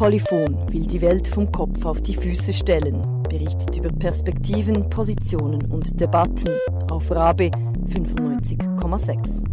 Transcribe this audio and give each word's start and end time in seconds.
Polyphon 0.00 0.72
will 0.72 0.86
die 0.86 1.02
Welt 1.02 1.28
vom 1.28 1.52
Kopf 1.52 1.84
auf 1.84 2.00
die 2.00 2.14
Füße 2.14 2.54
stellen, 2.54 3.22
berichtet 3.24 3.76
über 3.76 3.90
Perspektiven, 3.90 4.88
Positionen 4.88 5.70
und 5.70 6.00
Debatten 6.00 6.56
auf 6.90 7.10
Rabe 7.10 7.50
95,6. 7.90 9.50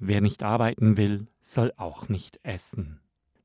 Wer 0.00 0.20
nicht 0.20 0.42
arbeiten 0.42 0.96
will, 0.96 1.28
soll 1.42 1.72
auch 1.76 2.08
nicht 2.08 2.40
essen. 2.42 2.98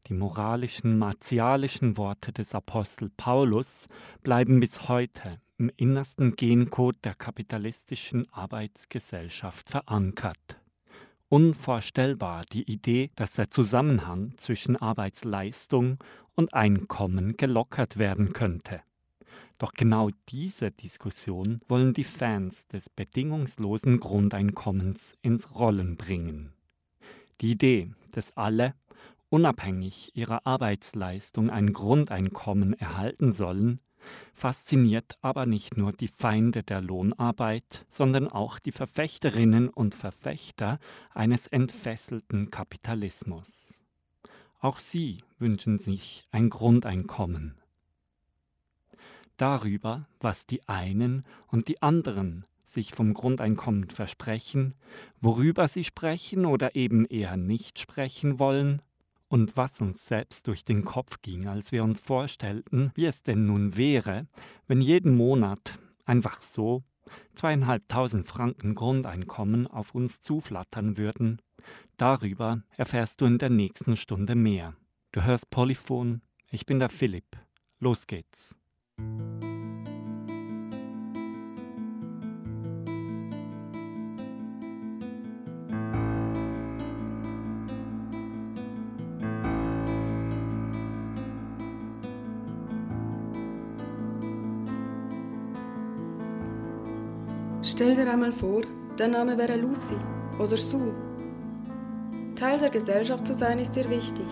Die 0.07 0.13
moralischen, 0.13 0.97
martialischen 0.97 1.97
Worte 1.97 2.31
des 2.31 2.55
Apostel 2.55 3.09
Paulus 3.17 3.89
bleiben 4.23 4.61
bis 4.61 4.87
heute 4.87 5.41
im 5.57 5.69
innersten 5.75 6.37
Gencode 6.37 7.03
der 7.03 7.13
kapitalistischen 7.13 8.25
Arbeitsgesellschaft 8.31 9.69
verankert. 9.69 10.61
Unvorstellbar 11.27 12.45
die 12.53 12.71
Idee, 12.71 13.11
dass 13.17 13.33
der 13.33 13.51
Zusammenhang 13.51 14.31
zwischen 14.37 14.77
Arbeitsleistung 14.77 15.97
und 16.35 16.53
Einkommen 16.53 17.35
gelockert 17.35 17.97
werden 17.97 18.31
könnte. 18.31 18.79
Doch 19.57 19.73
genau 19.73 20.11
diese 20.29 20.71
Diskussion 20.71 21.59
wollen 21.67 21.91
die 21.91 22.05
Fans 22.05 22.67
des 22.67 22.89
bedingungslosen 22.89 23.99
Grundeinkommens 23.99 25.17
ins 25.21 25.53
Rollen 25.53 25.97
bringen. 25.97 26.53
Die 27.41 27.51
Idee, 27.51 27.91
dass 28.11 28.37
alle, 28.37 28.73
unabhängig 29.29 30.11
ihrer 30.15 30.45
Arbeitsleistung, 30.45 31.49
ein 31.49 31.73
Grundeinkommen 31.73 32.73
erhalten 32.73 33.31
sollen, 33.33 33.79
fasziniert 34.33 35.17
aber 35.21 35.45
nicht 35.45 35.77
nur 35.77 35.91
die 35.91 36.07
Feinde 36.07 36.63
der 36.63 36.81
Lohnarbeit, 36.81 37.85
sondern 37.89 38.27
auch 38.27 38.59
die 38.59 38.71
Verfechterinnen 38.71 39.69
und 39.69 39.95
Verfechter 39.95 40.79
eines 41.13 41.47
entfesselten 41.47 42.51
Kapitalismus. 42.51 43.73
Auch 44.59 44.79
sie 44.79 45.23
wünschen 45.39 45.77
sich 45.77 46.23
ein 46.31 46.49
Grundeinkommen. 46.49 47.57
Darüber, 49.37 50.07
was 50.19 50.47
die 50.47 50.67
einen 50.67 51.23
und 51.47 51.67
die 51.67 51.81
anderen 51.81 52.45
sich 52.63 52.91
vom 52.91 53.13
Grundeinkommen 53.13 53.89
versprechen, 53.89 54.73
worüber 55.21 55.67
sie 55.67 55.83
sprechen 55.83 56.45
oder 56.45 56.75
eben 56.75 57.05
eher 57.05 57.37
nicht 57.37 57.79
sprechen 57.79 58.39
wollen, 58.39 58.81
und 59.29 59.57
was 59.57 59.81
uns 59.81 60.05
selbst 60.05 60.47
durch 60.47 60.63
den 60.63 60.85
Kopf 60.85 61.21
ging, 61.21 61.47
als 61.47 61.71
wir 61.71 61.83
uns 61.83 61.99
vorstellten, 61.99 62.91
wie 62.95 63.05
es 63.05 63.23
denn 63.23 63.45
nun 63.45 63.77
wäre, 63.77 64.27
wenn 64.67 64.81
jeden 64.81 65.15
Monat 65.15 65.79
einfach 66.05 66.41
so 66.41 66.83
zweieinhalbtausend 67.33 68.25
Franken 68.25 68.75
Grundeinkommen 68.75 69.67
auf 69.67 69.93
uns 69.95 70.21
zuflattern 70.21 70.97
würden, 70.97 71.41
darüber 71.97 72.63
erfährst 72.75 73.21
du 73.21 73.25
in 73.25 73.37
der 73.37 73.49
nächsten 73.49 73.95
Stunde 73.97 74.35
mehr. 74.35 74.75
Du 75.11 75.23
hörst 75.23 75.49
Polyphon, 75.49 76.21
ich 76.49 76.65
bin 76.65 76.79
der 76.79 76.89
Philipp. 76.89 77.37
Los 77.79 78.07
geht's. 78.07 78.55
Stell 97.87 98.03
dir 98.03 98.11
einmal 98.11 98.33
vor, 98.33 98.63
der 98.99 99.07
Name 99.07 99.37
wäre 99.37 99.55
Lucy 99.55 99.95
oder 100.41 100.57
Sue. 100.57 100.93
Teil 102.35 102.59
der 102.59 102.69
Gesellschaft 102.69 103.25
zu 103.25 103.33
sein 103.33 103.59
ist 103.59 103.77
dir 103.77 103.89
wichtig. 103.89 104.25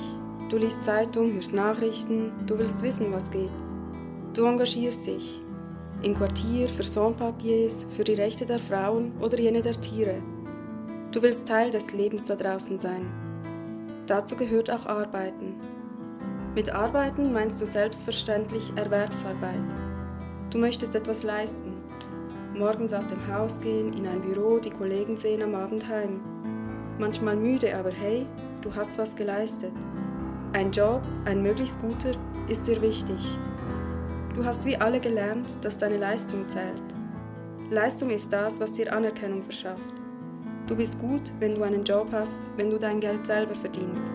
Du 0.50 0.58
liest 0.58 0.84
Zeitung, 0.84 1.32
hörst 1.32 1.54
Nachrichten, 1.54 2.34
du 2.46 2.58
willst 2.58 2.84
wissen, 2.84 3.14
was 3.14 3.32
geht. 3.32 3.50
Du 4.34 4.44
engagierst 4.44 5.08
dich. 5.08 5.42
Im 6.02 6.16
Quartier, 6.16 6.68
für 6.68 6.84
Sans-Papiers, 6.84 7.86
für 7.96 8.04
die 8.04 8.16
Rechte 8.16 8.46
der 8.46 8.60
Frauen 8.60 9.14
oder 9.22 9.40
jene 9.40 9.62
der 9.62 9.80
Tiere. 9.80 10.22
Du 11.14 11.22
willst 11.22 11.48
Teil 11.48 11.72
des 11.72 11.94
Lebens 11.94 12.26
da 12.26 12.36
draußen 12.36 12.78
sein. 12.78 13.06
Dazu 14.06 14.36
gehört 14.36 14.70
auch 14.70 14.86
Arbeiten. 14.86 15.56
Mit 16.56 16.72
Arbeiten 16.72 17.32
meinst 17.32 17.62
du 17.62 17.66
selbstverständlich 17.66 18.74
Erwerbsarbeit. 18.76 19.64
Du 20.50 20.58
möchtest 20.58 20.94
etwas 20.94 21.24
leisten 21.24 21.75
morgens 22.56 22.94
aus 22.94 23.08
dem 23.08 23.28
Haus 23.28 23.60
gehen, 23.60 23.94
in 23.94 24.08
ein 24.08 24.22
Büro, 24.22 24.60
die 24.60 24.70
Kollegen 24.70 25.18
sehen 25.18 25.42
am 25.42 25.56
Abend 25.56 25.88
heim. 25.88 26.22
Manchmal 26.98 27.36
müde, 27.36 27.76
aber 27.78 27.92
hey, 27.92 28.26
du 28.62 28.74
hast 28.74 28.98
was 28.98 29.16
geleistet. 29.16 29.74
Ein 30.54 30.72
Job, 30.72 31.02
ein 31.26 31.44
möglichst 31.44 31.82
guter, 31.82 32.12
ist 32.48 32.68
dir 32.68 32.82
wichtig. 32.82 33.38
Du 34.34 34.46
hast 34.46 34.66
wie 34.66 34.78
alle 34.78 35.00
gelernt, 35.00 35.54
dass 35.62 35.78
deine 35.78 35.98
Leistung 35.98 36.48
zählt. 36.48 36.82
Leistung 37.70 38.10
ist 38.10 38.32
das, 38.32 38.60
was 38.60 38.74
dir 38.74 38.94
Anerkennung 38.94 39.44
verschafft. 39.44 39.96
Du 40.68 40.76
bist 40.76 41.00
gut, 41.00 41.22
wenn 41.40 41.56
du 41.56 41.64
einen 41.64 41.84
Job 41.84 42.08
hast, 42.12 42.42
wenn 42.58 42.70
du 42.70 42.80
dein 42.80 43.00
Geld 43.00 43.26
selber 43.26 43.56
verdienst. 43.56 44.12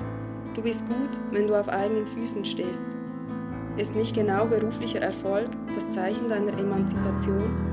Du 0.54 0.62
bist 0.62 0.86
gut, 0.86 1.20
wenn 1.30 1.46
du 1.46 1.54
auf 1.54 1.68
eigenen 1.68 2.06
Füßen 2.06 2.44
stehst. 2.44 2.84
Ist 3.76 3.94
nicht 3.94 4.14
genau 4.14 4.46
beruflicher 4.46 5.00
Erfolg 5.00 5.48
das 5.74 5.88
Zeichen 5.90 6.28
deiner 6.28 6.58
Emanzipation? 6.58 7.69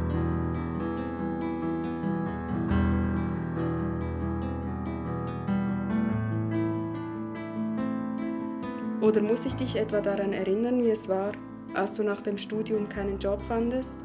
Oder 9.08 9.22
muss 9.22 9.46
ich 9.46 9.56
dich 9.56 9.78
etwa 9.78 10.02
daran 10.02 10.34
erinnern, 10.34 10.84
wie 10.84 10.90
es 10.90 11.08
war, 11.08 11.32
als 11.74 11.94
du 11.94 12.04
nach 12.04 12.20
dem 12.20 12.38
Studium 12.38 12.90
keinen 12.90 13.20
Job 13.20 13.42
fandest? 13.42 13.98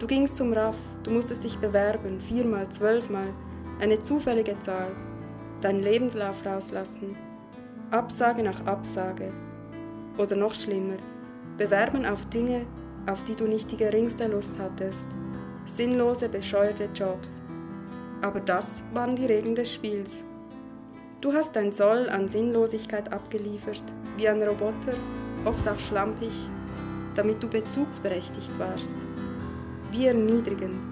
Du 0.00 0.08
gingst 0.08 0.36
zum 0.36 0.52
RAF, 0.52 0.74
du 1.04 1.12
musstest 1.12 1.44
dich 1.44 1.56
bewerben, 1.58 2.20
viermal, 2.20 2.68
zwölfmal, 2.68 3.28
eine 3.80 4.00
zufällige 4.00 4.58
Zahl, 4.58 4.90
deinen 5.60 5.84
Lebenslauf 5.84 6.44
rauslassen, 6.44 7.16
Absage 7.92 8.42
nach 8.42 8.66
Absage. 8.66 9.32
Oder 10.18 10.34
noch 10.34 10.56
schlimmer, 10.56 10.96
bewerben 11.56 12.04
auf 12.04 12.26
Dinge, 12.26 12.66
auf 13.08 13.22
die 13.22 13.36
du 13.36 13.44
nicht 13.44 13.70
die 13.70 13.76
geringste 13.76 14.26
Lust 14.26 14.58
hattest. 14.58 15.06
Sinnlose, 15.64 16.28
bescheuerte 16.28 16.88
Jobs. 16.92 17.40
Aber 18.20 18.40
das 18.40 18.82
waren 18.92 19.14
die 19.14 19.26
Regeln 19.26 19.54
des 19.54 19.72
Spiels. 19.72 20.24
Du 21.20 21.32
hast 21.32 21.54
dein 21.54 21.70
Soll 21.70 22.08
an 22.08 22.26
Sinnlosigkeit 22.26 23.12
abgeliefert, 23.12 23.84
wie 24.18 24.28
ein 24.28 24.42
Roboter, 24.42 24.94
oft 25.44 25.66
auch 25.68 25.78
schlampig, 25.78 26.50
damit 27.14 27.42
du 27.42 27.48
bezugsberechtigt 27.48 28.58
warst. 28.58 28.98
Wie 29.90 30.06
erniedrigend. 30.06 30.84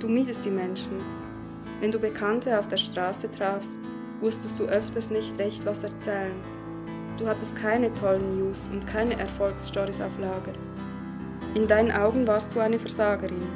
Du 0.00 0.08
miedest 0.08 0.44
die 0.44 0.50
Menschen. 0.50 1.02
Wenn 1.80 1.90
du 1.90 1.98
Bekannte 1.98 2.58
auf 2.58 2.68
der 2.68 2.76
Straße 2.76 3.30
trafst, 3.30 3.78
wusstest 4.20 4.58
du 4.58 4.64
öfters 4.64 5.10
nicht 5.10 5.38
recht, 5.38 5.66
was 5.66 5.82
erzählen. 5.82 6.36
Du 7.18 7.26
hattest 7.26 7.56
keine 7.56 7.92
tollen 7.94 8.38
News 8.38 8.70
und 8.72 8.86
keine 8.86 9.18
Erfolgsstories 9.18 10.00
auf 10.00 10.18
Lager. 10.20 10.52
In 11.54 11.66
deinen 11.66 11.92
Augen 11.92 12.26
warst 12.26 12.54
du 12.54 12.60
eine 12.60 12.78
Versagerin. 12.78 13.46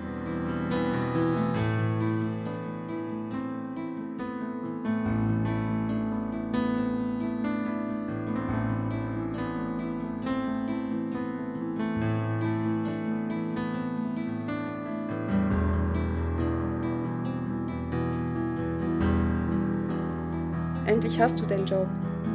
Endlich 21.19 21.33
hast 21.33 21.41
du 21.41 21.47
den 21.53 21.67
Job. 21.67 21.89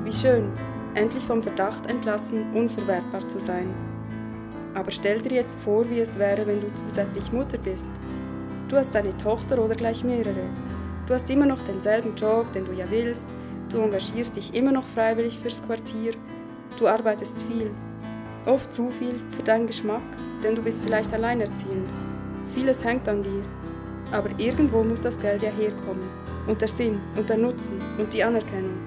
Wie 0.04 0.12
schön, 0.12 0.52
endlich 0.94 1.24
vom 1.24 1.42
Verdacht 1.42 1.90
entlassen, 1.90 2.52
unverwertbar 2.54 3.26
zu 3.30 3.40
sein. 3.40 3.74
Aber 4.74 4.92
stell 4.92 5.22
dir 5.22 5.32
jetzt 5.32 5.58
vor, 5.62 5.90
wie 5.90 6.02
es 6.02 6.20
wäre, 6.20 6.46
wenn 6.46 6.60
du 6.60 6.68
zusätzlich 6.74 7.32
Mutter 7.32 7.58
bist. 7.58 7.94
Du 8.68 8.76
hast 8.76 8.94
eine 8.94 9.16
Tochter 9.16 9.64
oder 9.64 9.76
gleich 9.76 10.04
mehrere. 10.04 10.50
Du 11.08 11.14
hast 11.14 11.30
immer 11.30 11.46
noch 11.46 11.62
denselben 11.62 12.14
Job, 12.18 12.52
den 12.52 12.66
du 12.66 12.74
ja 12.74 12.84
willst. 12.90 13.30
Du 13.70 13.80
engagierst 13.80 14.36
dich 14.36 14.54
immer 14.54 14.74
noch 14.74 14.84
freiwillig 14.84 15.40
fürs 15.40 15.64
Quartier. 15.66 16.16
Du 16.78 16.86
arbeitest 16.86 17.42
viel. 17.44 17.72
Oft 18.46 18.74
zu 18.74 18.90
viel 18.90 19.22
für 19.32 19.44
deinen 19.44 19.66
Geschmack, 19.66 20.04
denn 20.44 20.56
du 20.56 20.62
bist 20.62 20.84
vielleicht 20.84 21.14
alleinerziehend. 21.14 21.90
Vieles 22.54 22.84
hängt 22.84 23.08
an 23.08 23.24
dir. 23.24 23.46
Aber 24.12 24.30
irgendwo 24.38 24.84
muss 24.84 25.04
das 25.04 25.18
Geld 25.18 25.42
ja 25.42 25.52
herkommen 25.52 26.23
und 26.48 26.62
der 26.62 26.68
Sinn 26.68 27.00
und 27.16 27.30
der 27.30 27.38
Nutzen 27.38 27.80
und 27.98 28.14
die 28.14 28.24
Anerkennung. 28.24 28.78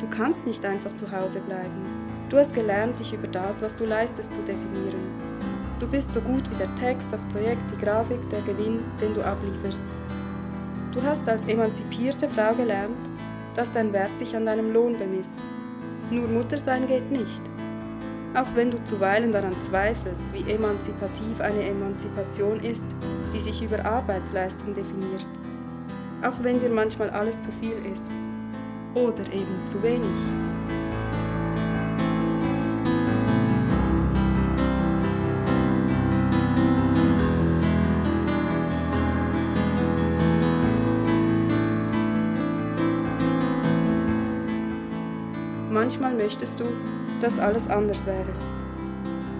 Du 0.00 0.06
kannst 0.08 0.46
nicht 0.46 0.64
einfach 0.64 0.94
zu 0.94 1.10
Hause 1.10 1.40
bleiben. 1.40 1.86
Du 2.28 2.36
hast 2.36 2.54
gelernt, 2.54 2.98
dich 3.00 3.12
über 3.12 3.26
das, 3.28 3.62
was 3.62 3.74
du 3.74 3.84
leistest, 3.84 4.34
zu 4.34 4.40
definieren. 4.40 5.28
Du 5.80 5.86
bist 5.86 6.12
so 6.12 6.20
gut 6.20 6.50
wie 6.50 6.56
der 6.56 6.74
Text, 6.76 7.12
das 7.12 7.24
Projekt, 7.26 7.62
die 7.72 7.84
Grafik, 7.84 8.28
der 8.30 8.42
Gewinn, 8.42 8.80
den 9.00 9.14
du 9.14 9.24
ablieferst. 9.24 9.80
Du 10.92 11.02
hast 11.02 11.28
als 11.28 11.44
emanzipierte 11.44 12.28
Frau 12.28 12.52
gelernt, 12.54 12.96
dass 13.54 13.70
dein 13.70 13.92
Wert 13.92 14.18
sich 14.18 14.34
an 14.36 14.46
deinem 14.46 14.72
Lohn 14.72 14.98
bemisst. 14.98 15.38
Nur 16.10 16.26
Muttersein 16.26 16.86
geht 16.86 17.10
nicht. 17.10 17.42
Auch 18.34 18.54
wenn 18.54 18.70
du 18.70 18.82
zuweilen 18.84 19.32
daran 19.32 19.60
zweifelst, 19.60 20.32
wie 20.32 20.50
emanzipativ 20.50 21.40
eine 21.40 21.62
Emanzipation 21.62 22.60
ist, 22.60 22.86
die 23.32 23.40
sich 23.40 23.62
über 23.62 23.84
Arbeitsleistung 23.84 24.74
definiert. 24.74 25.26
Auch 26.22 26.42
wenn 26.42 26.58
dir 26.58 26.68
manchmal 26.68 27.10
alles 27.10 27.40
zu 27.42 27.52
viel 27.52 27.76
ist. 27.92 28.10
Oder 28.94 29.24
eben 29.32 29.66
zu 29.66 29.82
wenig. 29.82 30.16
Manchmal 45.70 46.14
möchtest 46.14 46.58
du, 46.58 46.64
dass 47.20 47.38
alles 47.38 47.68
anders 47.68 48.04
wäre. 48.04 48.26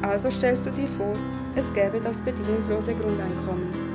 Also 0.02 0.30
stellst 0.30 0.66
du 0.66 0.70
dir 0.70 0.88
vor, 0.88 1.12
es 1.56 1.72
gäbe 1.72 2.00
das 2.00 2.22
bedingungslose 2.22 2.94
Grundeinkommen. 2.94 3.87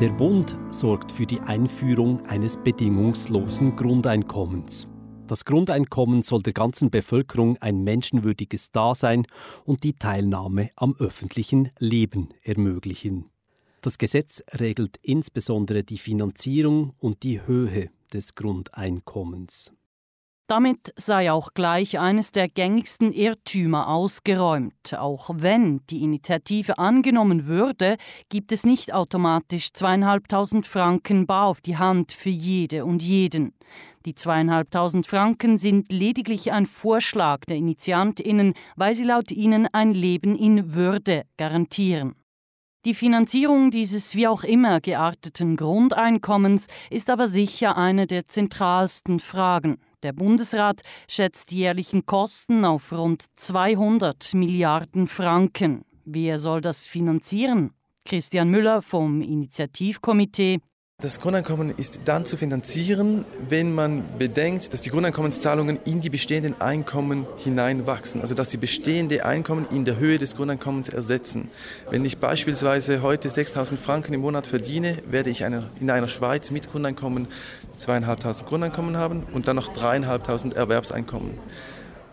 Der 0.00 0.08
Bund 0.08 0.56
sorgt 0.70 1.12
für 1.12 1.26
die 1.26 1.40
Einführung 1.40 2.24
eines 2.26 2.56
bedingungslosen 2.56 3.76
Grundeinkommens. 3.76 4.88
Das 5.28 5.44
Grundeinkommen 5.44 6.22
soll 6.22 6.42
der 6.42 6.54
ganzen 6.54 6.90
Bevölkerung 6.90 7.56
ein 7.58 7.84
menschenwürdiges 7.84 8.72
Dasein 8.72 9.26
und 9.64 9.84
die 9.84 9.92
Teilnahme 9.92 10.70
am 10.76 10.96
öffentlichen 10.98 11.70
Leben 11.78 12.30
ermöglichen. 12.42 13.26
Das 13.82 13.98
Gesetz 13.98 14.42
regelt 14.58 14.98
insbesondere 15.02 15.84
die 15.84 15.98
Finanzierung 15.98 16.94
und 16.98 17.22
die 17.22 17.46
Höhe 17.46 17.90
des 18.12 18.34
Grundeinkommens. 18.34 19.72
Damit 20.52 20.92
sei 20.96 21.32
auch 21.32 21.54
gleich 21.54 21.98
eines 21.98 22.30
der 22.30 22.46
gängigsten 22.46 23.14
Irrtümer 23.14 23.88
ausgeräumt. 23.88 24.94
Auch 24.98 25.30
wenn 25.32 25.80
die 25.88 26.02
Initiative 26.02 26.76
angenommen 26.76 27.46
würde, 27.46 27.96
gibt 28.28 28.52
es 28.52 28.66
nicht 28.66 28.92
automatisch 28.92 29.72
zweieinhalbtausend 29.72 30.66
Franken 30.66 31.26
bar 31.26 31.46
auf 31.46 31.62
die 31.62 31.78
Hand 31.78 32.12
für 32.12 32.28
jede 32.28 32.84
und 32.84 33.02
jeden. 33.02 33.54
Die 34.04 34.14
zweieinhalbtausend 34.14 35.06
Franken 35.06 35.56
sind 35.56 35.90
lediglich 35.90 36.52
ein 36.52 36.66
Vorschlag 36.66 37.46
der 37.46 37.56
InitiantInnen, 37.56 38.52
weil 38.76 38.94
sie 38.94 39.04
laut 39.04 39.30
ihnen 39.30 39.68
ein 39.72 39.94
Leben 39.94 40.36
in 40.36 40.74
Würde 40.74 41.22
garantieren. 41.38 42.14
Die 42.84 42.92
Finanzierung 42.92 43.70
dieses 43.70 44.16
wie 44.16 44.28
auch 44.28 44.44
immer 44.44 44.82
gearteten 44.82 45.56
Grundeinkommens 45.56 46.66
ist 46.90 47.08
aber 47.08 47.26
sicher 47.26 47.78
eine 47.78 48.06
der 48.06 48.26
zentralsten 48.26 49.18
Fragen. 49.18 49.78
Der 50.02 50.12
Bundesrat 50.12 50.82
schätzt 51.08 51.52
die 51.52 51.58
jährlichen 51.58 52.06
Kosten 52.06 52.64
auf 52.64 52.90
rund 52.90 53.24
200 53.36 54.34
Milliarden 54.34 55.06
Franken. 55.06 55.84
Wer 56.04 56.38
soll 56.38 56.60
das 56.60 56.88
finanzieren? 56.88 57.72
Christian 58.04 58.50
Müller 58.50 58.82
vom 58.82 59.22
Initiativkomitee 59.22 60.58
das 61.02 61.18
Grundeinkommen 61.18 61.74
ist 61.76 62.02
dann 62.04 62.24
zu 62.24 62.36
finanzieren, 62.36 63.24
wenn 63.48 63.74
man 63.74 64.04
bedenkt, 64.18 64.72
dass 64.72 64.82
die 64.82 64.90
Grundeinkommenszahlungen 64.90 65.80
in 65.84 65.98
die 65.98 66.10
bestehenden 66.10 66.60
Einkommen 66.60 67.26
hineinwachsen. 67.38 68.20
Also 68.20 68.36
dass 68.36 68.50
die 68.50 68.56
bestehende 68.56 69.24
Einkommen 69.24 69.66
in 69.72 69.84
der 69.84 69.98
Höhe 69.98 70.18
des 70.18 70.36
Grundeinkommens 70.36 70.88
ersetzen. 70.88 71.50
Wenn 71.90 72.04
ich 72.04 72.18
beispielsweise 72.18 73.02
heute 73.02 73.30
6.000 73.30 73.78
Franken 73.78 74.14
im 74.14 74.20
Monat 74.20 74.46
verdiene, 74.46 74.98
werde 75.10 75.30
ich 75.30 75.40
in 75.40 75.90
einer 75.90 76.08
Schweiz 76.08 76.52
mit 76.52 76.70
Grundeinkommen 76.70 77.26
2.500 77.80 78.44
Grundeinkommen 78.44 78.96
haben 78.96 79.24
und 79.32 79.48
dann 79.48 79.56
noch 79.56 79.74
3.500 79.74 80.54
Erwerbseinkommen. 80.54 81.32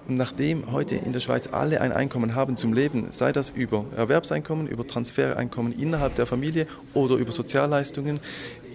Und 0.09 0.15
nachdem 0.15 0.71
heute 0.71 0.95
in 0.95 1.13
der 1.13 1.19
Schweiz 1.19 1.49
alle 1.51 1.81
ein 1.81 1.91
Einkommen 1.91 2.33
haben 2.33 2.57
zum 2.57 2.73
Leben, 2.73 3.11
sei 3.11 3.31
das 3.31 3.51
über 3.51 3.85
Erwerbseinkommen, 3.95 4.65
über 4.65 4.87
Transfereinkommen 4.87 5.71
innerhalb 5.77 6.15
der 6.15 6.25
Familie 6.25 6.65
oder 6.95 7.13
über 7.17 7.31
Sozialleistungen, 7.31 8.19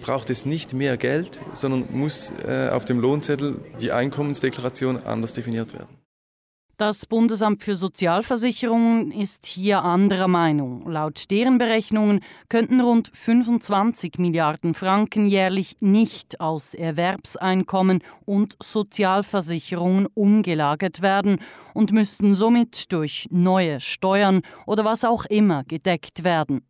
braucht 0.05 0.29
es 0.29 0.45
nicht 0.45 0.73
mehr 0.73 0.97
Geld, 0.97 1.41
sondern 1.53 1.87
muss 1.91 2.31
äh, 2.47 2.69
auf 2.69 2.85
dem 2.85 2.99
Lohnzettel 2.99 3.59
die 3.81 3.91
Einkommensdeklaration 3.91 5.03
anders 5.03 5.33
definiert 5.33 5.73
werden. 5.73 6.05
Das 6.77 7.05
Bundesamt 7.05 7.63
für 7.63 7.73
Sozialversicherungen 7.73 9.11
ist 9.11 9.45
hier 9.45 9.81
anderer 9.83 10.27
Meinung. 10.27 10.91
Laut 10.91 11.31
deren 11.31 11.57
Berechnungen 11.57 12.19
könnten 12.49 12.81
rund 12.81 13.09
25 13.13 14.19
Milliarden 14.19 14.73
Franken 14.73 15.25
jährlich 15.25 15.77
nicht 15.79 16.39
aus 16.39 16.73
Erwerbseinkommen 16.73 18.03
und 18.25 18.57
Sozialversicherungen 18.61 20.05
umgelagert 20.13 21.01
werden 21.01 21.39
und 21.73 21.93
müssten 21.93 22.35
somit 22.35 22.91
durch 22.91 23.27
neue 23.31 23.79
Steuern 23.79 24.41
oder 24.67 24.85
was 24.85 25.03
auch 25.03 25.25
immer 25.25 25.63
gedeckt 25.63 26.25
werden. 26.25 26.61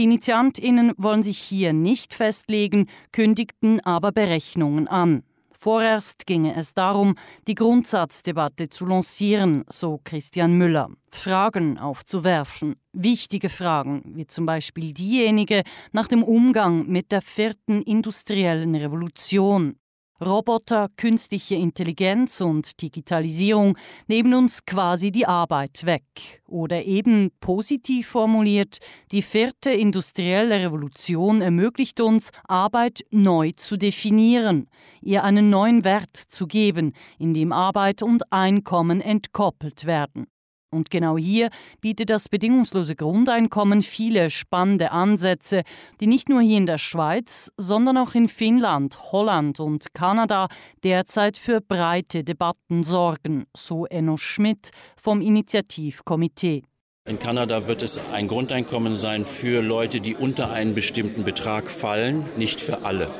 Die 0.00 0.04
Initiantinnen 0.04 0.94
wollen 0.96 1.22
sich 1.22 1.36
hier 1.36 1.74
nicht 1.74 2.14
festlegen, 2.14 2.86
kündigten 3.12 3.80
aber 3.80 4.12
Berechnungen 4.12 4.88
an. 4.88 5.24
Vorerst 5.52 6.26
ginge 6.26 6.56
es 6.56 6.72
darum, 6.72 7.16
die 7.46 7.54
Grundsatzdebatte 7.54 8.70
zu 8.70 8.86
lancieren, 8.86 9.62
so 9.68 10.00
Christian 10.02 10.56
Müller. 10.56 10.88
Fragen 11.10 11.76
aufzuwerfen, 11.76 12.76
wichtige 12.94 13.50
Fragen, 13.50 14.12
wie 14.14 14.26
zum 14.26 14.46
Beispiel 14.46 14.94
diejenige 14.94 15.64
nach 15.92 16.06
dem 16.06 16.22
Umgang 16.22 16.86
mit 16.86 17.12
der 17.12 17.20
vierten 17.20 17.82
industriellen 17.82 18.74
Revolution. 18.74 19.76
Roboter, 20.24 20.88
künstliche 20.96 21.54
Intelligenz 21.54 22.42
und 22.42 22.82
Digitalisierung 22.82 23.78
nehmen 24.06 24.34
uns 24.34 24.66
quasi 24.66 25.10
die 25.10 25.26
Arbeit 25.26 25.86
weg. 25.86 26.42
Oder 26.46 26.84
eben 26.84 27.30
positiv 27.40 28.08
formuliert, 28.08 28.78
die 29.12 29.22
vierte 29.22 29.70
industrielle 29.70 30.60
Revolution 30.60 31.40
ermöglicht 31.40 32.00
uns, 32.00 32.30
Arbeit 32.46 33.00
neu 33.10 33.52
zu 33.56 33.78
definieren, 33.78 34.68
ihr 35.00 35.24
einen 35.24 35.48
neuen 35.48 35.84
Wert 35.84 36.16
zu 36.16 36.46
geben, 36.46 36.92
in 37.18 37.32
dem 37.32 37.52
Arbeit 37.52 38.02
und 38.02 38.30
Einkommen 38.30 39.00
entkoppelt 39.00 39.86
werden. 39.86 40.26
Und 40.70 40.90
genau 40.90 41.18
hier 41.18 41.50
bietet 41.80 42.10
das 42.10 42.28
bedingungslose 42.28 42.94
Grundeinkommen 42.94 43.82
viele 43.82 44.30
spannende 44.30 44.92
Ansätze, 44.92 45.62
die 46.00 46.06
nicht 46.06 46.28
nur 46.28 46.40
hier 46.40 46.58
in 46.58 46.66
der 46.66 46.78
Schweiz, 46.78 47.50
sondern 47.56 47.98
auch 47.98 48.14
in 48.14 48.28
Finnland, 48.28 49.12
Holland 49.12 49.58
und 49.58 49.92
Kanada 49.94 50.48
derzeit 50.84 51.36
für 51.36 51.60
breite 51.60 52.22
Debatten 52.22 52.84
sorgen, 52.84 53.46
so 53.56 53.86
Enno 53.86 54.16
Schmidt 54.16 54.70
vom 54.96 55.20
Initiativkomitee. 55.20 56.62
In 57.06 57.18
Kanada 57.18 57.66
wird 57.66 57.82
es 57.82 57.98
ein 58.12 58.28
Grundeinkommen 58.28 58.94
sein 58.94 59.24
für 59.24 59.62
Leute, 59.62 60.00
die 60.00 60.14
unter 60.14 60.52
einen 60.52 60.74
bestimmten 60.74 61.24
Betrag 61.24 61.70
fallen, 61.70 62.24
nicht 62.36 62.60
für 62.60 62.84
alle. 62.84 63.10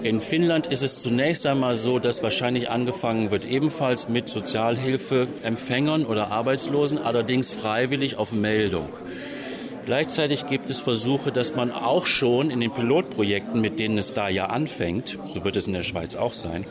In 0.00 0.20
Finnland 0.20 0.68
ist 0.68 0.82
es 0.82 1.02
zunächst 1.02 1.44
einmal 1.44 1.76
so, 1.76 1.98
dass 1.98 2.22
wahrscheinlich 2.22 2.70
angefangen 2.70 3.32
wird, 3.32 3.44
ebenfalls 3.44 4.08
mit 4.08 4.28
Sozialhilfeempfängern 4.28 6.06
oder 6.06 6.30
Arbeitslosen, 6.30 6.98
allerdings 6.98 7.52
freiwillig 7.52 8.16
auf 8.16 8.30
Meldung. 8.30 8.88
Gleichzeitig 9.86 10.46
gibt 10.46 10.70
es 10.70 10.80
Versuche, 10.80 11.32
dass 11.32 11.56
man 11.56 11.72
auch 11.72 12.06
schon 12.06 12.50
in 12.50 12.60
den 12.60 12.70
Pilotprojekten, 12.70 13.60
mit 13.60 13.80
denen 13.80 13.98
es 13.98 14.14
da 14.14 14.28
ja 14.28 14.46
anfängt, 14.46 15.18
so 15.34 15.44
wird 15.44 15.56
es 15.56 15.66
in 15.66 15.72
der 15.72 15.82
Schweiz 15.82 16.14
auch 16.14 16.34
sein, 16.34 16.64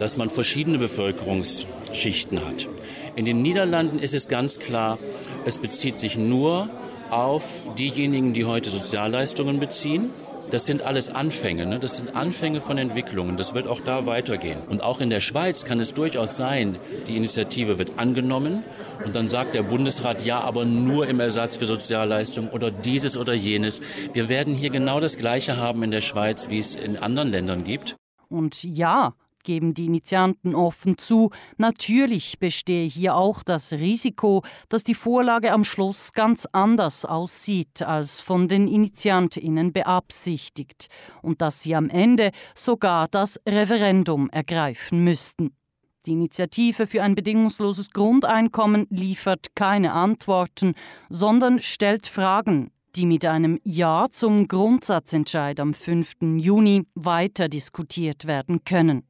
dass 0.00 0.16
man 0.16 0.28
verschiedene 0.28 0.78
Bevölkerungsschichten 0.78 2.44
hat. 2.44 2.66
In 3.14 3.24
den 3.24 3.40
Niederlanden 3.40 4.00
ist 4.00 4.14
es 4.14 4.26
ganz 4.26 4.58
klar, 4.58 4.98
es 5.44 5.58
bezieht 5.58 5.98
sich 5.98 6.18
nur 6.18 6.68
auf 7.10 7.60
diejenigen, 7.78 8.32
die 8.32 8.46
heute 8.46 8.70
Sozialleistungen 8.70 9.60
beziehen. 9.60 10.10
Das 10.50 10.64
sind 10.66 10.82
alles 10.82 11.10
Anfänge, 11.10 11.66
ne? 11.66 11.78
das 11.78 11.96
sind 11.96 12.16
Anfänge 12.16 12.60
von 12.60 12.78
Entwicklungen. 12.78 13.36
Das 13.36 13.54
wird 13.54 13.66
auch 13.66 13.80
da 13.80 14.06
weitergehen. 14.06 14.62
Und 14.68 14.82
auch 14.82 15.00
in 15.00 15.10
der 15.10 15.20
Schweiz 15.20 15.64
kann 15.64 15.80
es 15.80 15.94
durchaus 15.94 16.36
sein, 16.36 16.78
die 17.06 17.16
Initiative 17.16 17.78
wird 17.78 17.98
angenommen 17.98 18.64
und 19.04 19.14
dann 19.14 19.28
sagt 19.28 19.54
der 19.54 19.62
Bundesrat, 19.62 20.24
ja, 20.24 20.40
aber 20.40 20.64
nur 20.64 21.06
im 21.06 21.20
Ersatz 21.20 21.56
für 21.56 21.66
Sozialleistungen 21.66 22.50
oder 22.50 22.70
dieses 22.70 23.16
oder 23.16 23.34
jenes. 23.34 23.80
Wir 24.12 24.28
werden 24.28 24.54
hier 24.54 24.70
genau 24.70 25.00
das 25.00 25.18
Gleiche 25.18 25.56
haben 25.56 25.82
in 25.82 25.90
der 25.90 26.00
Schweiz, 26.00 26.48
wie 26.48 26.58
es 26.58 26.76
in 26.76 26.96
anderen 26.96 27.30
Ländern 27.30 27.64
gibt. 27.64 27.96
Und 28.28 28.62
ja, 28.62 29.14
geben 29.44 29.74
die 29.74 29.86
Initianten 29.86 30.54
offen 30.54 30.98
zu. 30.98 31.30
Natürlich 31.56 32.38
bestehe 32.38 32.88
hier 32.88 33.16
auch 33.16 33.42
das 33.42 33.72
Risiko, 33.72 34.42
dass 34.68 34.84
die 34.84 34.94
Vorlage 34.94 35.52
am 35.52 35.64
Schluss 35.64 36.12
ganz 36.12 36.46
anders 36.52 37.04
aussieht 37.04 37.82
als 37.82 38.20
von 38.20 38.48
den 38.48 38.68
Initiantinnen 38.68 39.72
beabsichtigt 39.72 40.88
und 41.22 41.40
dass 41.40 41.62
sie 41.62 41.74
am 41.74 41.88
Ende 41.88 42.30
sogar 42.54 43.08
das 43.08 43.40
Referendum 43.46 44.30
ergreifen 44.30 45.04
müssten. 45.04 45.54
Die 46.06 46.12
Initiative 46.12 46.86
für 46.86 47.02
ein 47.02 47.14
bedingungsloses 47.14 47.90
Grundeinkommen 47.90 48.86
liefert 48.90 49.54
keine 49.54 49.92
Antworten, 49.92 50.74
sondern 51.10 51.58
stellt 51.58 52.06
Fragen, 52.06 52.70
die 52.96 53.06
mit 53.06 53.24
einem 53.24 53.60
Ja 53.62 54.06
zum 54.10 54.48
Grundsatzentscheid 54.48 55.60
am 55.60 55.74
5. 55.74 56.14
Juni 56.38 56.86
weiter 56.94 57.48
diskutiert 57.48 58.26
werden 58.26 58.64
können. 58.64 59.07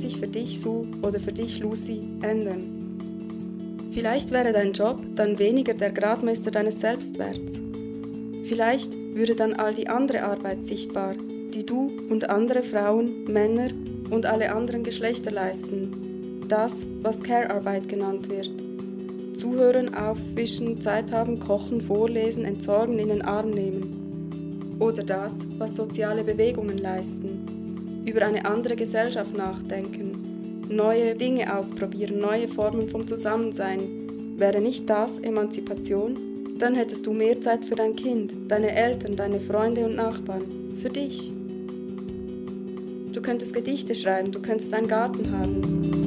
Sich 0.00 0.18
für 0.18 0.28
dich, 0.28 0.60
Sue, 0.60 0.86
oder 1.02 1.20
für 1.20 1.32
dich, 1.32 1.58
Lucy, 1.58 2.00
ändern? 2.22 2.80
Vielleicht 3.92 4.30
wäre 4.30 4.52
dein 4.52 4.72
Job 4.72 5.00
dann 5.14 5.38
weniger 5.38 5.74
der 5.74 5.90
Gradmesser 5.90 6.50
deines 6.50 6.80
Selbstwerts. 6.80 7.60
Vielleicht 8.44 8.96
würde 9.14 9.34
dann 9.34 9.54
all 9.54 9.74
die 9.74 9.88
andere 9.88 10.22
Arbeit 10.22 10.62
sichtbar, 10.62 11.14
die 11.52 11.66
du 11.66 11.90
und 12.08 12.30
andere 12.30 12.62
Frauen, 12.62 13.24
Männer 13.24 13.68
und 14.10 14.26
alle 14.26 14.52
anderen 14.52 14.84
Geschlechter 14.84 15.30
leisten. 15.30 16.46
Das, 16.48 16.74
was 17.02 17.22
Care-Arbeit 17.22 17.88
genannt 17.88 18.28
wird. 18.28 18.50
Zuhören, 19.36 19.94
aufwischen, 19.94 20.80
Zeit 20.80 21.12
haben, 21.12 21.38
kochen, 21.38 21.80
vorlesen, 21.80 22.44
entsorgen, 22.44 22.98
in 22.98 23.08
den 23.08 23.22
Arm 23.22 23.50
nehmen. 23.50 24.76
Oder 24.78 25.02
das, 25.02 25.34
was 25.58 25.76
soziale 25.76 26.24
Bewegungen 26.24 26.78
leisten. 26.78 27.49
Über 28.10 28.22
eine 28.26 28.44
andere 28.44 28.74
Gesellschaft 28.74 29.36
nachdenken, 29.36 30.66
neue 30.68 31.14
Dinge 31.14 31.56
ausprobieren, 31.56 32.18
neue 32.18 32.48
Formen 32.48 32.88
vom 32.88 33.06
Zusammensein. 33.06 34.36
Wäre 34.36 34.60
nicht 34.60 34.90
das 34.90 35.20
Emanzipation? 35.20 36.18
Dann 36.58 36.74
hättest 36.74 37.06
du 37.06 37.12
mehr 37.12 37.40
Zeit 37.40 37.64
für 37.64 37.76
dein 37.76 37.94
Kind, 37.94 38.32
deine 38.48 38.74
Eltern, 38.74 39.14
deine 39.14 39.38
Freunde 39.38 39.84
und 39.84 39.94
Nachbarn, 39.94 40.42
für 40.82 40.88
dich. 40.88 41.30
Du 43.12 43.22
könntest 43.22 43.54
Gedichte 43.54 43.94
schreiben, 43.94 44.32
du 44.32 44.42
könntest 44.42 44.74
einen 44.74 44.88
Garten 44.88 45.30
haben. 45.30 45.99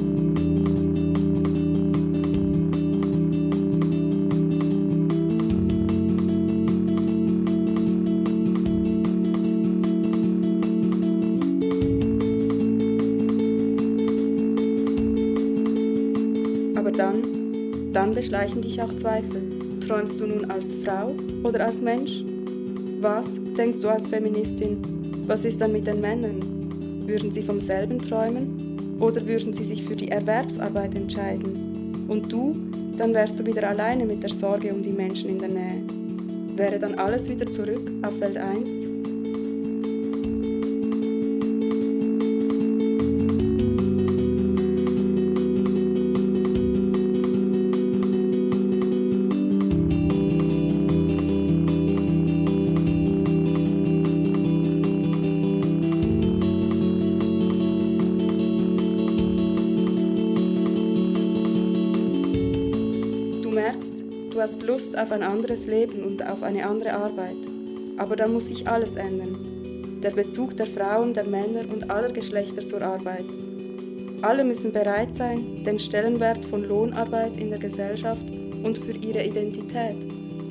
Beschleichen 18.14 18.62
dich 18.62 18.80
auch 18.80 18.92
Zweifel. 18.94 19.42
Träumst 19.86 20.18
du 20.18 20.26
nun 20.26 20.50
als 20.50 20.68
Frau 20.84 21.14
oder 21.42 21.66
als 21.66 21.82
Mensch? 21.82 22.24
Was 23.00 23.26
denkst 23.56 23.80
du 23.82 23.88
als 23.88 24.06
Feministin? 24.06 24.78
Was 25.26 25.44
ist 25.44 25.60
dann 25.60 25.72
mit 25.72 25.86
den 25.86 26.00
Männern? 26.00 26.40
Würden 27.06 27.30
sie 27.30 27.42
vom 27.42 27.60
selben 27.60 27.98
träumen 27.98 28.96
oder 28.98 29.26
würden 29.26 29.52
sie 29.52 29.64
sich 29.64 29.82
für 29.82 29.94
die 29.94 30.08
Erwerbsarbeit 30.08 30.94
entscheiden? 30.94 32.06
Und 32.08 32.32
du, 32.32 32.56
dann 32.96 33.12
wärst 33.12 33.38
du 33.38 33.44
wieder 33.44 33.68
alleine 33.68 34.06
mit 34.06 34.22
der 34.22 34.30
Sorge 34.30 34.72
um 34.72 34.82
die 34.82 34.92
Menschen 34.92 35.28
in 35.28 35.38
der 35.38 35.50
Nähe. 35.50 35.82
Wäre 36.56 36.78
dann 36.78 36.94
alles 36.94 37.28
wieder 37.28 37.50
zurück 37.52 37.90
auf 38.02 38.18
Welt 38.20 38.36
1? 38.36 38.93
Lust 64.64 64.96
auf 64.98 65.12
ein 65.12 65.22
anderes 65.22 65.66
Leben 65.66 66.02
und 66.04 66.26
auf 66.26 66.42
eine 66.42 66.66
andere 66.66 66.94
Arbeit. 66.94 67.36
Aber 67.98 68.16
dann 68.16 68.32
muss 68.32 68.46
sich 68.46 68.66
alles 68.66 68.96
ändern. 68.96 70.00
Der 70.02 70.10
Bezug 70.10 70.56
der 70.56 70.66
Frauen, 70.66 71.12
der 71.12 71.24
Männer 71.24 71.60
und 71.72 71.90
aller 71.90 72.10
Geschlechter 72.10 72.66
zur 72.66 72.82
Arbeit. 72.82 73.24
Alle 74.22 74.42
müssen 74.42 74.72
bereit 74.72 75.14
sein, 75.14 75.64
den 75.64 75.78
Stellenwert 75.78 76.44
von 76.46 76.66
Lohnarbeit 76.66 77.36
in 77.36 77.50
der 77.50 77.58
Gesellschaft 77.58 78.24
und 78.62 78.78
für 78.78 78.96
ihre 78.96 79.22
Identität, 79.22 79.96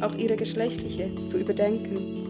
auch 0.01 0.15
ihre 0.15 0.35
geschlechtliche, 0.35 1.09
zu 1.25 1.39
überdenken. 1.39 2.22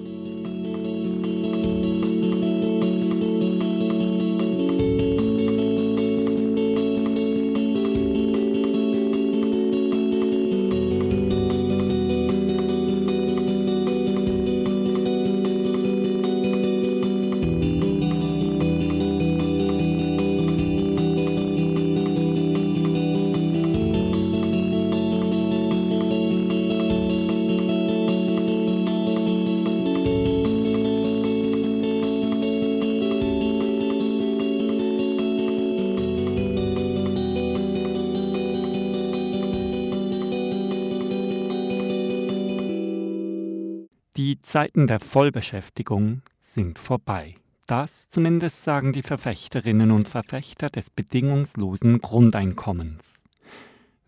Zeiten 44.54 44.86
der 44.86 45.00
Vollbeschäftigung 45.00 46.22
sind 46.38 46.78
vorbei. 46.78 47.34
Das 47.66 48.08
zumindest 48.08 48.62
sagen 48.62 48.94
die 48.94 49.02
Verfechterinnen 49.02 49.90
und 49.90 50.08
Verfechter 50.08 50.70
des 50.70 50.92
bedingungslosen 50.92 52.02
Grundeinkommens. 52.02 53.24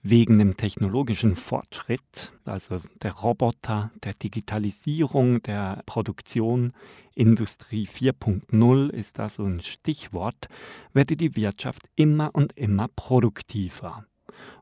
Wegen 0.04 0.38
dem 0.38 0.56
technologischen 0.56 1.34
Fortschritt, 1.34 2.32
also 2.46 2.78
der 3.02 3.14
Roboter, 3.14 3.90
der 4.04 4.14
Digitalisierung 4.14 5.42
der 5.42 5.82
Produktion, 5.88 6.74
Industrie 7.16 7.88
4.0 7.88 8.92
ist 8.92 9.18
da 9.18 9.30
so 9.30 9.46
ein 9.46 9.62
Stichwort, 9.62 10.48
werde 10.94 11.18
die 11.18 11.36
Wirtschaft 11.36 11.90
immer 11.96 12.30
und 12.34 12.56
immer 12.56 12.88
produktiver. 12.96 14.06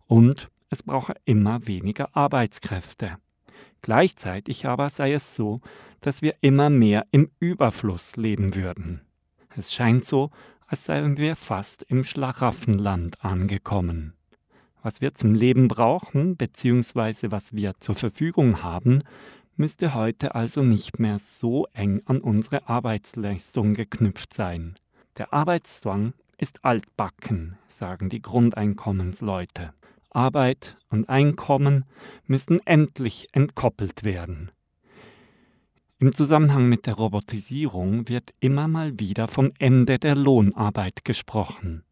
Und 0.08 0.50
es 0.70 0.82
brauche 0.82 1.16
immer 1.26 1.68
weniger 1.68 2.16
Arbeitskräfte. 2.16 3.18
Gleichzeitig 3.84 4.66
aber 4.66 4.90
sei 4.90 5.14
es 5.14 5.36
so, 5.36 5.60
dass 6.00 6.22
wir 6.22 6.36
immer 6.42 6.70
mehr 6.70 7.06
im 7.12 7.30
Überfluss 7.40 8.16
leben 8.16 8.56
würden. 8.56 9.02
Es 9.56 9.74
scheint 9.74 10.06
so, 10.06 10.32
als 10.66 10.86
seien 10.86 11.18
wir 11.18 11.36
fast 11.36 11.84
im 11.84 12.06
Schlaraffenland 12.06 13.24
angekommen. 13.24 14.14
Was 14.82 15.02
wir 15.02 15.14
zum 15.14 15.36
Leben 15.36 15.68
brauchen, 15.68 16.38
beziehungsweise 16.38 17.32
was 17.32 17.54
wir 17.54 17.74
zur 17.80 17.96
Verfügung 17.96 18.64
haben, 18.64 19.00
müsste 19.58 19.94
heute 19.94 20.34
also 20.34 20.64
nicht 20.64 21.00
mehr 21.00 21.20
so 21.20 21.68
eng 21.74 22.02
an 22.06 22.22
unsere 22.22 22.70
Arbeitsleistung 22.70 23.74
geknüpft 23.74 24.34
sein. 24.34 24.76
Der 25.18 25.34
Arbeitszwang 25.34 26.14
ist 26.38 26.64
altbacken, 26.64 27.58
sagen 27.68 28.08
die 28.08 28.22
Grundeinkommensleute. 28.22 29.74
Arbeit 30.14 30.78
und 30.90 31.10
Einkommen 31.10 31.86
müssen 32.26 32.60
endlich 32.66 33.28
entkoppelt 33.34 34.04
werden. 34.04 34.52
Im 36.00 36.14
Zusammenhang 36.14 36.68
mit 36.68 36.86
der 36.86 36.96
Robotisierung 36.96 38.10
wird 38.10 38.34
immer 38.40 38.68
mal 38.68 39.00
wieder 39.00 39.28
vom 39.28 39.52
Ende 39.58 40.00
der 40.00 40.16
Lohnarbeit 40.16 41.06
gesprochen 41.06 41.84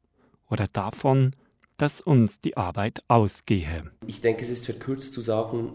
oder 0.49 0.67
davon, 0.67 1.35
dass 1.77 2.01
uns 2.01 2.41
die 2.41 2.57
Arbeit 2.57 3.03
ausgehe. 3.07 3.89
Ich 4.05 4.21
denke, 4.21 4.43
es 4.43 4.49
ist 4.49 4.65
verkürzt 4.65 5.13
zu 5.13 5.21
sagen, 5.21 5.71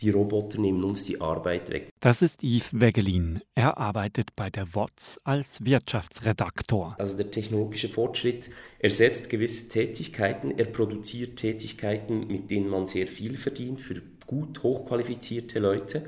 die 0.00 0.10
Roboter 0.10 0.58
nehmen 0.58 0.82
uns 0.84 1.04
die 1.04 1.20
Arbeit 1.20 1.70
weg. 1.70 1.88
Das 2.00 2.22
ist 2.22 2.42
Yves 2.42 2.70
Wegelin. 2.72 3.40
Er 3.54 3.78
arbeitet 3.78 4.34
bei 4.36 4.50
der 4.50 4.74
WOTS 4.74 5.20
als 5.24 5.64
Wirtschaftsredaktor. 5.64 6.96
Also 6.98 7.16
der 7.16 7.30
technologische 7.30 7.88
Fortschritt 7.88 8.50
ersetzt 8.78 9.28
gewisse 9.28 9.68
Tätigkeiten, 9.68 10.58
er 10.58 10.66
produziert 10.66 11.36
Tätigkeiten, 11.36 12.26
mit 12.26 12.50
denen 12.50 12.68
man 12.68 12.86
sehr 12.86 13.06
viel 13.06 13.36
verdient 13.36 13.80
für 13.80 14.00
gut 14.26 14.62
hochqualifizierte 14.62 15.58
Leute. 15.58 16.04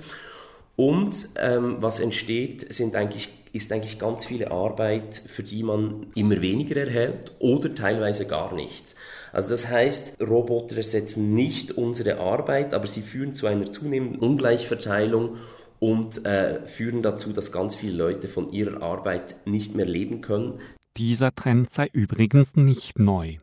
Und 0.77 1.29
ähm, 1.37 1.77
was 1.81 2.01
entsteht, 2.01 2.73
sind 2.73 2.97
eigentlich, 2.97 3.29
ist 3.53 3.71
eigentlich 3.73 3.99
ganz 3.99 4.25
viele 4.25 4.51
Arbeit, 4.51 5.21
für 5.27 5.43
die 5.43 5.63
man 5.63 6.07
immer 6.15 6.41
weniger 6.41 6.77
erhält 6.77 7.33
oder 7.41 7.75
teilweise 7.75 8.27
gar 8.27 8.55
nichts. 8.55 8.95
Also 9.33 9.51
das 9.51 9.69
heißt, 9.69 10.21
Roboter 10.21 10.77
ersetzen 10.77 11.35
nicht 11.35 11.73
unsere 11.73 12.21
Arbeit, 12.21 12.75
aber 12.75 12.87
sie 12.87 13.01
führen 13.01 13.35
zu 13.35 13.47
einer 13.47 13.71
zunehmenden 13.71 14.21
Ungleichverteilung 14.21 15.37
und 15.79 16.25
äh, 16.25 16.67
führen 16.67 17.03
dazu, 17.03 17.33
dass 17.33 17.51
ganz 17.51 17.75
viele 17.75 17.97
Leute 17.97 18.29
von 18.29 18.53
ihrer 18.53 18.83
Arbeit 18.83 19.37
nicht 19.47 19.75
mehr 19.75 19.87
leben 19.87 20.21
können. 20.21 20.61
Dieser 20.97 21.35
Trend 21.35 21.73
sei 21.73 21.89
übrigens 21.93 22.55
nicht 22.55 22.99
neu. 22.99 23.39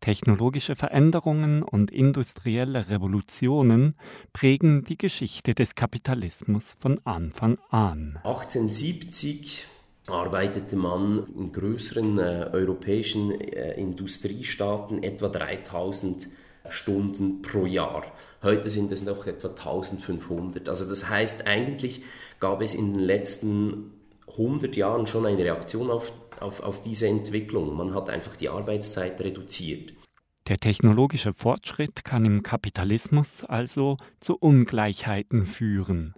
Technologische 0.00 0.76
Veränderungen 0.76 1.62
und 1.62 1.90
industrielle 1.90 2.90
Revolutionen 2.90 3.94
prägen 4.34 4.84
die 4.84 4.98
Geschichte 4.98 5.54
des 5.54 5.74
Kapitalismus 5.74 6.76
von 6.78 7.00
Anfang 7.04 7.58
an. 7.70 8.18
1870 8.22 9.66
arbeitete 10.06 10.76
man 10.76 11.24
in 11.36 11.52
größeren 11.52 12.18
äh, 12.18 12.50
europäischen 12.52 13.30
äh, 13.30 13.74
Industriestaaten 13.80 15.02
etwa 15.02 15.28
3000 15.28 16.28
Stunden 16.68 17.42
pro 17.42 17.66
Jahr. 17.66 18.04
Heute 18.42 18.70
sind 18.70 18.90
es 18.92 19.04
noch 19.04 19.26
etwa 19.26 19.48
1500. 19.48 20.68
Also 20.68 20.88
das 20.88 21.08
heißt, 21.08 21.46
eigentlich 21.46 22.02
gab 22.40 22.62
es 22.62 22.74
in 22.74 22.94
den 22.94 23.02
letzten 23.02 23.92
100 24.28 24.74
Jahren 24.76 25.06
schon 25.06 25.26
eine 25.26 25.42
Reaktion 25.42 25.90
auf 25.90 26.12
auf, 26.40 26.60
auf 26.60 26.80
diese 26.82 27.08
Entwicklung. 27.08 27.74
Man 27.76 27.94
hat 27.94 28.10
einfach 28.10 28.36
die 28.36 28.48
Arbeitszeit 28.48 29.20
reduziert. 29.20 29.94
Der 30.48 30.58
technologische 30.58 31.32
Fortschritt 31.32 32.04
kann 32.04 32.24
im 32.24 32.42
Kapitalismus 32.42 33.44
also 33.44 33.96
zu 34.20 34.36
Ungleichheiten 34.36 35.46
führen. 35.46 36.14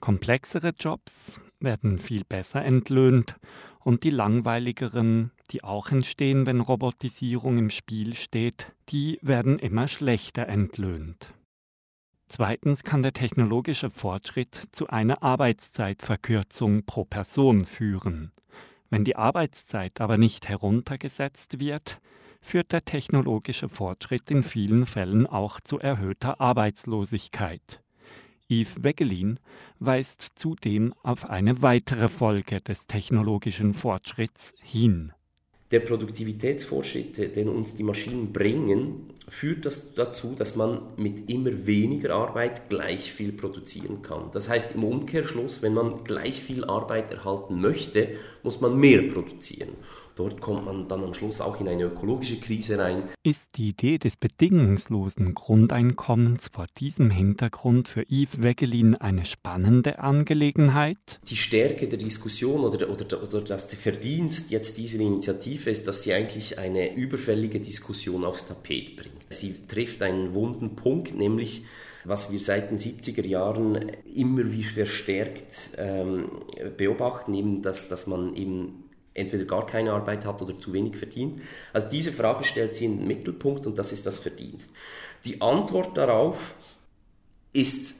Komplexere 0.00 0.72
Jobs 0.78 1.40
werden 1.60 1.98
viel 1.98 2.24
besser 2.24 2.64
entlöhnt 2.64 3.36
und 3.80 4.04
die 4.04 4.10
langweiligeren, 4.10 5.30
die 5.50 5.62
auch 5.62 5.90
entstehen, 5.90 6.46
wenn 6.46 6.60
Robotisierung 6.60 7.58
im 7.58 7.70
Spiel 7.70 8.14
steht, 8.14 8.72
die 8.88 9.18
werden 9.22 9.58
immer 9.58 9.88
schlechter 9.88 10.48
entlöhnt. 10.48 11.32
Zweitens 12.28 12.82
kann 12.82 13.02
der 13.02 13.12
technologische 13.12 13.88
Fortschritt 13.88 14.54
zu 14.72 14.88
einer 14.88 15.22
Arbeitszeitverkürzung 15.22 16.84
pro 16.84 17.04
Person 17.04 17.64
führen. 17.64 18.32
Wenn 18.90 19.04
die 19.04 19.16
Arbeitszeit 19.16 20.00
aber 20.00 20.18
nicht 20.18 20.48
heruntergesetzt 20.48 21.60
wird, 21.60 22.00
führt 22.40 22.72
der 22.72 22.84
technologische 22.84 23.68
Fortschritt 23.68 24.30
in 24.30 24.42
vielen 24.42 24.86
Fällen 24.86 25.26
auch 25.26 25.60
zu 25.60 25.78
erhöhter 25.78 26.40
Arbeitslosigkeit. 26.40 27.80
Yves 28.48 28.84
Wegelin 28.84 29.40
weist 29.80 30.20
zudem 30.36 30.94
auf 31.02 31.28
eine 31.28 31.62
weitere 31.62 32.08
Folge 32.08 32.60
des 32.60 32.86
technologischen 32.86 33.74
Fortschritts 33.74 34.54
hin. 34.62 35.12
Der 35.72 35.80
Produktivitätsfortschritt, 35.80 37.34
den 37.34 37.48
uns 37.48 37.74
die 37.74 37.82
Maschinen 37.82 38.32
bringen, 38.32 39.10
führt 39.28 39.64
das 39.64 39.94
dazu, 39.94 40.36
dass 40.38 40.54
man 40.54 40.80
mit 40.96 41.28
immer 41.28 41.66
weniger 41.66 42.14
Arbeit 42.14 42.68
gleich 42.68 43.10
viel 43.10 43.32
produzieren 43.32 44.02
kann. 44.02 44.30
Das 44.32 44.48
heißt 44.48 44.76
im 44.76 44.84
Umkehrschluss, 44.84 45.62
wenn 45.62 45.74
man 45.74 46.04
gleich 46.04 46.40
viel 46.40 46.64
Arbeit 46.64 47.10
erhalten 47.10 47.60
möchte, 47.60 48.10
muss 48.44 48.60
man 48.60 48.78
mehr 48.78 49.02
produzieren. 49.12 49.70
Dort 50.16 50.40
kommt 50.40 50.64
man 50.64 50.88
dann 50.88 51.04
am 51.04 51.12
Schluss 51.12 51.42
auch 51.42 51.60
in 51.60 51.68
eine 51.68 51.84
ökologische 51.84 52.40
Krise 52.40 52.78
rein. 52.78 53.02
Ist 53.22 53.58
die 53.58 53.68
Idee 53.68 53.98
des 53.98 54.16
bedingungslosen 54.16 55.34
Grundeinkommens 55.34 56.48
vor 56.48 56.66
diesem 56.78 57.10
Hintergrund 57.10 57.86
für 57.86 58.02
Yves 58.10 58.42
Wegelin 58.42 58.96
eine 58.96 59.26
spannende 59.26 59.98
Angelegenheit? 59.98 61.20
Die 61.28 61.36
Stärke 61.36 61.86
der 61.86 61.98
Diskussion 61.98 62.62
oder, 62.62 62.88
oder, 62.88 63.22
oder 63.22 63.42
das 63.42 63.74
Verdienst 63.74 64.50
jetzt 64.50 64.78
dieser 64.78 65.00
Initiative 65.00 65.68
ist, 65.68 65.86
dass 65.86 66.02
sie 66.02 66.14
eigentlich 66.14 66.58
eine 66.58 66.96
überfällige 66.96 67.60
Diskussion 67.60 68.24
aufs 68.24 68.46
Tapet 68.46 68.96
bringt. 68.96 69.26
Sie 69.28 69.66
trifft 69.68 70.00
einen 70.00 70.32
wunden 70.32 70.76
Punkt, 70.76 71.14
nämlich 71.14 71.64
was 72.04 72.32
wir 72.32 72.40
seit 72.40 72.70
den 72.70 72.78
70er 72.78 73.26
Jahren 73.26 73.90
immer 74.14 74.50
wie 74.50 74.62
verstärkt 74.62 75.72
ähm, 75.76 76.30
beobachten, 76.78 77.34
eben 77.34 77.60
dass, 77.60 77.88
dass 77.88 78.06
man 78.06 78.34
eben 78.34 78.85
entweder 79.16 79.44
gar 79.44 79.66
keine 79.66 79.92
Arbeit 79.92 80.24
hat 80.24 80.42
oder 80.42 80.58
zu 80.58 80.72
wenig 80.72 80.96
verdient. 80.96 81.40
Also 81.72 81.88
diese 81.88 82.12
Frage 82.12 82.44
stellt 82.44 82.74
sie 82.74 82.84
in 82.84 82.98
den 82.98 83.06
Mittelpunkt 83.06 83.66
und 83.66 83.78
das 83.78 83.92
ist 83.92 84.06
das 84.06 84.18
Verdienst. 84.18 84.72
Die 85.24 85.40
Antwort 85.40 85.96
darauf 85.96 86.54
ist 87.52 87.96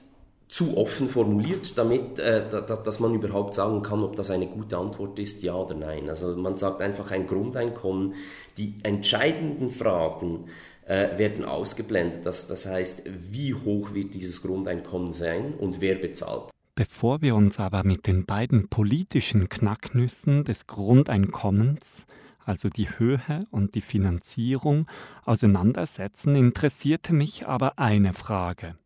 zu 0.48 0.76
offen 0.76 1.08
formuliert, 1.08 1.76
damit 1.76 2.18
äh, 2.18 2.48
dass 2.48 3.00
man 3.00 3.14
überhaupt 3.14 3.54
sagen 3.54 3.82
kann, 3.82 4.02
ob 4.02 4.14
das 4.14 4.30
eine 4.30 4.46
gute 4.46 4.76
Antwort 4.76 5.18
ist, 5.18 5.42
ja 5.42 5.54
oder 5.54 5.74
nein. 5.74 6.08
Also 6.08 6.36
man 6.36 6.54
sagt 6.54 6.80
einfach 6.80 7.10
ein 7.10 7.26
Grundeinkommen. 7.26 8.14
Die 8.56 8.74
entscheidenden 8.84 9.70
Fragen 9.70 10.44
äh, 10.86 11.18
werden 11.18 11.44
ausgeblendet. 11.44 12.24
Das, 12.24 12.46
das 12.46 12.66
heißt, 12.66 13.02
wie 13.32 13.54
hoch 13.54 13.92
wird 13.92 14.14
dieses 14.14 14.40
Grundeinkommen 14.40 15.12
sein 15.12 15.54
und 15.54 15.80
wer 15.80 15.96
bezahlt? 15.96 16.50
Bevor 16.76 17.22
wir 17.22 17.34
uns 17.34 17.58
aber 17.58 17.84
mit 17.84 18.06
den 18.06 18.26
beiden 18.26 18.68
politischen 18.68 19.48
Knacknüssen 19.48 20.44
des 20.44 20.66
Grundeinkommens, 20.66 22.04
also 22.44 22.68
die 22.68 22.90
Höhe 22.98 23.46
und 23.50 23.74
die 23.74 23.80
Finanzierung, 23.80 24.86
auseinandersetzen, 25.24 26.36
interessierte 26.36 27.14
mich 27.14 27.46
aber 27.46 27.78
eine 27.78 28.12
Frage. 28.12 28.76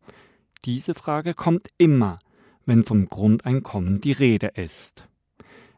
Diese 0.63 0.93
Frage 0.93 1.33
kommt 1.33 1.67
immer, 1.77 2.19
wenn 2.65 2.85
vom 2.85 3.09
Grundeinkommen 3.09 3.99
die 3.99 4.13
Rede 4.13 4.47
ist. 4.47 5.05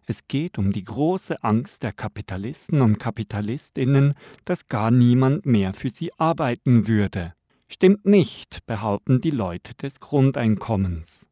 Es 0.06 0.28
geht 0.28 0.60
um 0.60 0.72
die 0.72 0.84
große 0.84 1.44
Angst 1.44 1.82
der 1.82 1.94
Kapitalisten 1.94 2.82
und 2.82 3.00
Kapitalistinnen, 3.00 4.14
dass 4.46 4.68
gar 4.68 4.92
niemand 4.92 5.48
mehr 5.48 5.74
für 5.74 5.90
sie 5.90 6.12
arbeiten 6.20 6.88
würde. 6.88 7.34
Stimmt 7.68 8.06
nicht, 8.06 8.68
behaupten 8.68 9.20
die 9.20 9.32
Leute 9.32 9.74
des 9.74 10.00
Grundeinkommens. 10.00 11.28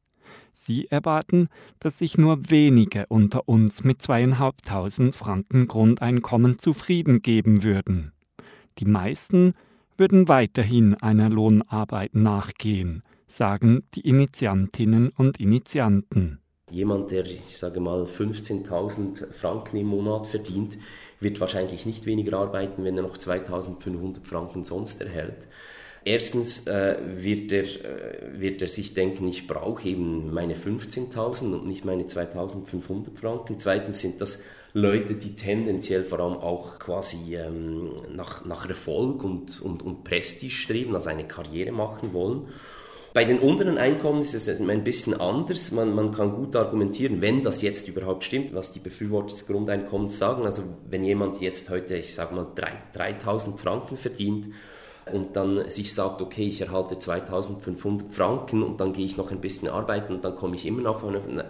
Sie 0.51 0.87
erwarten, 0.87 1.47
dass 1.79 1.99
sich 1.99 2.17
nur 2.17 2.49
wenige 2.49 3.05
unter 3.07 3.47
uns 3.47 3.83
mit 3.83 4.01
zweieinhalbtausend 4.01 5.15
Franken 5.15 5.67
Grundeinkommen 5.67 6.59
zufrieden 6.59 7.21
geben 7.21 7.63
würden. 7.63 8.11
Die 8.79 8.85
meisten 8.85 9.53
würden 9.97 10.27
weiterhin 10.27 10.95
einer 10.95 11.29
Lohnarbeit 11.29 12.15
nachgehen, 12.15 13.03
sagen 13.27 13.83
die 13.95 14.01
Initiantinnen 14.01 15.09
und 15.09 15.39
Initianten. 15.39 16.39
Jemand, 16.71 17.11
der, 17.11 17.25
ich 17.25 17.57
sage 17.57 17.81
mal, 17.81 18.03
15.000 18.03 19.33
Franken 19.33 19.75
im 19.75 19.87
Monat 19.87 20.25
verdient, 20.25 20.77
wird 21.19 21.41
wahrscheinlich 21.41 21.85
nicht 21.85 22.05
weniger 22.05 22.37
arbeiten, 22.39 22.85
wenn 22.85 22.95
er 22.95 23.03
noch 23.03 23.17
2.500 23.17 24.25
Franken 24.25 24.63
sonst 24.63 25.01
erhält. 25.01 25.49
Erstens 26.03 26.65
äh, 26.65 26.97
wird, 27.15 27.51
er, 27.51 27.63
äh, 27.63 28.41
wird 28.41 28.61
er 28.63 28.67
sich 28.67 28.95
denken, 28.95 29.27
ich 29.27 29.45
brauche 29.45 29.87
eben 29.87 30.33
meine 30.33 30.55
15.000 30.55 31.53
und 31.53 31.67
nicht 31.67 31.85
meine 31.85 32.03
2.500 32.03 33.15
Franken. 33.15 33.59
Zweitens 33.59 33.99
sind 33.99 34.19
das 34.19 34.41
Leute, 34.73 35.13
die 35.13 35.35
tendenziell 35.35 36.03
vor 36.03 36.19
allem 36.19 36.37
auch 36.37 36.79
quasi 36.79 37.35
ähm, 37.35 37.91
nach, 38.15 38.45
nach 38.45 38.67
Erfolg 38.67 39.23
und, 39.23 39.61
und, 39.61 39.83
und 39.83 40.03
Prestige 40.03 40.51
streben, 40.51 40.95
also 40.95 41.09
eine 41.11 41.27
Karriere 41.27 41.71
machen 41.71 42.13
wollen. 42.13 42.47
Bei 43.13 43.25
den 43.25 43.39
unteren 43.39 43.77
Einkommen 43.77 44.21
ist 44.21 44.33
es 44.33 44.47
ein 44.61 44.83
bisschen 44.83 45.19
anders. 45.19 45.71
Man, 45.71 45.93
man 45.93 46.11
kann 46.11 46.33
gut 46.33 46.55
argumentieren, 46.55 47.21
wenn 47.21 47.43
das 47.43 47.61
jetzt 47.61 47.89
überhaupt 47.89 48.23
stimmt, 48.23 48.55
was 48.55 48.71
die 48.71 48.79
Befürworter 48.79 49.31
des 49.31 49.45
Grundeinkommens 49.45 50.17
sagen. 50.17 50.45
Also 50.45 50.63
wenn 50.89 51.03
jemand 51.03 51.41
jetzt 51.41 51.69
heute, 51.69 51.97
ich 51.97 52.15
sage 52.15 52.33
mal, 52.33 52.47
3000 52.93 53.59
Franken 53.59 53.97
verdient, 53.97 54.47
und 55.11 55.35
dann 55.35 55.69
sich 55.69 55.93
sagt, 55.93 56.21
okay, 56.21 56.43
ich 56.43 56.61
erhalte 56.61 56.97
2500 56.97 58.11
Franken 58.11 58.63
und 58.63 58.79
dann 58.79 58.93
gehe 58.93 59.05
ich 59.05 59.17
noch 59.17 59.31
ein 59.31 59.41
bisschen 59.41 59.69
arbeiten 59.69 60.15
und 60.15 60.25
dann 60.25 60.35
komme 60.35 60.55
ich 60.55 60.65
immer 60.65 60.81
noch 60.81 61.03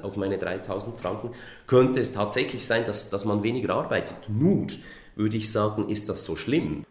auf 0.04 0.16
meine 0.18 0.38
3000 0.38 0.98
Franken, 0.98 1.32
könnte 1.68 2.00
es 2.00 2.12
tatsächlich 2.12 2.66
sein, 2.66 2.86
dass, 2.86 3.10
dass 3.10 3.26
man 3.26 3.44
weniger 3.44 3.76
arbeitet. 3.76 4.18
Nur 4.28 4.68
würde 5.16 5.38
ich 5.38 5.52
sagen, 5.52 5.90
ist 5.90 6.10
das 6.10 6.24
so 6.24 6.36
schlimm? 6.36 6.86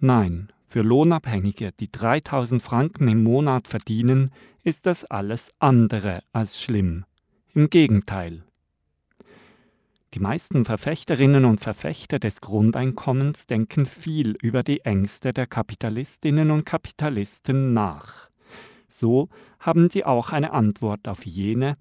Nein, 0.00 0.48
für 0.66 0.82
Lohnabhängige, 0.82 1.72
die 1.78 1.90
3000 1.90 2.62
Franken 2.62 3.08
im 3.08 3.22
Monat 3.22 3.68
verdienen, 3.68 4.32
ist 4.64 4.86
das 4.86 5.04
alles 5.04 5.52
andere 5.58 6.22
als 6.32 6.60
schlimm. 6.60 7.04
Im 7.54 7.70
Gegenteil. 7.70 8.42
Die 10.14 10.20
meisten 10.20 10.64
Verfechterinnen 10.64 11.44
und 11.44 11.60
Verfechter 11.60 12.20
des 12.20 12.40
Grundeinkommens 12.40 13.48
denken 13.48 13.84
viel 13.84 14.36
über 14.40 14.62
die 14.62 14.82
Ängste 14.82 15.32
der 15.32 15.48
Kapitalistinnen 15.48 16.52
und 16.52 16.64
Kapitalisten 16.64 17.72
nach. 17.72 18.28
So 18.88 19.28
haben 19.58 19.90
sie 19.90 20.04
auch 20.04 20.30
eine 20.30 20.52
Antwort 20.52 21.08
auf 21.08 21.26
jene, 21.26 21.76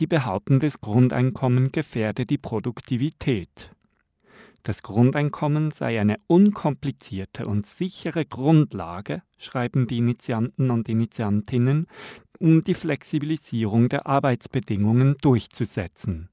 die 0.00 0.08
behaupten, 0.08 0.58
das 0.58 0.80
Grundeinkommen 0.80 1.70
gefährde 1.70 2.26
die 2.26 2.38
Produktivität. 2.38 3.70
Das 4.64 4.82
Grundeinkommen 4.82 5.70
sei 5.70 6.00
eine 6.00 6.16
unkomplizierte 6.26 7.46
und 7.46 7.66
sichere 7.66 8.24
Grundlage, 8.24 9.22
schreiben 9.38 9.86
die 9.86 9.98
Initianten 9.98 10.72
und 10.72 10.88
Initiantinnen, 10.88 11.86
um 12.40 12.64
die 12.64 12.74
Flexibilisierung 12.74 13.88
der 13.88 14.08
Arbeitsbedingungen 14.08 15.14
durchzusetzen. 15.22 16.30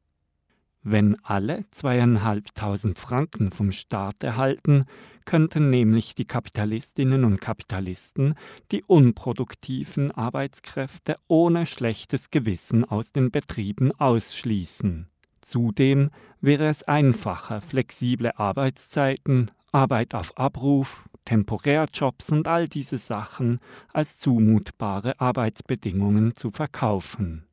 Wenn 0.84 1.18
alle 1.24 1.64
zweieinhalbtausend 1.72 3.00
Franken 3.00 3.52
vom 3.52 3.72
Staat 3.72 4.22
erhalten, 4.22 4.84
könnten 5.24 5.70
nämlich 5.70 6.14
die 6.14 6.26
Kapitalistinnen 6.26 7.24
und 7.24 7.40
Kapitalisten 7.40 8.36
die 8.72 8.84
unproduktiven 8.84 10.12
Arbeitskräfte 10.12 11.16
ohne 11.30 11.66
schlechtes 11.66 12.32
Gewissen 12.32 12.84
aus 12.84 13.14
den 13.14 13.32
Betrieben 13.32 13.94
ausschließen. 13.98 15.08
Zudem 15.40 16.10
wäre 16.42 16.68
es 16.68 16.84
einfacher, 16.84 17.62
flexible 17.62 18.32
Arbeitszeiten, 18.36 19.52
Arbeit 19.72 20.14
auf 20.14 20.38
Abruf, 20.38 21.06
Temporärjobs 21.24 22.30
und 22.32 22.50
all 22.50 22.68
diese 22.68 22.98
Sachen 22.98 23.60
als 23.94 24.20
zumutbare 24.20 25.20
Arbeitsbedingungen 25.22 26.36
zu 26.36 26.52
verkaufen. 26.52 27.46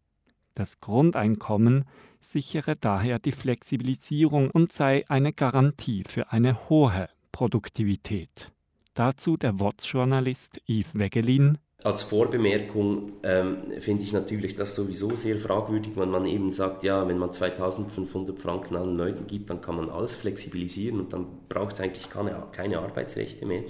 Das 0.54 0.80
Grundeinkommen 0.80 1.84
sichere 2.20 2.76
daher 2.76 3.18
die 3.18 3.32
Flexibilisierung 3.32 4.50
und 4.50 4.72
sei 4.72 5.04
eine 5.08 5.32
Garantie 5.32 6.04
für 6.06 6.30
eine 6.32 6.68
hohe 6.68 7.08
Produktivität. 7.32 8.52
Dazu 8.94 9.36
der 9.36 9.58
Wortjournalist 9.58 10.60
Yves 10.68 10.94
Wegelin 10.94 11.58
als 11.82 12.02
Vorbemerkung 12.02 13.12
ähm, 13.22 13.72
finde 13.78 14.02
ich 14.02 14.12
natürlich 14.12 14.54
das 14.54 14.74
sowieso 14.74 15.16
sehr 15.16 15.38
fragwürdig, 15.38 15.92
wenn 15.96 16.10
man 16.10 16.26
eben 16.26 16.52
sagt, 16.52 16.82
ja, 16.82 17.08
wenn 17.08 17.18
man 17.18 17.32
2500 17.32 18.38
Franken 18.38 18.76
allen 18.76 18.96
Leuten 18.96 19.26
gibt, 19.26 19.48
dann 19.48 19.62
kann 19.62 19.76
man 19.76 19.88
alles 19.88 20.14
flexibilisieren 20.14 21.00
und 21.00 21.12
dann 21.12 21.26
braucht 21.48 21.74
es 21.74 21.80
eigentlich 21.80 22.10
keine, 22.10 22.42
keine 22.52 22.80
Arbeitsrechte 22.80 23.46
mehr. 23.46 23.62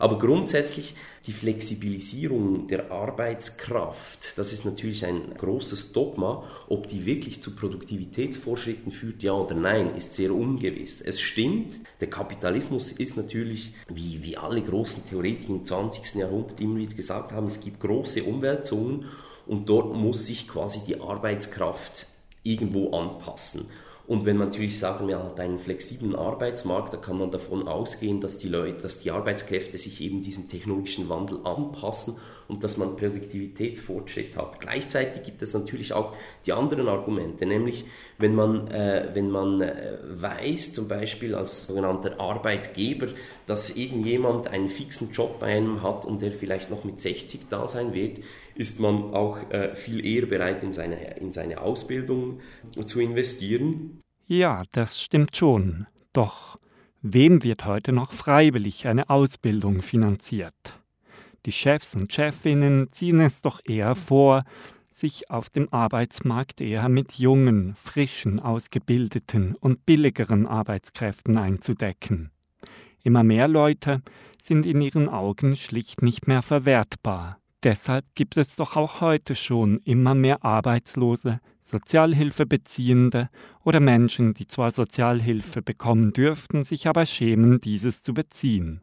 Aber 0.00 0.16
grundsätzlich 0.18 0.94
die 1.26 1.32
Flexibilisierung 1.32 2.66
der 2.68 2.90
Arbeitskraft, 2.90 4.38
das 4.38 4.50
ist 4.54 4.64
natürlich 4.64 5.04
ein 5.04 5.34
großes 5.36 5.92
Dogma. 5.92 6.42
Ob 6.70 6.88
die 6.88 7.04
wirklich 7.04 7.42
zu 7.42 7.54
Produktivitätsfortschritten 7.54 8.92
führt, 8.92 9.22
ja 9.22 9.34
oder 9.34 9.54
nein, 9.54 9.94
ist 9.94 10.14
sehr 10.14 10.34
ungewiss. 10.34 11.02
Es 11.02 11.20
stimmt, 11.20 11.82
der 12.00 12.08
Kapitalismus 12.08 12.92
ist 12.92 13.18
natürlich, 13.18 13.74
wie, 13.90 14.22
wie 14.22 14.38
alle 14.38 14.62
großen 14.62 15.04
Theoretiker 15.04 15.52
im 15.52 15.66
20. 15.66 16.14
Jahrhundert 16.14 16.58
immer 16.60 16.78
wieder 16.78 16.94
gesagt 16.94 17.32
haben, 17.32 17.46
es 17.46 17.60
gibt 17.60 17.80
große 17.80 18.24
Umwälzungen 18.24 19.04
und 19.46 19.68
dort 19.68 19.94
muss 19.94 20.26
sich 20.26 20.48
quasi 20.48 20.80
die 20.86 20.98
Arbeitskraft 20.98 22.06
irgendwo 22.42 22.96
anpassen. 22.96 23.66
Und 24.10 24.26
wenn 24.26 24.38
man 24.38 24.48
natürlich 24.48 24.76
sagen, 24.76 25.06
man 25.06 25.22
hat 25.22 25.38
einen 25.38 25.60
flexiblen 25.60 26.16
Arbeitsmarkt, 26.16 26.92
da 26.92 26.96
kann 26.96 27.16
man 27.16 27.30
davon 27.30 27.68
ausgehen, 27.68 28.20
dass 28.20 28.38
die 28.38 28.48
Leute, 28.48 28.82
dass 28.82 28.98
die 28.98 29.12
Arbeitskräfte 29.12 29.78
sich 29.78 30.00
eben 30.00 30.20
diesem 30.20 30.48
technologischen 30.48 31.08
Wandel 31.08 31.38
anpassen 31.44 32.16
und 32.48 32.64
dass 32.64 32.76
man 32.76 32.96
Produktivitätsfortschritt 32.96 34.36
hat. 34.36 34.58
Gleichzeitig 34.58 35.22
gibt 35.22 35.42
es 35.42 35.54
natürlich 35.54 35.92
auch 35.92 36.12
die 36.44 36.52
anderen 36.52 36.88
Argumente, 36.88 37.46
nämlich 37.46 37.84
wenn 38.18 38.34
man, 38.34 38.66
äh, 38.72 39.10
wenn 39.14 39.30
man 39.30 39.60
äh, 39.60 39.98
weiß, 40.02 40.72
zum 40.72 40.88
Beispiel 40.88 41.36
als 41.36 41.68
sogenannter 41.68 42.18
Arbeitgeber, 42.18 43.06
dass 43.46 43.76
irgendjemand 43.76 44.48
einen 44.48 44.70
fixen 44.70 45.12
Job 45.12 45.38
bei 45.38 45.56
einem 45.56 45.84
hat 45.84 46.04
und 46.04 46.20
der 46.20 46.32
vielleicht 46.32 46.68
noch 46.68 46.82
mit 46.82 47.00
60 47.00 47.42
da 47.48 47.68
sein 47.68 47.94
wird, 47.94 48.18
ist 48.56 48.80
man 48.80 49.14
auch 49.14 49.38
äh, 49.50 49.76
viel 49.76 50.04
eher 50.04 50.26
bereit, 50.26 50.64
in 50.64 50.72
seine, 50.72 51.16
in 51.18 51.30
seine 51.30 51.60
Ausbildung 51.60 52.40
zu 52.86 53.00
investieren. 53.00 53.99
Ja, 54.32 54.62
das 54.70 55.02
stimmt 55.02 55.36
schon. 55.36 55.88
Doch 56.12 56.60
wem 57.02 57.42
wird 57.42 57.64
heute 57.64 57.90
noch 57.90 58.12
freiwillig 58.12 58.86
eine 58.86 59.10
Ausbildung 59.10 59.82
finanziert? 59.82 60.54
Die 61.46 61.50
Chefs 61.50 61.96
und 61.96 62.12
Chefinnen 62.12 62.92
ziehen 62.92 63.18
es 63.18 63.42
doch 63.42 63.58
eher 63.64 63.96
vor, 63.96 64.44
sich 64.88 65.32
auf 65.32 65.50
dem 65.50 65.72
Arbeitsmarkt 65.72 66.60
eher 66.60 66.88
mit 66.88 67.14
jungen, 67.14 67.74
frischen, 67.74 68.38
ausgebildeten 68.38 69.56
und 69.56 69.84
billigeren 69.84 70.46
Arbeitskräften 70.46 71.36
einzudecken. 71.36 72.30
Immer 73.02 73.24
mehr 73.24 73.48
Leute 73.48 74.00
sind 74.38 74.64
in 74.64 74.80
ihren 74.80 75.08
Augen 75.08 75.56
schlicht 75.56 76.02
nicht 76.02 76.28
mehr 76.28 76.42
verwertbar. 76.42 77.40
Deshalb 77.62 78.06
gibt 78.14 78.38
es 78.38 78.56
doch 78.56 78.76
auch 78.76 79.02
heute 79.02 79.34
schon 79.34 79.78
immer 79.84 80.14
mehr 80.14 80.42
Arbeitslose, 80.44 81.40
Sozialhilfebeziehende 81.60 83.28
oder 83.64 83.80
Menschen, 83.80 84.32
die 84.32 84.46
zwar 84.46 84.70
Sozialhilfe 84.70 85.60
bekommen 85.60 86.14
dürften, 86.14 86.64
sich 86.64 86.86
aber 86.86 87.04
schämen, 87.04 87.60
dieses 87.60 88.02
zu 88.02 88.14
beziehen. 88.14 88.80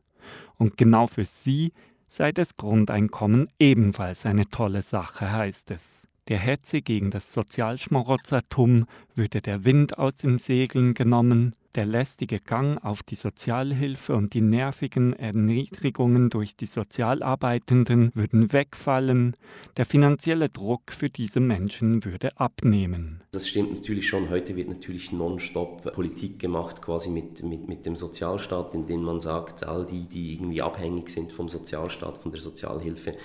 Und 0.57 0.77
genau 0.77 1.07
für 1.07 1.25
sie 1.25 1.73
sei 2.07 2.31
das 2.31 2.55
Grundeinkommen 2.55 3.49
ebenfalls 3.57 4.27
eine 4.27 4.47
tolle 4.47 4.83
Sache, 4.83 5.31
heißt 5.31 5.71
es. 5.71 6.07
Der 6.27 6.39
Hetze 6.39 6.81
gegen 6.81 7.09
das 7.09 7.31
Sozialschmarotzertum 7.31 8.85
würde 9.15 9.41
der 9.41 9.63
Wind 9.63 9.97
aus 9.97 10.15
den 10.15 10.39
Segeln 10.39 10.93
genommen, 10.93 11.53
der 11.75 11.85
lästige 11.85 12.41
Gang 12.41 12.83
auf 12.83 13.01
die 13.01 13.15
Sozialhilfe 13.15 14.13
und 14.13 14.33
die 14.33 14.41
nervigen 14.41 15.13
Erniedrigungen 15.13 16.29
durch 16.29 16.57
die 16.57 16.65
Sozialarbeitenden 16.65 18.11
würden 18.13 18.51
wegfallen, 18.51 19.37
der 19.77 19.85
finanzielle 19.85 20.49
Druck 20.49 20.91
für 20.91 21.09
diese 21.09 21.39
Menschen 21.39 22.03
würde 22.03 22.37
abnehmen. 22.37 23.21
Das 23.31 23.47
stimmt 23.47 23.73
natürlich 23.75 24.07
schon. 24.07 24.29
Heute 24.29 24.57
wird 24.57 24.67
natürlich 24.67 25.13
nonstop 25.13 25.93
Politik 25.93 26.39
gemacht, 26.39 26.81
quasi 26.81 27.09
mit, 27.09 27.41
mit, 27.43 27.69
mit 27.69 27.85
dem 27.85 27.95
Sozialstaat, 27.95 28.73
indem 28.73 29.03
man 29.03 29.21
sagt, 29.21 29.63
all 29.63 29.85
die, 29.85 30.07
die 30.07 30.33
irgendwie 30.33 30.61
abhängig 30.61 31.09
sind 31.09 31.31
vom 31.31 31.47
Sozialstaat, 31.47 32.17
von 32.17 32.31
der 32.31 32.41
Sozialhilfe, 32.41 33.15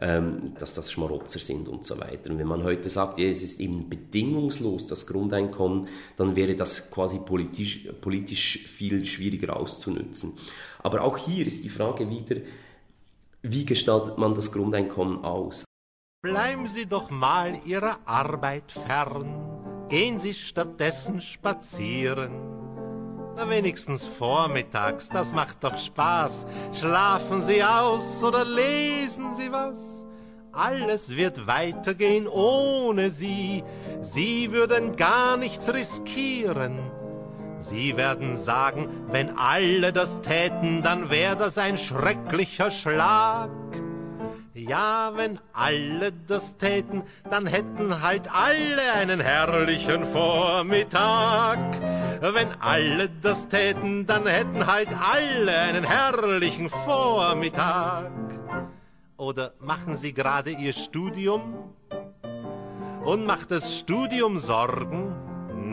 ähm, 0.00 0.54
dass 0.58 0.74
das 0.74 0.90
Schmarotzer 0.90 1.38
sind 1.38 1.68
und 1.68 1.84
so 1.84 1.98
weiter. 2.00 2.30
Und 2.30 2.38
wenn 2.38 2.46
man 2.46 2.62
heute 2.62 2.88
sagt, 2.88 3.18
ja, 3.18 3.28
es 3.28 3.42
ist 3.42 3.60
eben 3.60 3.88
bedingungslos 3.88 4.86
das 4.86 5.06
Grundeinkommen, 5.06 5.88
dann 6.16 6.36
wäre 6.36 6.56
das 6.56 6.90
quasi 6.90 7.18
politisch, 7.18 7.88
politisch 8.00 8.64
viel 8.66 9.04
schwieriger 9.04 9.56
auszunützen. 9.56 10.38
Aber 10.82 11.02
auch 11.02 11.18
hier 11.18 11.46
ist 11.46 11.64
die 11.64 11.68
Frage 11.68 12.08
wieder, 12.08 12.40
wie 13.42 13.64
gestaltet 13.64 14.18
man 14.18 14.34
das 14.34 14.52
Grundeinkommen 14.52 15.24
aus? 15.24 15.64
Bleiben 16.22 16.66
Sie 16.66 16.86
doch 16.86 17.10
mal 17.10 17.58
Ihrer 17.64 17.98
Arbeit 18.04 18.72
fern, 18.72 19.86
gehen 19.88 20.18
Sie 20.18 20.34
stattdessen 20.34 21.20
spazieren 21.20 22.59
na 23.40 23.48
wenigstens 23.48 24.06
vormittags, 24.06 25.08
das 25.08 25.32
macht 25.32 25.64
doch 25.64 25.78
Spaß. 25.78 26.46
Schlafen 26.78 27.40
Sie 27.40 27.64
aus 27.64 28.22
oder 28.22 28.44
lesen 28.44 29.34
Sie 29.34 29.50
was? 29.50 30.06
Alles 30.52 31.16
wird 31.16 31.46
weitergehen 31.46 32.28
ohne 32.28 33.08
Sie. 33.08 33.64
Sie 34.02 34.52
würden 34.52 34.96
gar 34.96 35.38
nichts 35.38 35.72
riskieren. 35.72 36.78
Sie 37.58 37.96
werden 37.96 38.36
sagen, 38.36 38.88
wenn 39.10 39.38
alle 39.38 39.92
das 39.92 40.20
täten, 40.20 40.82
dann 40.82 41.08
wäre 41.08 41.36
das 41.36 41.56
ein 41.56 41.78
schrecklicher 41.78 42.70
Schlag. 42.70 43.50
Ja, 44.68 45.12
wenn 45.16 45.38
alle 45.54 46.12
das 46.28 46.58
täten, 46.58 47.02
dann 47.30 47.46
hätten 47.46 48.02
halt 48.02 48.28
alle 48.30 48.92
einen 48.94 49.18
herrlichen 49.18 50.04
Vormittag. 50.04 51.58
Wenn 52.20 52.52
alle 52.60 53.08
das 53.22 53.48
täten, 53.48 54.06
dann 54.06 54.26
hätten 54.26 54.66
halt 54.66 54.88
alle 54.90 55.58
einen 55.60 55.84
herrlichen 55.84 56.68
Vormittag. 56.68 58.12
Oder 59.16 59.52
machen 59.60 59.96
Sie 59.96 60.12
gerade 60.12 60.50
Ihr 60.50 60.74
Studium? 60.74 61.72
Und 63.02 63.24
macht 63.24 63.50
das 63.52 63.78
Studium 63.78 64.36
Sorgen? 64.36 65.14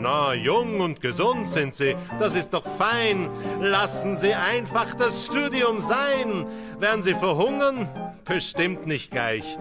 Na, 0.00 0.32
jung 0.32 0.80
und 0.80 1.02
gesund 1.02 1.46
sind 1.46 1.74
Sie, 1.74 1.94
das 2.18 2.34
ist 2.36 2.54
doch 2.54 2.64
fein. 2.64 3.28
Lassen 3.60 4.16
Sie 4.16 4.32
einfach 4.32 4.94
das 4.94 5.26
Studium 5.26 5.82
sein. 5.82 6.46
Werden 6.78 7.02
Sie 7.02 7.14
verhungern? 7.14 8.07
Bestimmt 8.28 8.86
nicht 8.86 9.10
gleich. 9.10 9.58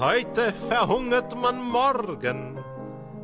Heute 0.00 0.52
verhungert 0.52 1.36
man 1.36 1.62
morgen. 1.62 2.58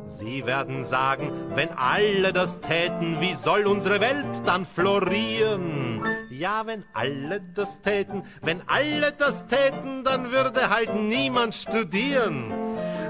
Sie 0.05 0.45
werden 0.45 0.85
sagen, 0.85 1.31
wenn 1.55 1.69
alle 1.71 2.31
das 2.31 2.61
täten, 2.61 3.19
wie 3.19 3.33
soll 3.33 3.65
unsere 3.65 3.99
Welt 3.99 4.43
dann 4.45 4.65
florieren? 4.65 6.03
Ja, 6.29 6.67
wenn 6.67 6.83
alle 6.93 7.41
das 7.55 7.81
täten, 7.81 8.23
wenn 8.43 8.61
alle 8.67 9.11
das 9.17 9.47
täten, 9.47 10.03
dann 10.03 10.31
würde 10.31 10.69
halt 10.69 10.93
niemand 10.93 11.55
studieren. 11.55 12.53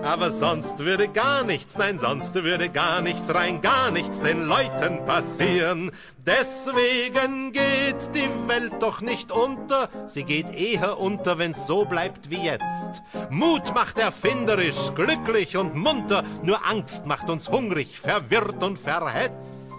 Aber 0.04 0.32
sonst 0.32 0.80
würde 0.80 1.08
gar 1.08 1.44
nichts, 1.44 1.78
nein, 1.78 1.98
sonst 1.98 2.36
würde 2.36 2.70
gar 2.70 3.02
nichts, 3.02 3.34
rein 3.34 3.62
gar 3.62 3.90
nichts 3.90 4.22
den 4.22 4.46
Leuten 4.46 5.06
passieren. 5.06 5.92
Deswegen 6.26 7.52
geht 7.52 8.14
die 8.14 8.30
Welt 8.48 8.74
doch 8.82 9.02
nicht 9.02 9.32
unter, 9.32 9.90
sie 10.08 10.24
geht 10.24 10.54
eher 10.54 11.00
unter, 11.00 11.38
wenn's 11.38 11.68
so 11.68 11.86
bleibt 11.86 12.30
wie 12.30 12.44
jetzt. 12.44 13.02
Mut 13.30 13.74
macht 13.74 13.98
erfinderisch, 13.98 14.94
glücklich 14.96 15.58
und 15.58 15.76
munter, 15.76 16.24
nur 16.44 16.66
Angst 16.66 17.06
macht 17.06 17.30
uns 17.30 17.50
hungrig, 17.50 18.00
verwirrt 18.00 18.62
und 18.62 18.78
verhetzt. 18.78 19.72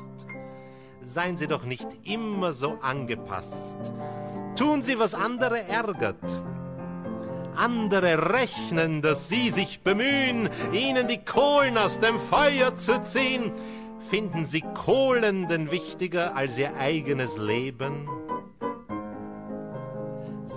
Seien 1.02 1.36
Sie 1.36 1.46
doch 1.46 1.64
nicht 1.64 1.86
immer 2.04 2.52
so 2.52 2.78
angepasst. 2.80 3.76
Tun 4.56 4.82
Sie, 4.82 4.98
was 4.98 5.14
andere 5.14 5.64
ärgert. 5.68 6.42
Andere 7.56 8.32
rechnen, 8.32 9.02
dass 9.02 9.28
Sie 9.28 9.50
sich 9.50 9.80
bemühen, 9.80 10.48
Ihnen 10.72 11.06
die 11.06 11.24
Kohlen 11.24 11.78
aus 11.78 12.00
dem 12.00 12.18
Feuer 12.18 12.76
zu 12.76 13.02
ziehen. 13.02 13.52
Finden 14.10 14.44
Sie 14.44 14.62
Kohlen 14.74 15.48
denn 15.48 15.70
wichtiger 15.70 16.36
als 16.36 16.58
Ihr 16.58 16.76
eigenes 16.76 17.36
Leben? 17.36 18.08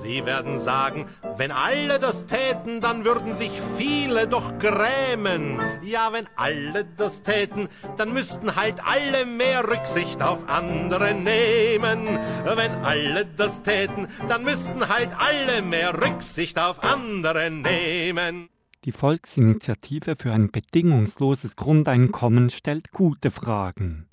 Sie 0.07 0.25
werden 0.25 0.57
sagen, 0.57 1.05
wenn 1.35 1.51
alle 1.51 1.99
das 1.99 2.27
täten, 2.27 2.79
dann 2.79 3.03
würden 3.03 3.33
sich 3.33 3.51
viele 3.75 4.25
doch 4.25 4.57
grämen. 4.57 5.59
Ja, 5.83 6.13
wenn 6.13 6.29
alle 6.37 6.85
das 6.95 7.23
täten, 7.23 7.67
dann 7.97 8.13
müssten 8.13 8.55
halt 8.55 8.75
alle 8.85 9.25
mehr 9.25 9.67
Rücksicht 9.67 10.21
auf 10.21 10.47
andere 10.47 11.13
nehmen. 11.13 12.19
Wenn 12.45 12.71
alle 12.85 13.25
das 13.25 13.63
täten, 13.63 14.07
dann 14.29 14.45
müssten 14.45 14.87
halt 14.87 15.09
alle 15.17 15.61
mehr 15.61 16.01
Rücksicht 16.01 16.57
auf 16.57 16.81
andere 16.83 17.51
nehmen. 17.51 18.47
Die 18.85 18.93
Volksinitiative 18.93 20.15
für 20.15 20.31
ein 20.31 20.51
bedingungsloses 20.51 21.57
Grundeinkommen 21.57 22.49
stellt 22.49 22.93
gute 22.93 23.29
Fragen. 23.29 24.06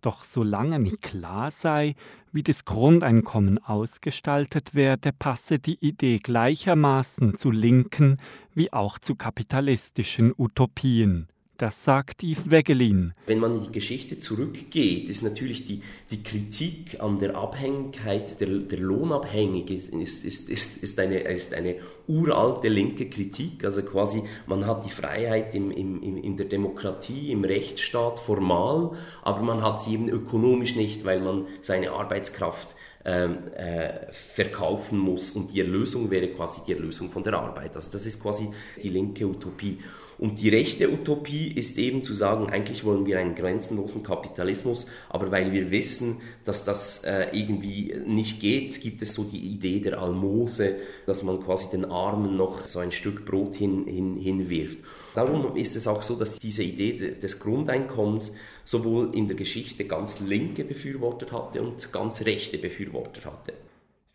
Doch 0.00 0.22
solange 0.22 0.78
nicht 0.78 1.02
klar 1.02 1.50
sei, 1.50 1.94
wie 2.32 2.42
das 2.42 2.64
Grundeinkommen 2.64 3.58
ausgestaltet 3.64 4.74
werde, 4.74 5.12
passe 5.12 5.58
die 5.58 5.78
Idee 5.84 6.18
gleichermaßen 6.18 7.36
zu 7.36 7.50
linken 7.50 8.18
wie 8.54 8.72
auch 8.72 8.98
zu 8.98 9.14
kapitalistischen 9.14 10.32
Utopien. 10.36 11.28
Das 11.58 11.82
sagt 11.82 12.22
Yves 12.22 12.52
Wegelin. 12.52 13.14
Wenn 13.26 13.40
man 13.40 13.52
in 13.52 13.64
die 13.64 13.72
Geschichte 13.72 14.20
zurückgeht, 14.20 15.10
ist 15.10 15.22
natürlich 15.22 15.64
die, 15.64 15.82
die 16.08 16.22
Kritik 16.22 17.00
an 17.00 17.18
der 17.18 17.36
Abhängigkeit 17.36 18.40
der, 18.40 18.46
der 18.46 18.78
Lohnabhängigen 18.78 19.74
ist, 19.74 19.92
ist, 19.92 20.48
ist, 20.48 20.80
ist, 20.80 21.00
eine, 21.00 21.18
ist 21.18 21.52
eine 21.54 21.74
uralte 22.06 22.68
linke 22.68 23.10
Kritik. 23.10 23.64
Also 23.64 23.82
quasi, 23.82 24.22
man 24.46 24.66
hat 24.66 24.86
die 24.86 24.90
Freiheit 24.90 25.52
im, 25.56 25.72
im, 25.72 26.00
in 26.00 26.36
der 26.36 26.46
Demokratie, 26.46 27.32
im 27.32 27.42
Rechtsstaat 27.42 28.20
formal, 28.20 28.92
aber 29.22 29.42
man 29.42 29.60
hat 29.60 29.82
sie 29.82 29.94
eben 29.94 30.08
ökonomisch 30.08 30.76
nicht, 30.76 31.04
weil 31.04 31.20
man 31.20 31.44
seine 31.60 31.90
Arbeitskraft 31.90 32.76
ähm, 33.04 33.48
äh, 33.56 34.12
verkaufen 34.12 34.96
muss 34.96 35.32
und 35.32 35.52
die 35.52 35.60
Erlösung 35.60 36.08
wäre 36.12 36.28
quasi 36.28 36.60
die 36.68 36.74
Erlösung 36.74 37.10
von 37.10 37.24
der 37.24 37.34
Arbeit. 37.34 37.74
Also 37.74 37.90
das 37.90 38.06
ist 38.06 38.22
quasi 38.22 38.48
die 38.80 38.90
linke 38.90 39.26
Utopie. 39.26 39.78
Und 40.18 40.40
die 40.40 40.48
rechte 40.48 40.90
Utopie 40.90 41.52
ist 41.54 41.78
eben 41.78 42.02
zu 42.02 42.12
sagen, 42.12 42.50
eigentlich 42.50 42.84
wollen 42.84 43.06
wir 43.06 43.20
einen 43.20 43.36
grenzenlosen 43.36 44.02
Kapitalismus, 44.02 44.86
aber 45.08 45.30
weil 45.30 45.52
wir 45.52 45.70
wissen, 45.70 46.16
dass 46.44 46.64
das 46.64 47.04
äh, 47.04 47.28
irgendwie 47.32 47.94
nicht 48.04 48.40
geht, 48.40 48.80
gibt 48.80 49.00
es 49.00 49.14
so 49.14 49.22
die 49.22 49.38
Idee 49.38 49.78
der 49.78 50.00
Almose, 50.02 50.74
dass 51.06 51.22
man 51.22 51.40
quasi 51.40 51.70
den 51.70 51.84
Armen 51.84 52.36
noch 52.36 52.66
so 52.66 52.80
ein 52.80 52.90
Stück 52.90 53.24
Brot 53.24 53.54
hin, 53.54 53.86
hin, 53.86 54.16
hinwirft. 54.16 54.80
Darum 55.14 55.56
ist 55.56 55.76
es 55.76 55.86
auch 55.86 56.02
so, 56.02 56.16
dass 56.16 56.40
diese 56.40 56.64
Idee 56.64 57.14
des 57.14 57.38
Grundeinkommens 57.38 58.32
sowohl 58.64 59.14
in 59.14 59.28
der 59.28 59.36
Geschichte 59.36 59.84
ganz 59.84 60.18
linke 60.18 60.64
Befürworter 60.64 61.30
hatte 61.30 61.62
und 61.62 61.92
ganz 61.92 62.24
rechte 62.24 62.58
Befürworter 62.58 63.24
hatte. 63.30 63.52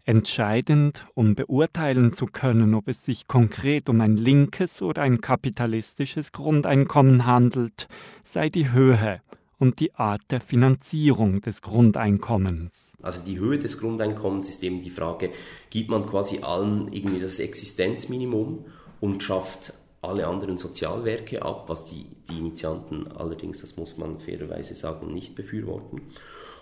Entscheidend, 0.06 1.06
um 1.13 1.34
beurteilen 1.34 2.13
zu 2.13 2.26
können, 2.26 2.74
ob 2.76 2.89
es 2.89 3.06
sich 3.06 3.26
konkret 3.26 3.88
um 3.88 4.02
ein 4.02 4.18
linkes 4.18 4.82
oder 4.82 5.02
ein 5.02 5.22
kapitalistisches 5.22 6.34
Grundeinkommen 6.34 7.26
handelt, 7.26 7.88
sei 8.22 8.50
die 8.50 8.74
Höhe 8.74 9.22
und 9.60 9.80
die 9.80 9.96
Art 9.96 10.22
der 10.30 10.42
Finanzierung 10.42 11.39
des 11.39 11.62
Grundeinkommens. 11.62 12.98
Also 13.02 13.24
die 13.24 13.39
Höhe 13.39 13.58
des 13.58 13.78
Grundeinkommens 13.80 14.50
ist 14.50 14.62
eben 14.62 14.82
die 14.82 14.89
Frage, 14.89 15.30
gibt 15.70 15.89
man 15.89 16.06
quasi 16.06 16.39
allen 16.42 16.92
irgendwie 16.92 17.22
das 17.22 17.39
Existenzminimum 17.39 18.66
und 19.00 19.24
schafft 19.24 19.74
alle 20.02 20.28
anderen 20.28 20.58
Sozialwerke 20.58 21.44
ab, 21.44 21.70
was 21.70 21.86
die, 21.86 22.08
die 22.30 22.39
Initianten 22.39 23.08
allerdings, 23.08 23.62
das 23.62 23.78
muss 23.78 23.96
man 23.98 24.20
fairerweise 24.20 24.76
sagen, 24.76 25.13
nicht 25.13 25.34
befürworten. 25.36 26.02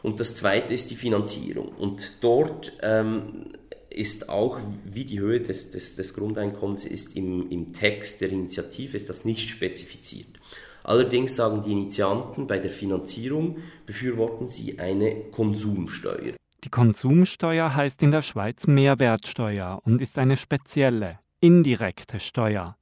Und 0.03 0.19
das 0.19 0.35
Zweite 0.35 0.73
ist 0.73 0.89
die 0.91 0.95
Finanzierung. 0.95 1.69
Und 1.69 2.23
dort 2.23 2.73
ähm, 2.81 3.51
ist 3.89 4.29
auch, 4.29 4.59
wie 4.85 5.05
die 5.05 5.19
Höhe 5.19 5.41
des, 5.41 5.71
des, 5.71 5.95
des 5.95 6.13
Grundeinkommens 6.13 6.85
ist 6.85 7.15
im, 7.15 7.49
im 7.49 7.73
Text 7.73 8.21
der 8.21 8.29
Initiative, 8.29 8.97
ist 8.97 9.09
das 9.09 9.25
nicht 9.25 9.49
spezifiziert. 9.49 10.39
Allerdings 10.83 11.35
sagen 11.35 11.61
die 11.63 11.71
Initianten, 11.73 12.47
bei 12.47 12.57
der 12.57 12.71
Finanzierung 12.71 13.57
befürworten 13.85 14.47
sie 14.47 14.79
eine 14.79 15.15
Konsumsteuer. 15.31 16.33
Die 16.63 16.69
Konsumsteuer 16.69 17.75
heißt 17.75 18.01
in 18.03 18.11
der 18.11 18.21
Schweiz 18.21 18.67
Mehrwertsteuer 18.67 19.81
und 19.83 20.01
ist 20.01 20.17
eine 20.17 20.37
spezielle, 20.37 21.19
indirekte 21.39 22.19
Steuer. 22.19 22.77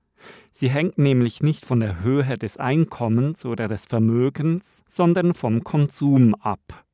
Sie 0.51 0.69
hängt 0.69 0.97
nämlich 0.97 1.41
nicht 1.41 1.65
von 1.65 1.79
der 1.79 2.01
Höhe 2.03 2.37
des 2.37 2.57
Einkommens 2.57 3.45
oder 3.45 3.67
des 3.67 3.85
Vermögens, 3.85 4.83
sondern 4.87 5.33
vom 5.33 5.63
Konsum 5.63 6.35
ab. 6.35 6.85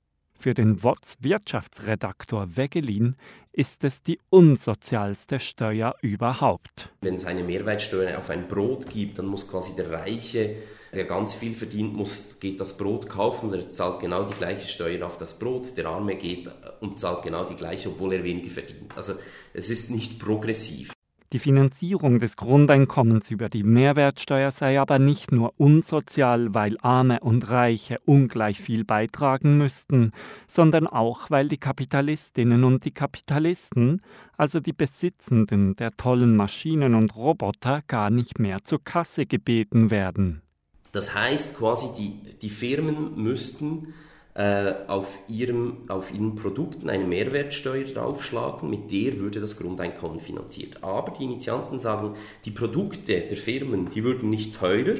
Für 0.46 0.54
den 0.54 0.84
WOTS 0.84 1.18
Wirtschaftsredaktor 1.22 2.56
Wegelin 2.56 3.16
ist 3.52 3.84
es 3.84 4.04
die 4.04 4.20
unsozialste 4.30 5.40
Steuer 5.40 5.96
überhaupt. 6.04 6.94
Wenn 7.02 7.16
es 7.16 7.26
eine 7.26 7.44
Mehrwertsteuer 7.44 8.20
auf 8.20 8.30
ein 8.30 8.48
Brot 8.48 8.88
gibt, 8.88 9.18
dann 9.18 9.26
muss 9.26 9.50
quasi 9.50 9.76
der 9.76 9.90
Reiche, 9.90 10.58
der 10.94 11.06
ganz 11.06 11.34
viel 11.34 11.56
verdient, 11.56 11.96
muss, 11.96 12.40
geht 12.40 12.60
das 12.60 12.78
Brot 12.78 13.10
kaufen 13.10 13.50
und 13.50 13.56
er 13.56 13.72
zahlt 13.72 14.02
genau 14.02 14.22
die 14.22 14.36
gleiche 14.36 14.68
Steuer 14.68 15.08
auf 15.08 15.18
das 15.18 15.40
Brot. 15.40 15.76
Der 15.78 15.88
Arme 15.88 16.16
geht 16.16 16.48
und 16.80 17.00
zahlt 17.00 17.24
genau 17.24 17.44
die 17.46 17.56
gleiche, 17.56 17.90
obwohl 17.90 18.14
er 18.14 18.24
weniger 18.24 18.52
verdient. 18.52 18.96
Also 18.96 19.14
es 19.52 19.72
ist 19.72 19.90
nicht 19.90 20.20
progressiv. 20.20 20.95
Die 21.34 21.40
Finanzierung 21.40 22.20
des 22.20 22.38
Grundeinkommens 22.38 23.32
über 23.32 23.50
die 23.50 23.64
Mehrwertsteuer 23.64 24.52
sei 24.52 24.80
aber 24.80 25.00
nicht 25.00 25.32
nur 25.32 25.54
unsozial, 25.58 26.54
weil 26.54 26.78
Arme 26.82 27.20
und 27.20 27.50
Reiche 27.50 27.98
ungleich 28.06 28.62
viel 28.62 28.86
beitragen 28.86 29.58
müssten, 29.58 30.12
sondern 30.48 30.86
auch, 30.86 31.32
weil 31.32 31.48
die 31.48 31.58
Kapitalistinnen 31.58 32.64
und 32.64 32.86
die 32.86 32.92
Kapitalisten, 32.92 34.04
also 34.38 34.60
die 34.60 34.74
Besitzenden 34.74 35.76
der 35.76 35.98
tollen 35.98 36.36
Maschinen 36.36 36.94
und 36.94 37.16
Roboter, 37.16 37.82
gar 37.88 38.12
nicht 38.12 38.38
mehr 38.38 38.64
zur 38.64 38.84
Kasse 38.84 39.26
gebeten 39.26 39.90
werden. 39.90 40.44
Das 40.92 41.16
heißt 41.16 41.58
quasi, 41.58 41.88
die, 41.98 42.38
die 42.38 42.50
Firmen 42.50 43.22
müssten 43.22 43.96
äh, 44.36 44.74
auf, 44.88 45.18
ihrem, 45.30 45.78
auf 45.88 46.14
ihren 46.14 46.36
Produkten 46.36 46.90
eine 46.90 47.06
Mehrwertsteuer 47.06 47.86
draufschlagen, 47.86 48.70
mit 48.70 48.92
der 48.92 49.18
würde 49.20 49.40
das 49.40 49.58
Grundeinkommen 49.58 50.20
finanziert. 50.20 50.84
Aber 50.84 51.12
die 51.12 51.24
Initianten 51.24 51.80
sagen, 51.80 52.16
die 52.44 52.52
Produkte 52.52 53.22
der 53.22 53.38
Firmen, 53.38 53.90
die 53.90 54.04
würden 54.04 54.30
nicht 54.30 54.56
teurer, 54.58 55.00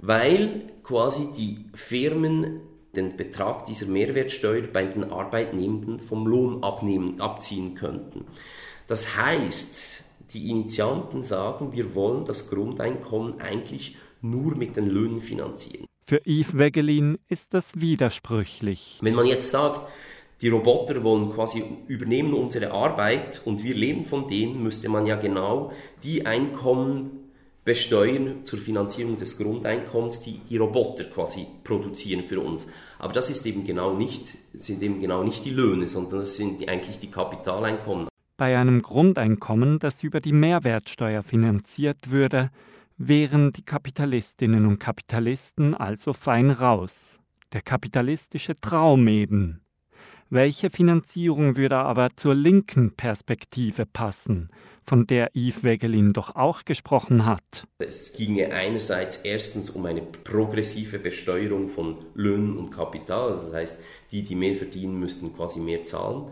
weil 0.00 0.72
quasi 0.82 1.28
die 1.36 1.64
Firmen 1.74 2.60
den 2.96 3.16
Betrag 3.16 3.66
dieser 3.66 3.86
Mehrwertsteuer 3.86 4.62
bei 4.62 4.84
den 4.84 5.04
Arbeitnehmenden 5.04 6.00
vom 6.00 6.26
Lohn 6.26 6.64
abnehmen, 6.64 7.20
abziehen 7.20 7.76
könnten. 7.76 8.24
Das 8.88 9.16
heißt, 9.16 10.04
die 10.34 10.50
Initianten 10.50 11.22
sagen, 11.22 11.72
wir 11.72 11.94
wollen 11.94 12.24
das 12.24 12.50
Grundeinkommen 12.50 13.40
eigentlich 13.40 13.96
nur 14.20 14.56
mit 14.56 14.76
den 14.76 14.88
Löhnen 14.88 15.20
finanzieren. 15.20 15.86
Für 16.10 16.22
Yves 16.26 16.58
Wegelin 16.58 17.18
ist 17.28 17.54
das 17.54 17.80
widersprüchlich. 17.80 18.98
Wenn 19.00 19.14
man 19.14 19.26
jetzt 19.26 19.48
sagt, 19.48 19.88
die 20.40 20.48
Roboter 20.48 21.04
wollen 21.04 21.30
quasi 21.30 21.62
übernehmen 21.86 22.34
unsere 22.34 22.72
Arbeit 22.72 23.40
und 23.44 23.62
wir 23.62 23.76
leben 23.76 24.04
von 24.04 24.26
denen, 24.26 24.60
müsste 24.60 24.88
man 24.88 25.06
ja 25.06 25.14
genau 25.14 25.70
die 26.02 26.26
Einkommen 26.26 27.30
besteuern 27.64 28.44
zur 28.44 28.58
Finanzierung 28.58 29.18
des 29.18 29.38
Grundeinkommens, 29.38 30.20
die 30.22 30.40
die 30.50 30.56
Roboter 30.56 31.04
quasi 31.04 31.46
produzieren 31.62 32.24
für 32.24 32.40
uns. 32.40 32.66
Aber 32.98 33.12
das 33.12 33.30
ist 33.30 33.46
eben 33.46 33.64
genau 33.64 33.94
nicht, 33.94 34.36
sind 34.52 34.82
eben 34.82 34.98
genau 34.98 35.22
nicht 35.22 35.44
die 35.44 35.50
Löhne, 35.50 35.86
sondern 35.86 36.18
das 36.18 36.34
sind 36.34 36.68
eigentlich 36.68 36.98
die 36.98 37.12
Kapitaleinkommen. 37.12 38.08
Bei 38.36 38.58
einem 38.58 38.82
Grundeinkommen, 38.82 39.78
das 39.78 40.02
über 40.02 40.18
die 40.18 40.32
Mehrwertsteuer 40.32 41.22
finanziert 41.22 42.10
würde, 42.10 42.50
wären 43.02 43.50
die 43.50 43.64
Kapitalistinnen 43.64 44.66
und 44.66 44.78
Kapitalisten 44.78 45.74
also 45.74 46.12
fein 46.12 46.50
raus. 46.50 47.18
Der 47.54 47.62
kapitalistische 47.62 48.60
Traum 48.60 49.08
eben. 49.08 49.62
Welche 50.28 50.68
Finanzierung 50.68 51.56
würde 51.56 51.78
aber 51.78 52.10
zur 52.14 52.34
linken 52.34 52.94
Perspektive 52.94 53.86
passen, 53.86 54.50
von 54.84 55.06
der 55.06 55.30
Yves 55.34 55.64
Wegelin 55.64 56.12
doch 56.12 56.36
auch 56.36 56.66
gesprochen 56.66 57.24
hat? 57.24 57.66
Es 57.78 58.12
ginge 58.12 58.52
einerseits 58.52 59.16
erstens 59.16 59.70
um 59.70 59.86
eine 59.86 60.02
progressive 60.02 60.98
Besteuerung 60.98 61.68
von 61.68 62.04
Löhnen 62.14 62.58
und 62.58 62.70
Kapital, 62.70 63.30
das 63.30 63.52
heißt, 63.52 63.78
die, 64.12 64.22
die 64.22 64.34
mehr 64.34 64.54
verdienen, 64.54 65.00
müssten 65.00 65.34
quasi 65.34 65.58
mehr 65.58 65.84
zahlen. 65.84 66.30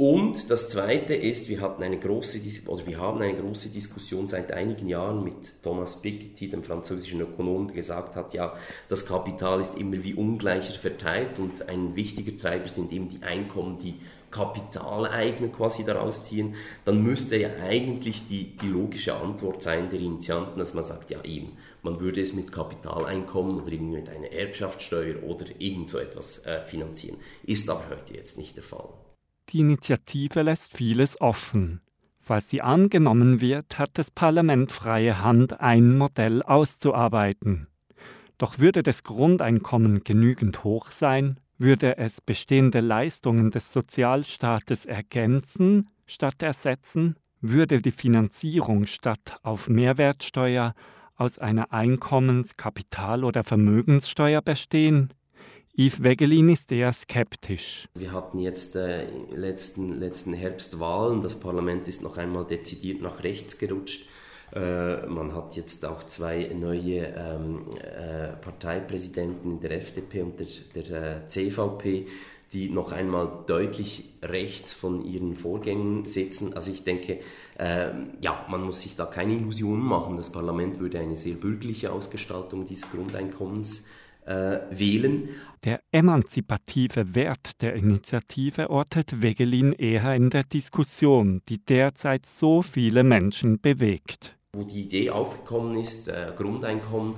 Und 0.00 0.48
das 0.48 0.68
Zweite 0.68 1.12
ist, 1.12 1.48
wir, 1.48 1.60
hatten 1.60 1.82
eine 1.82 1.98
große, 1.98 2.38
oder 2.68 2.86
wir 2.86 3.00
haben 3.00 3.20
eine 3.20 3.36
große 3.36 3.70
Diskussion 3.70 4.28
seit 4.28 4.52
einigen 4.52 4.88
Jahren 4.88 5.24
mit 5.24 5.60
Thomas 5.60 6.00
Piketty, 6.00 6.48
dem 6.48 6.62
französischen 6.62 7.20
Ökonom, 7.20 7.66
der 7.66 7.74
gesagt 7.74 8.14
hat, 8.14 8.32
ja, 8.32 8.54
das 8.88 9.06
Kapital 9.06 9.60
ist 9.60 9.76
immer 9.76 10.04
wie 10.04 10.14
ungleicher 10.14 10.78
verteilt 10.78 11.40
und 11.40 11.68
ein 11.68 11.96
wichtiger 11.96 12.36
Treiber 12.36 12.68
sind 12.68 12.92
eben 12.92 13.08
die 13.08 13.24
Einkommen, 13.24 13.76
die 13.78 13.96
Kapitaleigner 14.30 15.48
quasi 15.48 15.82
daraus 15.82 16.28
ziehen. 16.28 16.54
Dann 16.84 17.02
müsste 17.02 17.36
ja 17.36 17.50
eigentlich 17.68 18.24
die, 18.28 18.54
die 18.56 18.68
logische 18.68 19.16
Antwort 19.16 19.62
sein 19.62 19.90
der 19.90 19.98
Initianten, 19.98 20.60
dass 20.60 20.74
man 20.74 20.84
sagt, 20.84 21.10
ja 21.10 21.24
eben, 21.24 21.54
man 21.82 21.98
würde 21.98 22.20
es 22.20 22.34
mit 22.34 22.52
Kapitaleinkommen 22.52 23.56
oder 23.56 23.72
irgendwie 23.72 23.96
mit 23.96 24.08
einer 24.08 24.32
Erbschaftssteuer 24.32 25.24
oder 25.24 25.46
irgend 25.58 25.88
so 25.88 25.98
etwas 25.98 26.46
äh, 26.46 26.64
finanzieren. 26.66 27.16
Ist 27.42 27.68
aber 27.68 27.90
heute 27.90 28.14
jetzt 28.14 28.38
nicht 28.38 28.56
der 28.56 28.62
Fall. 28.62 28.90
Die 29.50 29.60
Initiative 29.60 30.42
lässt 30.42 30.76
vieles 30.76 31.20
offen. 31.20 31.80
Falls 32.20 32.50
sie 32.50 32.60
angenommen 32.60 33.40
wird, 33.40 33.78
hat 33.78 33.90
das 33.94 34.10
Parlament 34.10 34.70
freie 34.70 35.22
Hand, 35.22 35.60
ein 35.60 35.96
Modell 35.96 36.42
auszuarbeiten. 36.42 37.68
Doch 38.36 38.58
würde 38.58 38.82
das 38.82 39.02
Grundeinkommen 39.02 40.04
genügend 40.04 40.64
hoch 40.64 40.90
sein, 40.90 41.40
würde 41.56 41.96
es 41.96 42.20
bestehende 42.20 42.80
Leistungen 42.80 43.50
des 43.50 43.72
Sozialstaates 43.72 44.84
ergänzen 44.84 45.88
statt 46.06 46.42
ersetzen, 46.42 47.16
würde 47.40 47.80
die 47.80 47.90
Finanzierung 47.90 48.86
statt 48.86 49.38
auf 49.42 49.68
Mehrwertsteuer 49.68 50.74
aus 51.16 51.38
einer 51.38 51.72
Einkommens-, 51.72 52.56
Kapital- 52.56 53.24
oder 53.24 53.44
Vermögenssteuer 53.44 54.40
bestehen, 54.40 55.12
Yves 55.80 56.02
Wegelin 56.02 56.48
ist 56.48 56.72
eher 56.72 56.92
skeptisch. 56.92 57.86
Wir 57.94 58.10
hatten 58.10 58.38
jetzt 58.38 58.74
äh, 58.74 59.06
letzten, 59.30 59.92
letzten 60.00 60.32
Herbst 60.32 60.80
Wahlen. 60.80 61.22
Das 61.22 61.38
Parlament 61.38 61.86
ist 61.86 62.02
noch 62.02 62.16
einmal 62.18 62.44
dezidiert 62.44 63.00
nach 63.00 63.22
rechts 63.22 63.58
gerutscht. 63.58 64.04
Äh, 64.52 65.06
man 65.06 65.36
hat 65.36 65.54
jetzt 65.54 65.86
auch 65.86 66.02
zwei 66.02 66.50
neue 66.52 67.14
ähm, 67.16 67.66
äh, 67.80 68.32
Parteipräsidenten 68.40 69.52
in 69.52 69.60
der 69.60 69.70
FDP 69.70 70.22
und 70.22 70.40
der, 70.40 70.48
der 70.74 71.16
äh, 71.22 71.26
CVP, 71.28 72.06
die 72.52 72.70
noch 72.70 72.90
einmal 72.90 73.44
deutlich 73.46 74.14
rechts 74.20 74.74
von 74.74 75.04
ihren 75.04 75.36
Vorgängen 75.36 76.06
sitzen. 76.08 76.54
Also 76.54 76.72
ich 76.72 76.82
denke, 76.82 77.20
äh, 77.56 77.90
ja, 78.20 78.44
man 78.48 78.64
muss 78.64 78.80
sich 78.80 78.96
da 78.96 79.06
keine 79.06 79.34
Illusionen 79.34 79.84
machen. 79.84 80.16
Das 80.16 80.32
Parlament 80.32 80.80
würde 80.80 80.98
eine 80.98 81.16
sehr 81.16 81.34
bürgerliche 81.34 81.92
Ausgestaltung 81.92 82.64
dieses 82.64 82.90
Grundeinkommens 82.90 83.84
äh, 84.28 84.60
wählen. 84.70 85.30
Der 85.64 85.80
emanzipative 85.90 87.14
Wert 87.14 87.62
der 87.62 87.74
Initiative 87.74 88.70
ortet 88.70 89.22
Wegelin 89.22 89.72
eher 89.72 90.14
in 90.14 90.30
der 90.30 90.44
Diskussion, 90.44 91.42
die 91.48 91.58
derzeit 91.64 92.26
so 92.26 92.62
viele 92.62 93.02
Menschen 93.02 93.60
bewegt. 93.60 94.36
Wo 94.52 94.64
die 94.64 94.82
Idee 94.82 95.10
aufgekommen 95.10 95.78
ist, 95.78 96.08
äh, 96.08 96.32
Grundeinkommen, 96.36 97.14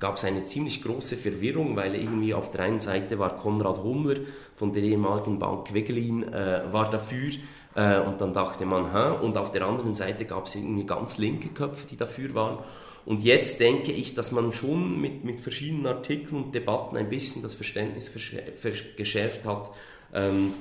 gab 0.00 0.16
es 0.16 0.24
eine 0.24 0.44
ziemlich 0.44 0.82
große 0.82 1.16
Verwirrung, 1.16 1.76
weil 1.76 1.94
irgendwie 1.94 2.34
auf 2.34 2.50
der 2.50 2.62
einen 2.62 2.80
Seite 2.80 3.18
war 3.18 3.36
Konrad 3.36 3.82
Hummler 3.82 4.16
von 4.54 4.72
der 4.72 4.82
ehemaligen 4.82 5.38
Bank 5.38 5.72
Wegelin 5.72 6.24
äh, 6.24 6.62
war 6.70 6.90
dafür 6.90 7.30
äh, 7.74 8.00
und 8.00 8.20
dann 8.20 8.32
dachte 8.32 8.64
man, 8.66 8.92
hä? 8.92 9.24
und 9.24 9.36
auf 9.36 9.50
der 9.50 9.66
anderen 9.66 9.94
Seite 9.94 10.24
gab 10.24 10.46
es 10.46 10.54
irgendwie 10.54 10.86
ganz 10.86 11.18
linke 11.18 11.48
Köpfe, 11.48 11.86
die 11.86 11.96
dafür 11.96 12.34
waren 12.34 12.58
und 13.06 13.22
jetzt 13.22 13.60
denke 13.60 13.92
ich, 13.92 14.14
dass 14.14 14.32
man 14.32 14.52
schon 14.52 15.00
mit, 15.00 15.24
mit 15.24 15.40
verschiedenen 15.40 15.86
Artikeln 15.86 16.44
und 16.44 16.54
Debatten 16.54 16.96
ein 16.96 17.08
bisschen 17.08 17.42
das 17.42 17.54
Verständnis 17.54 18.12
geschärft 18.12 19.44
hat, 19.44 19.70
ähm, 20.14 20.54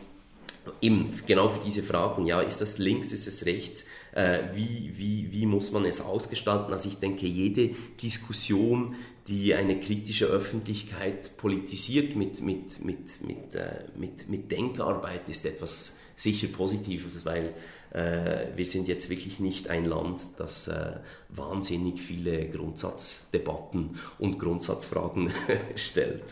eben 0.82 1.10
genau 1.26 1.50
für 1.50 1.60
diese 1.60 1.84
Fragen, 1.84 2.26
ja, 2.26 2.42
ist 2.42 2.62
das 2.62 2.78
links, 2.78 3.12
ist 3.14 3.28
es 3.28 3.46
rechts, 3.46 3.86
äh, 4.14 4.40
wie, 4.54 4.92
wie, 4.96 5.28
wie 5.32 5.46
muss 5.46 5.72
man 5.72 5.86
es 5.86 6.02
ausgestalten? 6.02 6.72
Also 6.72 6.90
ich 6.90 6.98
denke, 6.98 7.26
jede 7.26 7.70
Diskussion, 8.02 8.96
die 9.28 9.54
eine 9.54 9.80
kritische 9.80 10.26
Öffentlichkeit 10.26 11.38
politisiert 11.38 12.16
mit, 12.16 12.42
mit, 12.42 12.84
mit, 12.84 13.22
mit, 13.26 13.56
äh, 13.56 13.86
mit, 13.98 14.30
mit 14.30 14.52
Denkarbeit, 14.52 15.30
ist 15.30 15.46
etwas 15.46 16.00
sicher 16.24 16.48
Positives, 16.48 17.26
weil 17.26 17.54
äh, 17.92 18.48
wir 18.56 18.66
sind 18.66 18.88
jetzt 18.88 19.10
wirklich 19.10 19.40
nicht 19.40 19.70
ein 19.70 19.86
Land, 19.86 20.22
das 20.38 20.68
äh, 20.68 20.94
wahnsinnig 21.30 22.02
viele 22.02 22.50
Grundsatzdebatten 22.50 24.00
und 24.20 24.40
Grundsatzfragen 24.40 25.32
stellt. 25.76 26.24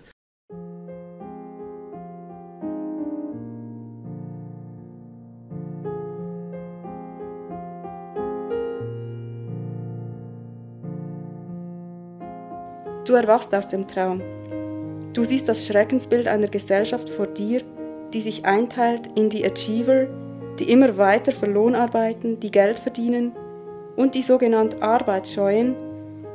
Du 13.06 13.16
erwachst 13.16 13.54
aus 13.54 13.68
dem 13.68 13.88
Traum. 13.88 14.22
Du 15.12 15.26
siehst 15.26 15.50
das 15.50 15.68
Schreckensbild 15.68 16.28
einer 16.28 16.48
Gesellschaft 16.48 17.10
vor 17.10 17.28
dir, 17.28 17.62
die 18.14 18.22
sich 18.22 18.46
einteilt 18.46 19.02
in 19.16 19.30
die 19.30 19.46
Achiever, 19.46 20.08
die 20.60 20.72
immer 20.72 20.98
weiter 20.98 21.32
für 21.32 21.48
Lohn 21.48 21.76
arbeiten, 21.76 22.40
die 22.40 22.52
Geld 22.52 22.78
verdienen, 22.78 23.34
und 23.96 24.16
die 24.16 24.22
sogenannten 24.22 24.82
Arbeitsscheuen, 24.82 25.76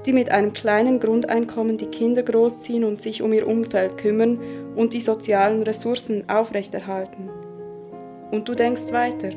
die 0.04 0.12
mit 0.12 0.30
einem 0.30 0.52
kleinen 0.52 1.00
Grundeinkommen 1.00 1.78
die 1.78 1.86
Kinder 1.86 2.22
großziehen 2.22 2.84
und 2.84 3.02
sich 3.02 3.22
um 3.22 3.32
ihr 3.32 3.46
Umfeld 3.48 3.98
kümmern 3.98 4.38
und 4.76 4.94
die 4.94 5.00
sozialen 5.00 5.62
Ressourcen 5.62 6.28
aufrechterhalten. 6.28 7.28
Und 8.30 8.48
du 8.48 8.54
denkst 8.54 8.92
weiter. 8.92 9.30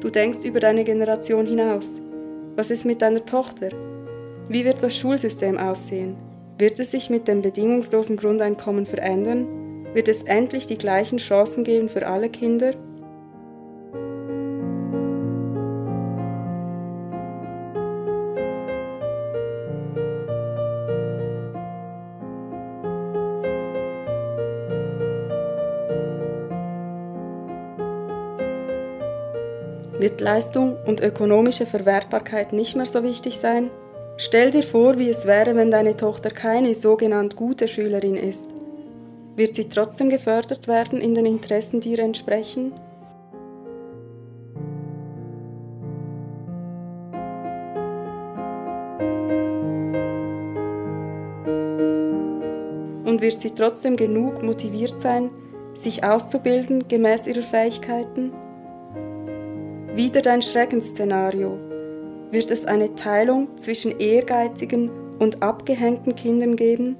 Du 0.00 0.08
denkst 0.08 0.44
über 0.44 0.60
deine 0.60 0.82
Generation 0.84 1.46
hinaus. 1.46 2.00
Was 2.56 2.70
ist 2.70 2.86
mit 2.86 3.02
deiner 3.02 3.24
Tochter? 3.24 3.68
Wie 4.48 4.64
wird 4.64 4.82
das 4.82 4.96
Schulsystem 4.96 5.58
aussehen? 5.58 6.16
Wird 6.58 6.80
es 6.80 6.90
sich 6.90 7.08
mit 7.08 7.28
dem 7.28 7.42
bedingungslosen 7.42 8.16
Grundeinkommen 8.16 8.86
verändern? 8.86 9.46
Wird 9.92 10.08
es 10.08 10.22
endlich 10.22 10.66
die 10.66 10.78
gleichen 10.78 11.18
Chancen 11.18 11.64
geben 11.64 11.88
für 11.88 12.06
alle 12.06 12.28
Kinder? 12.28 12.72
Wird 29.98 30.20
Leistung 30.20 30.78
und 30.86 31.00
ökonomische 31.00 31.66
Verwertbarkeit 31.66 32.52
nicht 32.52 32.74
mehr 32.74 32.86
so 32.86 33.02
wichtig 33.02 33.38
sein? 33.38 33.70
Stell 34.16 34.50
dir 34.50 34.62
vor, 34.62 34.98
wie 34.98 35.10
es 35.10 35.26
wäre, 35.26 35.56
wenn 35.56 35.70
deine 35.70 35.96
Tochter 35.96 36.30
keine 36.30 36.74
sogenannt 36.74 37.36
gute 37.36 37.68
Schülerin 37.68 38.16
ist. 38.16 38.49
Wird 39.36 39.54
sie 39.54 39.68
trotzdem 39.68 40.10
gefördert 40.10 40.68
werden 40.68 41.00
in 41.00 41.14
den 41.14 41.24
Interessen, 41.24 41.80
die 41.80 41.92
ihr 41.92 42.00
entsprechen? 42.00 42.72
Und 53.04 53.20
wird 53.20 53.40
sie 53.40 53.50
trotzdem 53.50 53.96
genug 53.96 54.42
motiviert 54.42 55.00
sein, 55.00 55.30
sich 55.74 56.04
auszubilden 56.04 56.86
gemäß 56.88 57.26
ihrer 57.26 57.42
Fähigkeiten? 57.42 58.32
Wieder 59.94 60.22
dein 60.22 60.42
Schreckensszenario. 60.42 61.58
Wird 62.30 62.50
es 62.50 62.64
eine 62.66 62.94
Teilung 62.94 63.58
zwischen 63.58 63.98
ehrgeizigen 63.98 64.90
und 65.18 65.42
abgehängten 65.42 66.14
Kindern 66.14 66.56
geben? 66.56 66.96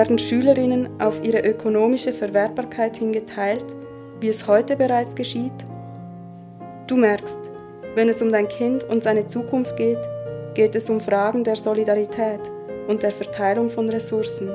Werden 0.00 0.16
Schülerinnen 0.16 0.98
auf 0.98 1.22
ihre 1.22 1.40
ökonomische 1.40 2.14
Verwertbarkeit 2.14 2.96
hingeteilt, 2.96 3.76
wie 4.18 4.28
es 4.28 4.46
heute 4.46 4.74
bereits 4.74 5.14
geschieht? 5.14 5.52
Du 6.86 6.96
merkst, 6.96 7.50
wenn 7.94 8.08
es 8.08 8.22
um 8.22 8.32
dein 8.32 8.48
Kind 8.48 8.82
und 8.84 9.02
seine 9.02 9.26
Zukunft 9.26 9.76
geht, 9.76 9.98
geht 10.54 10.74
es 10.74 10.88
um 10.88 11.00
Fragen 11.00 11.44
der 11.44 11.54
Solidarität 11.54 12.40
und 12.88 13.02
der 13.02 13.10
Verteilung 13.10 13.68
von 13.68 13.90
Ressourcen. 13.90 14.48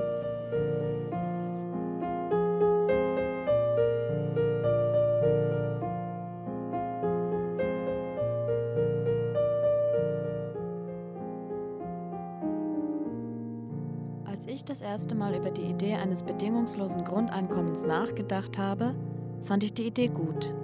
Erste 14.96 15.14
Mal 15.14 15.36
über 15.36 15.52
die 15.52 15.64
Idee 15.64 15.96
eines 15.96 16.24
bedingungslosen 16.24 17.04
Grundeinkommens 17.04 17.84
nachgedacht 17.84 18.58
habe, 18.58 18.96
fand 19.44 19.62
ich 19.66 19.74
die 19.74 19.88
Idee 19.88 20.08
gut. 20.08 20.56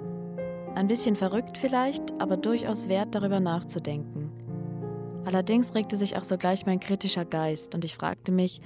Ein 0.74 0.88
bisschen 0.88 1.16
verrückt 1.16 1.58
vielleicht, 1.58 2.18
aber 2.18 2.38
durchaus 2.38 2.88
wert, 2.88 3.14
darüber 3.14 3.40
nachzudenken. 3.40 4.32
Allerdings 5.26 5.74
regte 5.74 5.98
sich 5.98 6.16
auch 6.16 6.24
sogleich 6.24 6.64
mein 6.64 6.80
kritischer 6.80 7.26
Geist 7.26 7.74
und 7.74 7.84
ich 7.84 7.94
fragte 7.94 8.32
mich, 8.32 8.62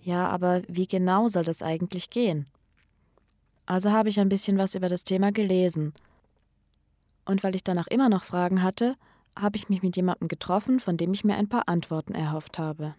ja, 0.00 0.26
aber 0.26 0.62
wie 0.68 0.86
genau 0.86 1.28
soll 1.28 1.44
das 1.44 1.60
eigentlich 1.60 2.08
gehen? 2.08 2.46
Also 3.66 3.92
habe 3.92 4.08
ich 4.08 4.18
ein 4.18 4.30
bisschen 4.30 4.56
was 4.56 4.74
über 4.74 4.88
das 4.88 5.04
Thema 5.04 5.32
gelesen. 5.32 5.92
Und 7.26 7.44
weil 7.44 7.54
ich 7.54 7.62
danach 7.62 7.88
immer 7.88 8.08
noch 8.08 8.22
Fragen 8.22 8.62
hatte, 8.62 8.94
habe 9.38 9.58
ich 9.58 9.68
mich 9.68 9.82
mit 9.82 9.96
jemandem 9.96 10.28
getroffen, 10.28 10.80
von 10.80 10.96
dem 10.96 11.12
ich 11.12 11.24
mir 11.24 11.36
ein 11.36 11.50
paar 11.50 11.68
Antworten 11.68 12.14
erhofft 12.14 12.58
habe. 12.58 12.94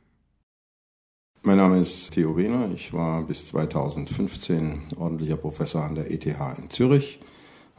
Mein 1.48 1.58
Name 1.58 1.78
ist 1.78 2.10
Theo 2.10 2.36
Wehner. 2.36 2.72
Ich 2.74 2.92
war 2.92 3.22
bis 3.22 3.50
2015 3.50 4.82
ordentlicher 4.98 5.38
Professor 5.38 5.84
an 5.84 5.94
der 5.94 6.10
ETH 6.10 6.26
in 6.26 6.72
Zürich, 6.72 7.20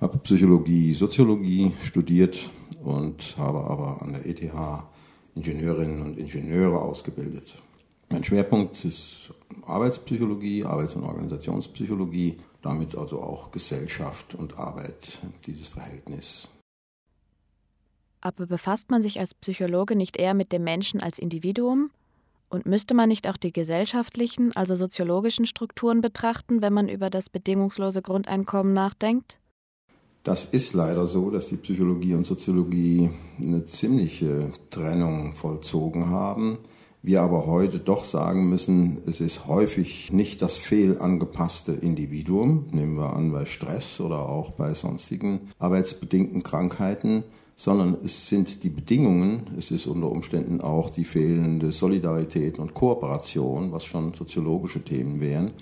habe 0.00 0.18
Psychologie, 0.18 0.94
Soziologie 0.94 1.72
studiert 1.82 2.48
und 2.84 3.36
habe 3.36 3.64
aber 3.64 4.00
an 4.02 4.12
der 4.12 4.24
ETH 4.24 4.52
Ingenieurinnen 5.34 6.00
und 6.00 6.16
Ingenieure 6.16 6.80
ausgebildet. 6.80 7.56
Mein 8.08 8.22
Schwerpunkt 8.22 8.84
ist 8.84 9.30
Arbeitspsychologie, 9.66 10.64
Arbeits- 10.64 10.94
und 10.94 11.02
Organisationspsychologie, 11.02 12.36
damit 12.62 12.96
also 12.96 13.20
auch 13.20 13.50
Gesellschaft 13.50 14.36
und 14.36 14.56
Arbeit, 14.56 15.20
dieses 15.44 15.66
Verhältnis. 15.66 16.48
Aber 18.20 18.46
befasst 18.46 18.92
man 18.92 19.02
sich 19.02 19.18
als 19.18 19.34
Psychologe 19.34 19.96
nicht 19.96 20.18
eher 20.18 20.34
mit 20.34 20.52
dem 20.52 20.62
Menschen 20.62 21.00
als 21.00 21.18
Individuum? 21.18 21.90
Und 22.48 22.66
müsste 22.66 22.94
man 22.94 23.08
nicht 23.08 23.28
auch 23.28 23.36
die 23.36 23.52
gesellschaftlichen, 23.52 24.54
also 24.54 24.76
soziologischen 24.76 25.46
Strukturen 25.46 26.00
betrachten, 26.00 26.62
wenn 26.62 26.72
man 26.72 26.88
über 26.88 27.10
das 27.10 27.28
bedingungslose 27.28 28.02
Grundeinkommen 28.02 28.72
nachdenkt? 28.72 29.38
Das 30.22 30.44
ist 30.44 30.74
leider 30.74 31.06
so, 31.06 31.30
dass 31.30 31.46
die 31.46 31.56
Psychologie 31.56 32.14
und 32.14 32.24
Soziologie 32.24 33.10
eine 33.40 33.64
ziemliche 33.64 34.50
Trennung 34.70 35.34
vollzogen 35.34 36.10
haben. 36.10 36.58
Wir 37.00 37.22
aber 37.22 37.46
heute 37.46 37.78
doch 37.78 38.04
sagen 38.04 38.48
müssen, 38.48 38.98
es 39.06 39.20
ist 39.20 39.46
häufig 39.46 40.12
nicht 40.12 40.42
das 40.42 40.56
fehlangepasste 40.56 41.70
Individuum, 41.70 42.66
nehmen 42.72 42.96
wir 42.96 43.14
an 43.14 43.30
bei 43.30 43.44
Stress 43.44 44.00
oder 44.00 44.28
auch 44.28 44.50
bei 44.50 44.74
sonstigen 44.74 45.42
arbeitsbedingten 45.60 46.42
Krankheiten, 46.42 47.22
sondern 47.56 47.96
es 48.04 48.28
sind 48.28 48.62
die 48.62 48.68
Bedingungen, 48.68 49.54
es 49.56 49.70
ist 49.70 49.86
unter 49.86 50.10
Umständen 50.10 50.60
auch 50.60 50.90
die 50.90 51.04
fehlende 51.04 51.72
Solidarität 51.72 52.58
und 52.58 52.74
Kooperation, 52.74 53.72
was 53.72 53.86
schon 53.86 54.12
soziologische 54.12 54.84
Themen 54.84 55.20
wären, 55.20 55.52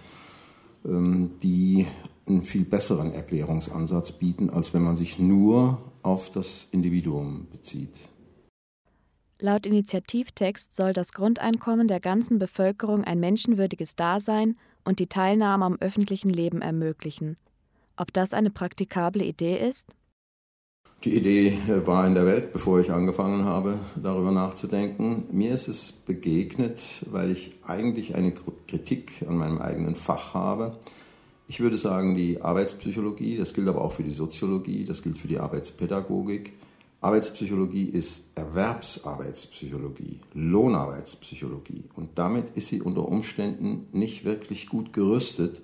ähm, 0.84 1.30
die 1.40 1.86
einen 2.26 2.42
viel 2.42 2.64
besseren 2.64 3.12
Erklärungsansatz 3.12 4.12
bieten, 4.12 4.50
als 4.50 4.74
wenn 4.74 4.82
man 4.82 4.96
sich 4.96 5.20
nur 5.20 5.78
auf 6.02 6.30
das 6.30 6.66
Individuum 6.72 7.46
bezieht. 7.52 7.94
Laut 9.38 9.66
Initiativtext 9.66 10.74
soll 10.74 10.92
das 10.92 11.12
Grundeinkommen 11.12 11.86
der 11.86 12.00
ganzen 12.00 12.38
Bevölkerung 12.38 13.04
ein 13.04 13.20
menschenwürdiges 13.20 13.94
Dasein 13.94 14.56
und 14.84 14.98
die 14.98 15.06
Teilnahme 15.06 15.64
am 15.64 15.76
öffentlichen 15.80 16.30
Leben 16.30 16.60
ermöglichen. 16.60 17.36
Ob 17.96 18.12
das 18.12 18.32
eine 18.32 18.50
praktikable 18.50 19.24
Idee 19.24 19.56
ist? 19.56 19.94
Die 21.04 21.14
Idee 21.14 21.48
äh, 21.68 21.86
war 21.86 22.06
in 22.06 22.14
der 22.14 22.24
Welt, 22.24 22.50
bevor 22.54 22.80
ich 22.80 22.90
angefangen 22.90 23.44
habe, 23.44 23.78
darüber 23.94 24.32
nachzudenken. 24.32 25.24
Mir 25.30 25.52
ist 25.52 25.68
es 25.68 25.92
begegnet, 25.92 26.80
weil 27.10 27.30
ich 27.30 27.56
eigentlich 27.66 28.14
eine 28.14 28.32
Kritik 28.66 29.22
an 29.28 29.36
meinem 29.36 29.58
eigenen 29.58 29.96
Fach 29.96 30.32
habe. 30.32 30.70
Ich 31.46 31.60
würde 31.60 31.76
sagen, 31.76 32.16
die 32.16 32.40
Arbeitspsychologie, 32.40 33.36
das 33.36 33.52
gilt 33.52 33.68
aber 33.68 33.82
auch 33.82 33.92
für 33.92 34.02
die 34.02 34.12
Soziologie, 34.12 34.86
das 34.86 35.02
gilt 35.02 35.18
für 35.18 35.28
die 35.28 35.38
Arbeitspädagogik, 35.38 36.54
Arbeitspsychologie 37.02 37.84
ist 37.84 38.22
Erwerbsarbeitspsychologie, 38.34 40.20
Lohnarbeitspsychologie. 40.32 41.84
Und 41.96 42.12
damit 42.14 42.56
ist 42.56 42.68
sie 42.68 42.80
unter 42.80 43.06
Umständen 43.06 43.88
nicht 43.92 44.24
wirklich 44.24 44.70
gut 44.70 44.94
gerüstet, 44.94 45.60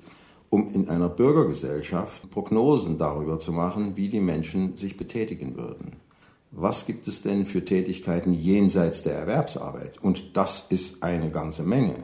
um 0.51 0.75
in 0.75 0.89
einer 0.89 1.09
Bürgergesellschaft 1.09 2.31
Prognosen 2.31 2.99
darüber 2.99 3.39
zu 3.39 3.53
machen, 3.53 3.97
wie 3.97 4.09
die 4.09 4.21
Menschen 4.21 4.77
sich 4.77 4.97
betätigen 4.97 5.57
würden. 5.57 5.93
Was 6.51 6.85
gibt 6.85 7.07
es 7.07 7.23
denn 7.23 7.47
für 7.47 7.65
Tätigkeiten 7.65 8.33
jenseits 8.33 9.03
der 9.03 9.15
Erwerbsarbeit? 9.15 10.03
Und 10.03 10.37
das 10.37 10.67
ist 10.69 11.03
eine 11.05 11.31
ganze 11.31 11.63
Menge. 11.63 11.95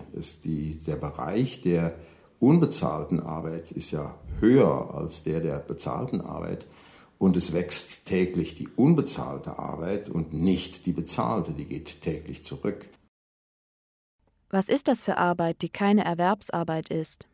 Die, 0.45 0.79
der 0.87 0.95
Bereich 0.95 1.61
der 1.61 1.95
unbezahlten 2.39 3.19
Arbeit 3.19 3.73
ist 3.73 3.91
ja 3.91 4.15
höher 4.39 4.95
als 4.95 5.25
der 5.25 5.41
der 5.41 5.59
bezahlten 5.59 6.21
Arbeit. 6.21 6.67
Und 7.19 7.37
es 7.37 7.53
wächst 7.53 8.05
täglich 8.05 8.55
die 8.55 8.69
unbezahlte 8.69 9.59
Arbeit 9.59 10.09
und 10.09 10.33
nicht 10.33 10.87
die 10.87 10.93
bezahlte, 10.93 11.53
die 11.53 11.65
geht 11.65 12.03
täglich 12.03 12.45
zurück. 12.45 12.89
Was 14.51 14.69
ist 14.69 14.87
das 14.87 15.03
für 15.03 15.17
Arbeit, 15.17 15.63
die 15.63 15.71
keine 15.71 16.05
Erwerbsarbeit 16.05 16.91
ist? 16.91 17.27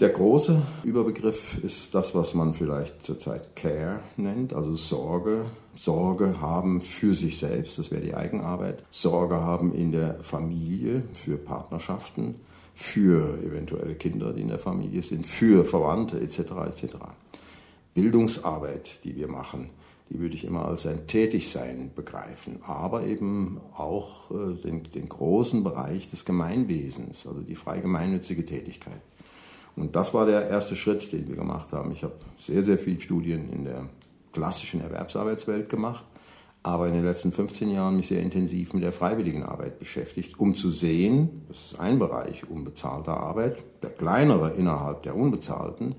Der 0.00 0.08
große 0.08 0.60
Überbegriff 0.82 1.56
ist 1.62 1.94
das, 1.94 2.16
was 2.16 2.34
man 2.34 2.52
vielleicht 2.52 3.04
zurzeit 3.04 3.54
Care 3.54 4.00
nennt, 4.16 4.52
also 4.52 4.74
Sorge. 4.74 5.46
Sorge 5.76 6.40
haben 6.40 6.80
für 6.80 7.14
sich 7.14 7.38
selbst, 7.38 7.78
das 7.78 7.92
wäre 7.92 8.02
die 8.02 8.14
Eigenarbeit. 8.14 8.82
Sorge 8.90 9.36
haben 9.36 9.72
in 9.72 9.92
der 9.92 10.14
Familie, 10.14 11.04
für 11.12 11.36
Partnerschaften, 11.36 12.34
für 12.74 13.38
eventuelle 13.44 13.94
Kinder, 13.94 14.32
die 14.32 14.42
in 14.42 14.48
der 14.48 14.58
Familie 14.58 15.00
sind, 15.00 15.28
für 15.28 15.64
Verwandte 15.64 16.20
etc. 16.20 16.38
etc. 16.66 16.96
Bildungsarbeit, 17.94 19.04
die 19.04 19.14
wir 19.14 19.28
machen, 19.28 19.70
die 20.10 20.18
würde 20.18 20.34
ich 20.34 20.44
immer 20.44 20.66
als 20.66 20.86
ein 20.86 21.06
Tätigsein 21.06 21.92
begreifen, 21.94 22.58
aber 22.62 23.04
eben 23.04 23.60
auch 23.76 24.30
äh, 24.32 24.54
den, 24.60 24.82
den, 24.90 25.08
großen 25.08 25.62
Bereich 25.62 26.10
des 26.10 26.24
Gemeinwesens, 26.24 27.28
also 27.28 27.40
die 27.40 27.54
frei 27.54 27.78
gemeinnützige 27.78 28.44
Tätigkeit. 28.44 29.00
Und 29.76 29.96
das 29.96 30.14
war 30.14 30.26
der 30.26 30.48
erste 30.48 30.76
Schritt, 30.76 31.12
den 31.12 31.28
wir 31.28 31.36
gemacht 31.36 31.72
haben. 31.72 31.90
Ich 31.92 32.04
habe 32.04 32.14
sehr, 32.36 32.62
sehr 32.62 32.78
viele 32.78 33.00
Studien 33.00 33.52
in 33.52 33.64
der 33.64 33.88
klassischen 34.32 34.80
Erwerbsarbeitswelt 34.80 35.68
gemacht, 35.68 36.04
aber 36.62 36.88
in 36.88 36.94
den 36.94 37.04
letzten 37.04 37.32
15 37.32 37.70
Jahren 37.70 37.96
mich 37.96 38.08
sehr 38.08 38.22
intensiv 38.22 38.72
mit 38.72 38.82
der 38.82 38.92
freiwilligen 38.92 39.42
Arbeit 39.42 39.78
beschäftigt, 39.78 40.38
um 40.38 40.54
zu 40.54 40.70
sehen, 40.70 41.42
das 41.48 41.72
ist 41.72 41.80
ein 41.80 41.98
Bereich 41.98 42.48
unbezahlter 42.48 43.16
Arbeit, 43.16 43.64
der 43.82 43.90
kleinere 43.90 44.52
innerhalb 44.52 45.02
der 45.02 45.16
unbezahlten, 45.16 45.94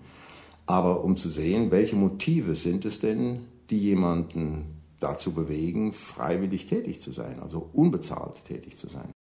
aber 0.65 1.03
um 1.03 1.15
zu 1.17 1.29
sehen, 1.29 1.71
welche 1.71 1.95
Motive 1.95 2.55
sind 2.55 2.85
es 2.85 2.99
denn, 2.99 3.45
die 3.69 3.77
jemanden 3.77 4.81
dazu 4.99 5.33
bewegen, 5.33 5.91
freiwillig 5.91 6.65
tätig 6.65 7.01
zu 7.01 7.11
sein, 7.11 7.39
also 7.41 7.69
unbezahlt 7.73 8.43
tätig 8.45 8.77
zu 8.77 8.87
sein. 8.87 9.14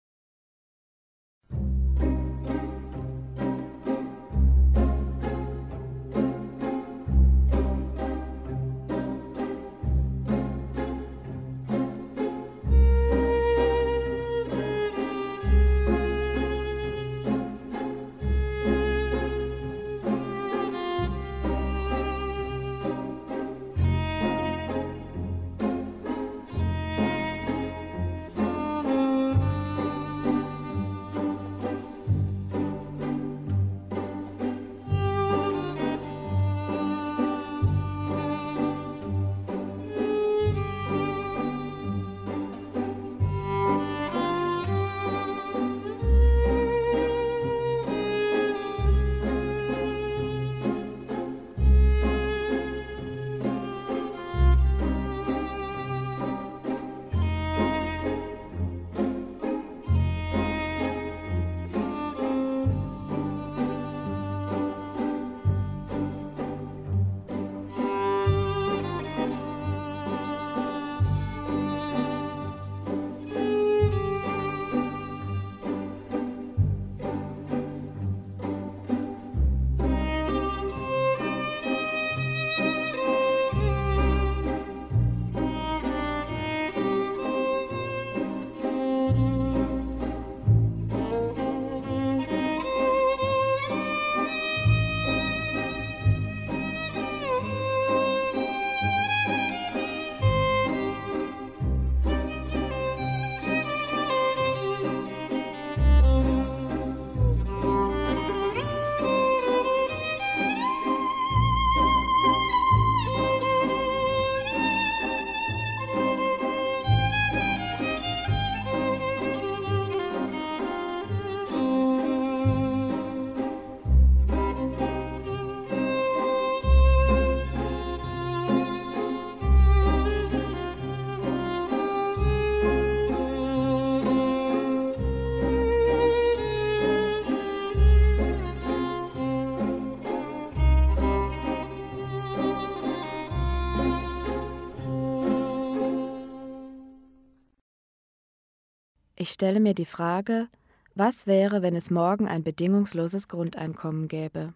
Ich 149.24 149.30
stelle 149.30 149.58
mir 149.58 149.72
die 149.72 149.86
Frage, 149.86 150.48
was 150.94 151.26
wäre, 151.26 151.62
wenn 151.62 151.74
es 151.74 151.90
morgen 151.90 152.28
ein 152.28 152.42
bedingungsloses 152.42 153.26
Grundeinkommen 153.26 154.06
gäbe? 154.06 154.52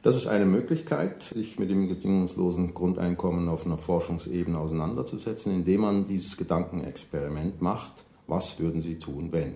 Das 0.00 0.16
ist 0.16 0.26
eine 0.26 0.46
Möglichkeit, 0.46 1.22
sich 1.22 1.58
mit 1.58 1.68
dem 1.68 1.86
bedingungslosen 1.86 2.72
Grundeinkommen 2.72 3.50
auf 3.50 3.66
einer 3.66 3.76
Forschungsebene 3.76 4.56
auseinanderzusetzen, 4.56 5.52
indem 5.54 5.82
man 5.82 6.06
dieses 6.06 6.38
Gedankenexperiment 6.38 7.60
macht. 7.60 7.92
Was 8.26 8.58
würden 8.58 8.80
Sie 8.80 8.98
tun, 8.98 9.32
wenn? 9.32 9.52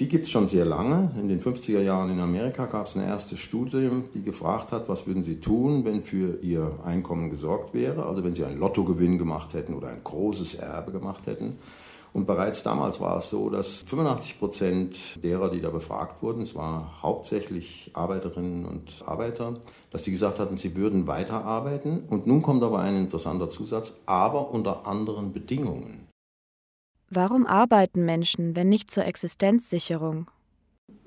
Die 0.00 0.08
gibt 0.08 0.26
es 0.26 0.30
schon 0.30 0.46
sehr 0.46 0.66
lange. 0.66 1.10
In 1.18 1.28
den 1.28 1.40
50er 1.40 1.80
Jahren 1.80 2.10
in 2.10 2.20
Amerika 2.20 2.66
gab 2.66 2.88
es 2.88 2.94
eine 2.94 3.06
erste 3.06 3.38
Studie, 3.38 3.88
die 4.12 4.22
gefragt 4.22 4.70
hat, 4.70 4.90
was 4.90 5.06
würden 5.06 5.22
Sie 5.22 5.40
tun, 5.40 5.86
wenn 5.86 6.02
für 6.02 6.42
Ihr 6.42 6.78
Einkommen 6.84 7.30
gesorgt 7.30 7.72
wäre, 7.72 8.04
also 8.04 8.22
wenn 8.22 8.34
Sie 8.34 8.44
einen 8.44 8.60
Lottogewinn 8.60 9.16
gemacht 9.16 9.54
hätten 9.54 9.72
oder 9.72 9.88
ein 9.88 10.04
großes 10.04 10.56
Erbe 10.56 10.92
gemacht 10.92 11.26
hätten. 11.26 11.56
Und 12.12 12.26
bereits 12.26 12.62
damals 12.62 13.00
war 13.00 13.18
es 13.18 13.30
so, 13.30 13.50
dass 13.50 13.82
85 13.86 14.38
Prozent 14.38 15.22
derer, 15.22 15.50
die 15.50 15.60
da 15.60 15.70
befragt 15.70 16.22
wurden, 16.22 16.42
es 16.42 16.54
waren 16.54 16.86
hauptsächlich 17.02 17.90
Arbeiterinnen 17.94 18.66
und 18.66 19.02
Arbeiter, 19.06 19.54
dass 19.90 20.04
sie 20.04 20.10
gesagt 20.10 20.38
hatten, 20.38 20.56
sie 20.56 20.74
würden 20.76 21.06
weiterarbeiten. 21.06 22.04
Und 22.08 22.26
nun 22.26 22.42
kommt 22.42 22.62
aber 22.62 22.80
ein 22.80 22.96
interessanter 22.96 23.48
Zusatz, 23.48 23.94
aber 24.06 24.50
unter 24.50 24.86
anderen 24.86 25.32
Bedingungen. 25.32 26.08
Warum 27.10 27.46
arbeiten 27.46 28.04
Menschen, 28.04 28.54
wenn 28.54 28.68
nicht 28.68 28.90
zur 28.90 29.04
Existenzsicherung? 29.04 30.30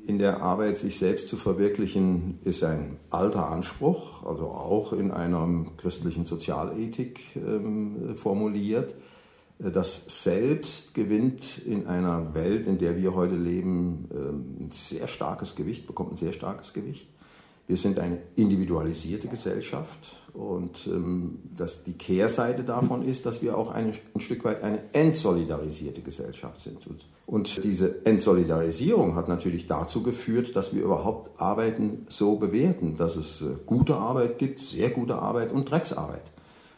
In 0.05 0.19
der 0.19 0.41
Arbeit 0.41 0.77
sich 0.77 0.97
selbst 0.97 1.29
zu 1.29 1.37
verwirklichen, 1.37 2.39
ist 2.43 2.61
ein 2.61 2.97
alter 3.09 3.49
Anspruch, 3.49 4.25
also 4.25 4.47
auch 4.47 4.91
in 4.91 5.11
einer 5.11 5.65
christlichen 5.77 6.25
Sozialethik 6.25 7.37
ähm, 7.37 8.15
formuliert. 8.15 8.95
Das 9.59 10.23
Selbst 10.23 10.93
gewinnt 10.93 11.59
in 11.59 11.87
einer 11.87 12.33
Welt, 12.33 12.67
in 12.67 12.79
der 12.79 12.97
wir 12.97 13.13
heute 13.13 13.35
leben, 13.35 14.09
ähm, 14.11 14.57
ein 14.59 14.71
sehr 14.71 15.07
starkes 15.07 15.55
Gewicht, 15.55 15.87
bekommt 15.87 16.13
ein 16.13 16.17
sehr 16.17 16.33
starkes 16.33 16.73
Gewicht. 16.73 17.07
Wir 17.65 17.77
sind 17.77 17.97
eine 17.97 18.17
individualisierte 18.35 19.29
Gesellschaft 19.29 20.17
und 20.33 20.85
ähm, 20.85 21.39
dass 21.55 21.83
die 21.83 21.93
Kehrseite 21.93 22.65
davon 22.65 23.05
ist, 23.05 23.25
dass 23.25 23.41
wir 23.41 23.57
auch 23.57 23.71
eine, 23.71 23.93
ein 24.13 24.19
Stück 24.19 24.43
weit 24.43 24.63
eine 24.63 24.79
entsolidarisierte 24.91 26.01
Gesellschaft 26.01 26.59
sind. 26.59 26.85
Und, 26.85 27.05
und 27.25 27.63
diese 27.63 28.05
Entsolidarisierung 28.05 29.15
hat 29.15 29.29
natürlich 29.29 29.65
dazu 29.65 30.03
geführt, 30.03 30.57
dass 30.57 30.75
wir 30.75 30.83
überhaupt 30.83 31.39
Arbeiten 31.39 32.05
so 32.09 32.35
bewerten, 32.35 32.97
dass 32.97 33.15
es 33.15 33.41
äh, 33.41 33.45
gute 33.65 33.95
Arbeit 33.95 34.39
gibt, 34.39 34.59
sehr 34.59 34.89
gute 34.89 35.15
Arbeit 35.15 35.53
und 35.53 35.71
Drecksarbeit. 35.71 36.32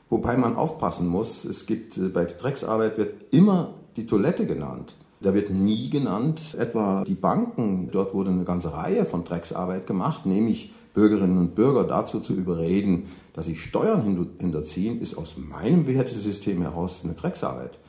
Wobei 0.09 0.37
man 0.37 0.55
aufpassen 0.55 1.07
muss, 1.07 1.45
es 1.45 1.65
gibt 1.65 1.97
äh, 1.97 2.09
bei 2.09 2.25
Drecksarbeit 2.25 2.97
wird 2.97 3.33
immer 3.33 3.73
die 3.95 4.05
Toilette 4.05 4.45
genannt. 4.45 4.95
Da 5.21 5.33
wird 5.33 5.49
nie 5.49 5.89
genannt, 5.89 6.55
etwa 6.59 7.03
die 7.03 7.15
Banken. 7.15 7.89
Dort 7.91 8.13
wurde 8.13 8.29
eine 8.29 8.43
ganze 8.43 8.73
Reihe 8.73 9.05
von 9.05 9.23
Drecksarbeit 9.23 9.87
gemacht, 9.87 10.25
nämlich 10.25 10.71
Bürgerinnen 10.93 11.37
und 11.37 11.55
Bürger 11.55 11.83
dazu 11.83 12.19
zu 12.19 12.33
überreden, 12.33 13.07
dass 13.33 13.45
sie 13.45 13.55
Steuern 13.55 14.29
hinterziehen, 14.39 15.01
ist 15.01 15.17
aus 15.17 15.35
meinem 15.37 15.87
Wertesystem 15.87 16.61
heraus 16.61 17.01
eine 17.03 17.13
Drecksarbeit. 17.13 17.79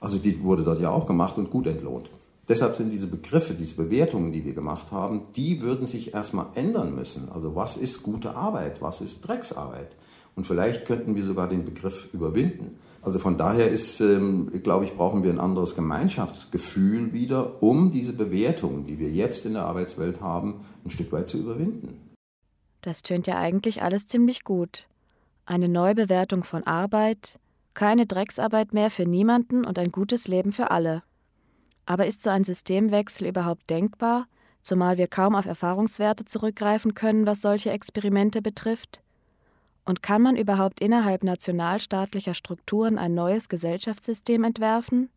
Also 0.00 0.18
die 0.18 0.42
wurde 0.42 0.64
dort 0.64 0.80
ja 0.80 0.90
auch 0.90 1.06
gemacht 1.06 1.36
und 1.36 1.50
gut 1.50 1.66
entlohnt. 1.66 2.10
Deshalb 2.48 2.76
sind 2.76 2.90
diese 2.90 3.06
Begriffe, 3.06 3.54
diese 3.54 3.74
Bewertungen, 3.74 4.32
die 4.32 4.44
wir 4.44 4.52
gemacht 4.52 4.92
haben, 4.92 5.22
die 5.34 5.62
würden 5.62 5.86
sich 5.86 6.12
erstmal 6.12 6.46
ändern 6.54 6.94
müssen. 6.94 7.30
Also 7.32 7.56
was 7.56 7.76
ist 7.76 8.02
gute 8.02 8.36
Arbeit, 8.36 8.82
was 8.82 9.00
ist 9.00 9.26
Drecksarbeit? 9.26 9.96
Und 10.36 10.46
vielleicht 10.46 10.84
könnten 10.84 11.14
wir 11.14 11.22
sogar 11.22 11.48
den 11.48 11.64
Begriff 11.64 12.08
überwinden. 12.12 12.78
Also 13.02 13.18
von 13.18 13.36
daher 13.36 13.68
ist, 13.68 14.00
ähm, 14.00 14.50
glaube 14.62 14.86
ich, 14.86 14.94
brauchen 14.94 15.22
wir 15.22 15.30
ein 15.30 15.38
anderes 15.38 15.76
Gemeinschaftsgefühl 15.76 17.12
wieder, 17.12 17.62
um 17.62 17.90
diese 17.90 18.14
Bewertungen, 18.14 18.86
die 18.86 18.98
wir 18.98 19.10
jetzt 19.10 19.44
in 19.44 19.52
der 19.52 19.66
Arbeitswelt 19.66 20.20
haben, 20.20 20.64
ein 20.84 20.90
Stück 20.90 21.12
weit 21.12 21.28
zu 21.28 21.36
überwinden. 21.36 22.00
Das 22.80 23.02
tönt 23.02 23.26
ja 23.26 23.38
eigentlich 23.38 23.82
alles 23.82 24.06
ziemlich 24.06 24.44
gut. 24.44 24.88
Eine 25.46 25.68
Neubewertung 25.68 26.44
von 26.44 26.64
Arbeit, 26.64 27.38
keine 27.74 28.06
Drecksarbeit 28.06 28.72
mehr 28.72 28.90
für 28.90 29.04
niemanden 29.04 29.64
und 29.64 29.78
ein 29.78 29.90
gutes 29.90 30.26
Leben 30.26 30.52
für 30.52 30.70
alle. 30.70 31.02
Aber 31.86 32.06
ist 32.06 32.22
so 32.22 32.30
ein 32.30 32.44
Systemwechsel 32.44 33.26
überhaupt 33.28 33.68
denkbar, 33.68 34.26
zumal 34.62 34.96
wir 34.96 35.08
kaum 35.08 35.34
auf 35.34 35.44
Erfahrungswerte 35.44 36.24
zurückgreifen 36.24 36.94
können, 36.94 37.26
was 37.26 37.42
solche 37.42 37.70
Experimente 37.70 38.40
betrifft? 38.40 39.02
Und 39.84 40.02
kann 40.02 40.22
man 40.22 40.36
überhaupt 40.36 40.80
innerhalb 40.80 41.24
nationalstaatlicher 41.24 42.34
Strukturen 42.34 42.98
ein 42.98 43.14
neues 43.14 43.48
Gesellschaftssystem 43.48 44.44
entwerfen? 44.44 45.10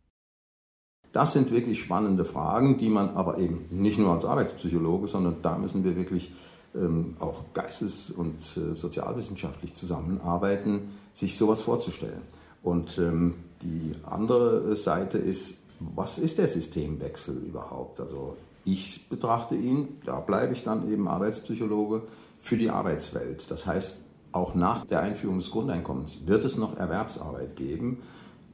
Das 1.14 1.34
sind 1.34 1.52
wirklich 1.52 1.80
spannende 1.80 2.26
Fragen, 2.26 2.78
die 2.78 2.90
man 2.90 3.10
aber 3.12 3.38
eben 3.38 3.66
nicht 3.72 3.98
nur 3.98 4.12
als 4.12 4.26
Arbeitspsychologe, 4.26 5.08
sondern 5.08 5.42
da 5.42 5.58
müssen 5.58 5.84
wir 5.84 5.96
wirklich 5.96 6.32
ähm, 6.76 7.16
auch 7.20 7.44
geistes- 7.54 8.12
und 8.12 8.36
äh, 8.58 8.76
sozialwissenschaftlich 8.76 9.74
zusammenarbeiten, 9.74 10.94
sich 11.14 11.38
sowas 11.38 11.62
vorzustellen. 11.62 12.22
Und 12.62 12.98
ähm, 12.98 13.36
die 13.62 13.96
andere 14.06 14.76
Seite 14.76 15.18
ist, 15.18 15.58
was 15.80 16.18
ist 16.18 16.38
der 16.38 16.48
Systemwechsel 16.48 17.38
überhaupt? 17.38 18.00
Also 18.00 18.36
ich 18.66 19.08
betrachte 19.08 19.56
ihn, 19.56 19.88
da 20.06 20.20
bleibe 20.20 20.54
ich 20.54 20.64
dann 20.64 20.92
eben 20.92 21.08
Arbeitspsychologe, 21.08 22.04
für 22.40 22.58
die 22.58 22.70
Arbeitswelt. 22.70 23.50
Das 23.50 23.66
heißt, 23.66 23.96
auch 24.38 24.56
nach 24.56 24.86
der 24.86 25.02
Einführung 25.02 25.40
des 25.40 25.52
Grundeinkommens 25.52 26.20
wird 26.26 26.46
es 26.46 26.58
noch 26.58 26.78
Erwerbsarbeit 26.78 27.56
geben, 27.56 28.00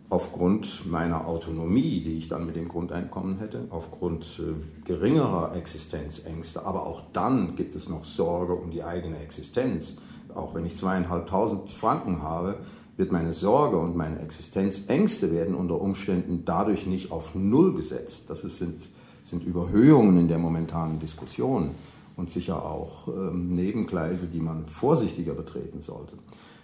aufgrund 0.10 0.90
meiner 0.90 1.28
Autonomie, 1.28 2.02
die 2.06 2.18
ich 2.18 2.28
dann 2.28 2.46
mit 2.46 2.56
dem 2.56 2.68
Grundeinkommen 2.68 3.40
hätte, 3.40 3.66
aufgrund 3.70 4.40
äh, 4.40 4.86
geringerer 4.86 5.56
Existenzängste. 5.56 6.66
Aber 6.66 6.86
auch 6.86 7.02
dann 7.14 7.56
gibt 7.56 7.76
es 7.76 7.90
noch 7.90 8.06
Sorge 8.06 8.54
um 8.54 8.70
die 8.70 8.84
eigene 8.84 9.18
Existenz. 9.20 9.98
Auch 10.36 10.54
wenn 10.56 10.66
ich 10.66 10.78
zweieinhalbtausend 10.78 11.72
Franken 11.72 12.22
habe, 12.22 12.58
wird 12.96 13.12
meine 13.12 13.34
Sorge 13.34 13.78
und 13.78 13.96
meine 13.96 14.20
Existenzängste 14.20 15.32
werden 15.32 15.56
unter 15.56 15.82
Umständen 15.82 16.44
dadurch 16.46 16.86
nicht 16.86 17.12
auf 17.12 17.34
Null 17.34 17.74
gesetzt. 17.74 18.26
Das 18.28 18.42
sind, 18.42 18.90
sind 19.24 19.44
Überhöhungen 19.44 20.18
in 20.18 20.28
der 20.28 20.38
momentanen 20.38 21.00
Diskussion 21.00 21.72
und 22.16 22.32
sicher 22.32 22.64
auch 22.64 23.08
ähm, 23.08 23.56
Nebengleise, 23.56 24.28
die 24.28 24.40
man 24.40 24.68
vorsichtiger 24.68 25.34
betreten 25.34 25.82
sollte. 25.82 26.14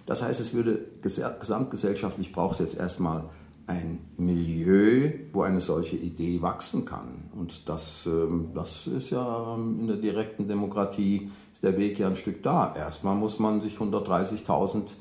Das 0.06 0.24
heißt, 0.24 0.39
es 0.39 0.54
würde 0.54 0.80
gesamtgesellschaftlich 1.02 2.32
braucht 2.32 2.54
es 2.54 2.60
jetzt 2.60 2.78
erstmal 2.80 3.26
ein 3.68 4.00
Milieu, 4.18 5.12
wo 5.32 5.43
eine 5.43 5.62
solche 5.62 5.95
Idee 5.95 6.41
wachsen 6.41 6.86
kann. 6.86 7.30
Und 7.38 7.70
das, 7.70 8.08
ähm, 8.08 8.50
das 8.56 8.88
ist 8.88 9.12
ja 9.12 9.56
ähm, 9.56 9.82
in 9.82 9.88
der 9.88 9.97
direkten 9.97 10.47
Demokratie 10.47 11.30
ist 11.54 11.64
der 11.64 11.78
Weg 11.78 12.00
ja 12.00 12.08
ein 12.08 12.16
Stück 12.16 12.41
da. 12.41 12.74
Erstmal 12.76 13.16
muss 13.16 13.38
man 13.38 13.62
sich 13.62 13.78
130.000 13.78 14.93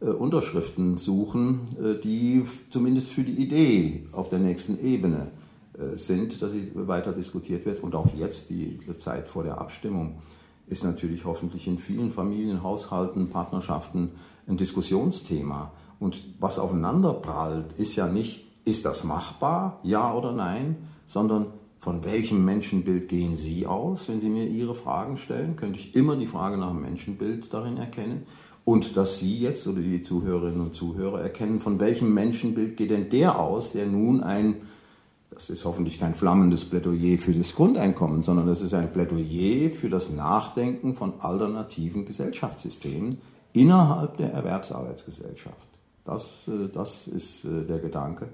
äh, 0.00 0.06
Unterschriften 0.06 0.96
suchen, 0.96 1.60
äh, 1.78 2.00
die 2.00 2.44
zumindest 2.70 3.10
für 3.10 3.24
die 3.24 3.34
Idee 3.34 4.06
auf 4.12 4.30
der 4.30 4.38
nächsten 4.38 4.82
Ebene 4.82 5.26
äh, 5.26 5.43
sind, 5.96 6.40
dass 6.40 6.52
sie 6.52 6.70
weiter 6.74 7.12
diskutiert 7.12 7.66
wird. 7.66 7.82
Und 7.82 7.94
auch 7.94 8.06
jetzt, 8.16 8.50
die 8.50 8.78
Zeit 8.98 9.26
vor 9.26 9.42
der 9.42 9.58
Abstimmung, 9.58 10.18
ist 10.66 10.84
natürlich 10.84 11.24
hoffentlich 11.24 11.66
in 11.66 11.78
vielen 11.78 12.10
Familien, 12.10 12.62
Haushalten, 12.62 13.28
Partnerschaften 13.28 14.10
ein 14.46 14.56
Diskussionsthema. 14.56 15.72
Und 15.98 16.22
was 16.40 16.58
aufeinander 16.58 17.12
prallt, 17.12 17.72
ist 17.78 17.96
ja 17.96 18.06
nicht, 18.06 18.46
ist 18.64 18.84
das 18.84 19.04
machbar, 19.04 19.80
ja 19.82 20.14
oder 20.14 20.32
nein, 20.32 20.76
sondern 21.06 21.46
von 21.78 22.02
welchem 22.02 22.44
Menschenbild 22.44 23.08
gehen 23.08 23.36
Sie 23.36 23.66
aus, 23.66 24.08
wenn 24.08 24.20
Sie 24.20 24.30
mir 24.30 24.46
Ihre 24.46 24.74
Fragen 24.74 25.18
stellen? 25.18 25.54
Könnte 25.56 25.78
ich 25.78 25.94
immer 25.94 26.16
die 26.16 26.26
Frage 26.26 26.56
nach 26.56 26.70
dem 26.70 26.80
Menschenbild 26.80 27.52
darin 27.52 27.76
erkennen? 27.76 28.22
Und 28.64 28.96
dass 28.96 29.18
Sie 29.18 29.38
jetzt 29.38 29.66
oder 29.66 29.82
die 29.82 30.00
Zuhörerinnen 30.00 30.62
und 30.62 30.74
Zuhörer 30.74 31.20
erkennen, 31.20 31.60
von 31.60 31.80
welchem 31.80 32.14
Menschenbild 32.14 32.78
geht 32.78 32.90
denn 32.90 33.10
der 33.10 33.38
aus, 33.38 33.72
der 33.72 33.84
nun 33.84 34.22
ein 34.22 34.62
das 35.34 35.50
ist 35.50 35.64
hoffentlich 35.64 35.98
kein 35.98 36.14
flammendes 36.14 36.64
Plädoyer 36.64 37.18
für 37.18 37.32
das 37.32 37.54
Grundeinkommen, 37.54 38.22
sondern 38.22 38.46
das 38.46 38.60
ist 38.60 38.74
ein 38.74 38.92
Plädoyer 38.92 39.70
für 39.70 39.88
das 39.88 40.10
Nachdenken 40.10 40.94
von 40.94 41.20
alternativen 41.20 42.04
Gesellschaftssystemen 42.04 43.18
innerhalb 43.52 44.16
der 44.16 44.32
Erwerbsarbeitsgesellschaft. 44.32 45.66
Das, 46.04 46.48
äh, 46.48 46.68
das 46.72 47.06
ist 47.06 47.44
äh, 47.44 47.64
der 47.64 47.78
Gedanke. 47.78 48.28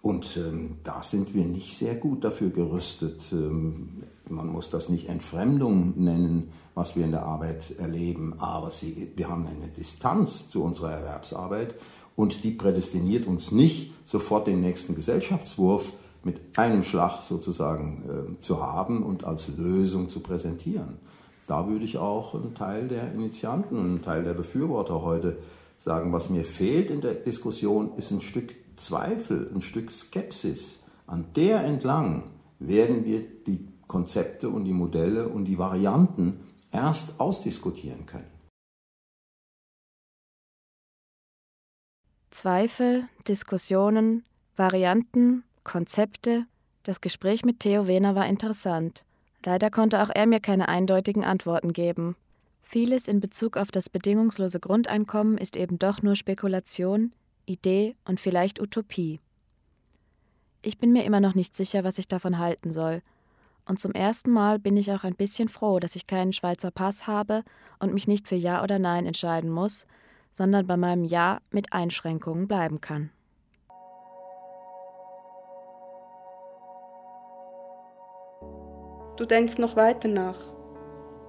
Und 0.00 0.36
ähm, 0.36 0.76
da 0.84 1.02
sind 1.02 1.34
wir 1.34 1.44
nicht 1.44 1.76
sehr 1.76 1.96
gut 1.96 2.22
dafür 2.22 2.50
gerüstet. 2.50 3.20
Ähm, 3.32 3.88
man 4.28 4.46
muss 4.46 4.70
das 4.70 4.88
nicht 4.88 5.08
Entfremdung 5.08 5.94
nennen, 5.96 6.52
was 6.74 6.94
wir 6.94 7.04
in 7.04 7.10
der 7.10 7.24
Arbeit 7.24 7.78
erleben, 7.78 8.34
aber 8.38 8.70
sie, 8.70 9.10
wir 9.16 9.28
haben 9.28 9.46
eine 9.46 9.68
Distanz 9.68 10.48
zu 10.48 10.62
unserer 10.62 10.92
Erwerbsarbeit 10.92 11.74
und 12.14 12.44
die 12.44 12.52
prädestiniert 12.52 13.26
uns 13.26 13.50
nicht, 13.50 13.92
sofort 14.04 14.46
den 14.46 14.60
nächsten 14.60 14.94
Gesellschaftswurf 14.94 15.92
mit 16.24 16.58
einem 16.58 16.82
Schlag 16.82 17.22
sozusagen 17.22 18.36
äh, 18.36 18.38
zu 18.38 18.62
haben 18.62 19.02
und 19.02 19.24
als 19.24 19.48
Lösung 19.56 20.08
zu 20.08 20.20
präsentieren. 20.20 20.98
Da 21.46 21.66
würde 21.66 21.84
ich 21.84 21.96
auch 21.98 22.34
einen 22.34 22.54
Teil 22.54 22.88
der 22.88 23.12
Initianten 23.12 23.78
und 23.78 23.86
einen 23.86 24.02
Teil 24.02 24.24
der 24.24 24.34
Befürworter 24.34 25.02
heute 25.02 25.38
sagen, 25.78 26.12
was 26.12 26.28
mir 26.28 26.44
fehlt 26.44 26.90
in 26.90 27.00
der 27.00 27.14
Diskussion, 27.14 27.92
ist 27.96 28.10
ein 28.10 28.20
Stück 28.20 28.54
Zweifel, 28.76 29.50
ein 29.54 29.60
Stück 29.60 29.90
Skepsis. 29.90 30.80
An 31.06 31.26
der 31.34 31.64
entlang 31.64 32.30
werden 32.58 33.04
wir 33.04 33.20
die 33.20 33.66
Konzepte 33.86 34.50
und 34.50 34.64
die 34.64 34.72
Modelle 34.72 35.28
und 35.28 35.46
die 35.46 35.58
Varianten 35.58 36.40
erst 36.70 37.18
ausdiskutieren 37.18 38.06
können. 38.06 38.30
Zweifel, 42.30 43.08
Diskussionen, 43.26 44.24
Varianten, 44.54 45.44
Konzepte. 45.68 46.46
Das 46.82 47.02
Gespräch 47.02 47.44
mit 47.44 47.60
Theo 47.60 47.86
Wehner 47.86 48.14
war 48.14 48.26
interessant. 48.26 49.04
Leider 49.44 49.70
konnte 49.70 50.02
auch 50.02 50.08
er 50.08 50.26
mir 50.26 50.40
keine 50.40 50.66
eindeutigen 50.66 51.24
Antworten 51.24 51.74
geben. 51.74 52.16
Vieles 52.62 53.06
in 53.06 53.20
Bezug 53.20 53.58
auf 53.58 53.70
das 53.70 53.90
bedingungslose 53.90 54.60
Grundeinkommen 54.60 55.36
ist 55.36 55.56
eben 55.56 55.78
doch 55.78 56.00
nur 56.00 56.16
Spekulation, 56.16 57.12
Idee 57.44 57.96
und 58.06 58.18
vielleicht 58.18 58.62
Utopie. 58.62 59.20
Ich 60.62 60.78
bin 60.78 60.90
mir 60.90 61.04
immer 61.04 61.20
noch 61.20 61.34
nicht 61.34 61.54
sicher, 61.54 61.84
was 61.84 61.98
ich 61.98 62.08
davon 62.08 62.38
halten 62.38 62.72
soll. 62.72 63.02
Und 63.66 63.78
zum 63.78 63.92
ersten 63.92 64.30
Mal 64.30 64.58
bin 64.58 64.78
ich 64.78 64.90
auch 64.92 65.04
ein 65.04 65.16
bisschen 65.16 65.50
froh, 65.50 65.80
dass 65.80 65.96
ich 65.96 66.06
keinen 66.06 66.32
Schweizer 66.32 66.70
Pass 66.70 67.06
habe 67.06 67.44
und 67.78 67.92
mich 67.92 68.08
nicht 68.08 68.26
für 68.26 68.36
Ja 68.36 68.62
oder 68.62 68.78
Nein 68.78 69.04
entscheiden 69.04 69.50
muss, 69.50 69.86
sondern 70.32 70.66
bei 70.66 70.78
meinem 70.78 71.04
Ja 71.04 71.40
mit 71.50 71.74
Einschränkungen 71.74 72.48
bleiben 72.48 72.80
kann. 72.80 73.10
Du 79.18 79.24
denkst 79.26 79.58
noch 79.58 79.74
weiter 79.74 80.06
nach. 80.06 80.38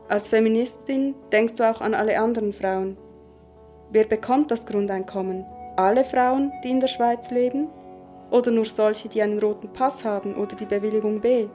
Als 0.08 0.28
Feministin 0.28 1.16
denkst 1.32 1.56
du 1.56 1.68
auch 1.68 1.82
an 1.82 1.96
alle 1.96 2.20
anderen 2.20 2.54
Frauen. 2.54 2.98
Wer 3.90 4.04
bekommt 4.04 4.52
das 4.52 4.68
Grundeinkommen? 4.68 5.44
Alle 5.76 6.04
Frauen, 6.04 6.52
die 6.64 6.70
in 6.70 6.80
der 6.80 6.88
Schweiz 6.88 7.32
leben? 7.32 7.68
Oder 8.30 8.52
nur 8.52 8.66
solche, 8.66 9.10
die 9.10 9.24
einen 9.24 9.40
roten 9.40 9.70
Pass 9.74 10.06
haben 10.06 10.36
oder 10.36 10.56
die 10.56 10.68
Bewilligung 10.68 11.20
B? 11.20 11.48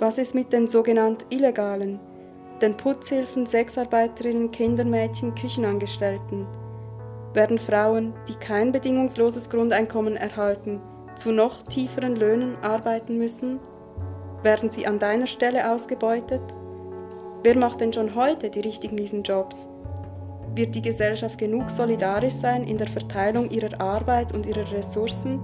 Was 0.00 0.18
ist 0.18 0.34
mit 0.34 0.52
den 0.52 0.66
sogenannten 0.66 1.32
Illegalen, 1.32 2.00
den 2.60 2.76
Putzhilfen, 2.76 3.46
Sexarbeiterinnen, 3.46 4.50
Kindermädchen, 4.50 5.36
Küchenangestellten? 5.36 6.48
Werden 7.32 7.58
Frauen, 7.58 8.12
die 8.26 8.34
kein 8.34 8.72
bedingungsloses 8.72 9.48
Grundeinkommen 9.50 10.16
erhalten, 10.16 10.80
zu 11.14 11.30
noch 11.30 11.62
tieferen 11.62 12.16
Löhnen 12.16 12.56
arbeiten 12.60 13.18
müssen? 13.18 13.60
Werden 14.44 14.68
sie 14.68 14.86
an 14.86 14.98
deiner 14.98 15.26
Stelle 15.26 15.72
ausgebeutet? 15.72 16.42
Wer 17.42 17.56
macht 17.56 17.80
denn 17.80 17.94
schon 17.94 18.14
heute 18.14 18.50
die 18.50 18.60
richtig 18.60 18.92
miesen 18.92 19.22
Jobs? 19.22 19.70
Wird 20.54 20.74
die 20.74 20.82
Gesellschaft 20.82 21.38
genug 21.38 21.70
solidarisch 21.70 22.34
sein 22.34 22.64
in 22.64 22.76
der 22.76 22.86
Verteilung 22.86 23.48
ihrer 23.48 23.80
Arbeit 23.80 24.34
und 24.34 24.44
ihrer 24.44 24.70
Ressourcen? 24.70 25.40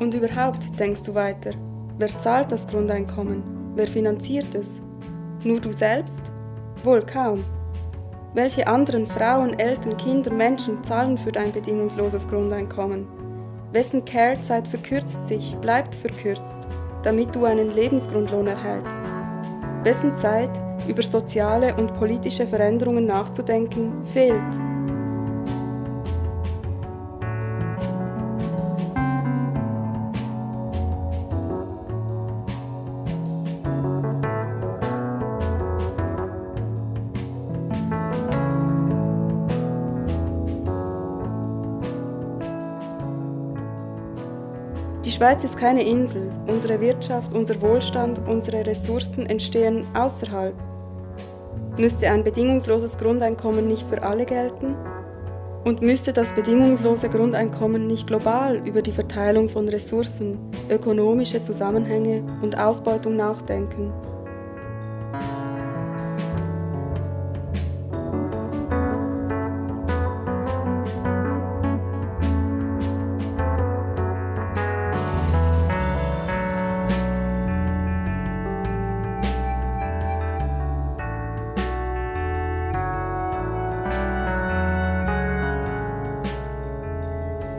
Und 0.00 0.14
überhaupt 0.14 0.80
denkst 0.80 1.02
du 1.02 1.14
weiter, 1.14 1.50
wer 1.98 2.08
zahlt 2.08 2.50
das 2.50 2.66
Grundeinkommen? 2.66 3.57
Wer 3.78 3.86
finanziert 3.86 4.56
es? 4.56 4.80
Nur 5.44 5.60
du 5.60 5.70
selbst? 5.70 6.32
Wohl 6.82 7.00
kaum. 7.00 7.44
Welche 8.34 8.66
anderen 8.66 9.06
Frauen, 9.06 9.56
Eltern, 9.56 9.96
Kinder, 9.96 10.32
Menschen 10.32 10.82
zahlen 10.82 11.16
für 11.16 11.30
dein 11.30 11.52
bedingungsloses 11.52 12.26
Grundeinkommen? 12.26 13.06
Wessen 13.70 14.04
Care-Zeit 14.04 14.66
verkürzt 14.66 15.28
sich, 15.28 15.54
bleibt 15.60 15.94
verkürzt, 15.94 16.58
damit 17.04 17.36
du 17.36 17.44
einen 17.44 17.70
Lebensgrundlohn 17.70 18.48
erhältst? 18.48 19.00
Wessen 19.84 20.16
Zeit, 20.16 20.50
über 20.88 21.02
soziale 21.02 21.72
und 21.76 21.94
politische 21.94 22.48
Veränderungen 22.48 23.06
nachzudenken, 23.06 24.04
fehlt? 24.06 24.67
Schweiz 45.18 45.42
ist 45.42 45.56
keine 45.56 45.82
Insel. 45.82 46.30
Unsere 46.46 46.80
Wirtschaft, 46.80 47.34
unser 47.34 47.60
Wohlstand, 47.60 48.20
unsere 48.28 48.64
Ressourcen 48.64 49.26
entstehen 49.26 49.84
außerhalb. 49.92 50.54
Müsste 51.76 52.08
ein 52.08 52.22
bedingungsloses 52.22 52.96
Grundeinkommen 52.96 53.66
nicht 53.66 53.84
für 53.88 54.00
alle 54.00 54.24
gelten? 54.24 54.76
Und 55.64 55.82
müsste 55.82 56.12
das 56.12 56.32
bedingungslose 56.34 57.08
Grundeinkommen 57.08 57.88
nicht 57.88 58.06
global 58.06 58.62
über 58.64 58.80
die 58.80 58.92
Verteilung 58.92 59.48
von 59.48 59.68
Ressourcen, 59.68 60.38
ökonomische 60.70 61.42
Zusammenhänge 61.42 62.22
und 62.40 62.56
Ausbeutung 62.56 63.16
nachdenken? 63.16 63.92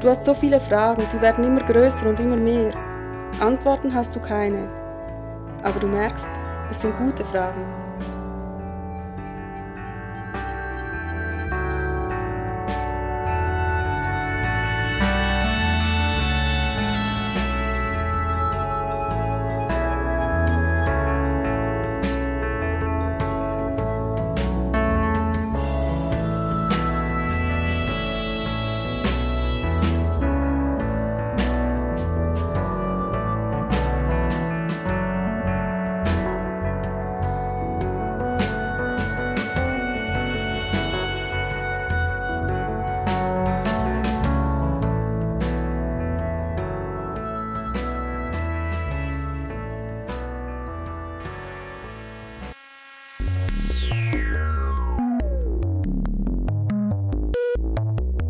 Du 0.09 0.15
hast 0.15 0.25
so 0.25 0.33
viele 0.33 0.59
Fragen, 0.59 1.03
sie 1.11 1.21
werden 1.21 1.43
immer 1.43 1.61
größer 1.61 2.09
und 2.09 2.19
immer 2.19 2.35
mehr. 2.35 2.73
Antworten 3.39 3.93
hast 3.93 4.15
du 4.15 4.19
keine. 4.19 4.67
Aber 5.61 5.79
du 5.79 5.85
merkst, 5.85 6.27
es 6.71 6.81
sind 6.81 6.97
gute 6.97 7.23
Fragen. 7.23 7.78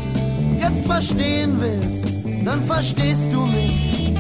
jetzt 0.59 0.87
verstehen 0.87 1.61
willst, 1.61 2.07
dann 2.43 2.65
verstehst 2.65 3.29
du 3.31 3.43
mich. 3.43 4.15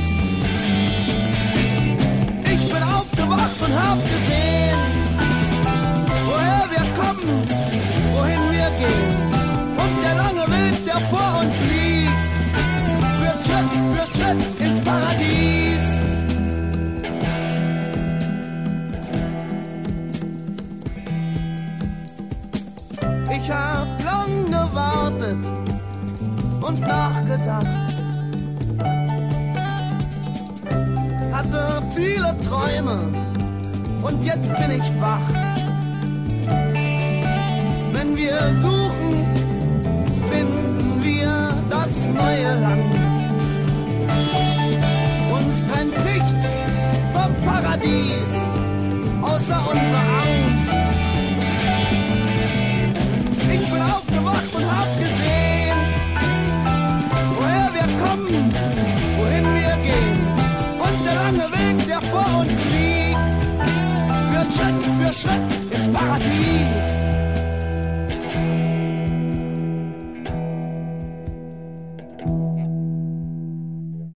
Ich 2.53 2.69
bin 2.71 2.83
aufgewacht 2.83 3.57
und 3.65 3.75
hab 3.83 3.99
gesehen, 4.03 4.84
der 10.95 11.07
vor 11.09 11.41
uns 11.41 11.55
liegt, 11.71 12.13
führt 13.19 13.41
Schritt 13.45 13.71
für 13.95 14.07
Schritt 14.17 14.43
ins 14.61 14.81
Paradies. 14.81 15.85
Ich 23.37 23.51
hab 23.51 23.89
lang 24.05 24.47
gewartet 24.47 25.39
und 26.61 26.81
nachgedacht. 26.81 27.67
Hatte 31.33 31.83
viele 31.95 32.37
Träume 32.49 32.99
und 34.03 34.25
jetzt 34.25 34.55
bin 34.57 34.71
ich 34.71 35.01
wach. 35.01 35.29
Wenn 37.93 38.17
wir 38.17 38.39
suchen, 38.63 38.84
neue 42.15 42.61
Land. 42.61 42.95
Uns 45.37 45.65
trennt 45.67 45.97
nichts 46.05 46.45
vom 47.12 47.35
Paradies, 47.45 48.35
außer 49.23 49.59
unserer 49.71 50.04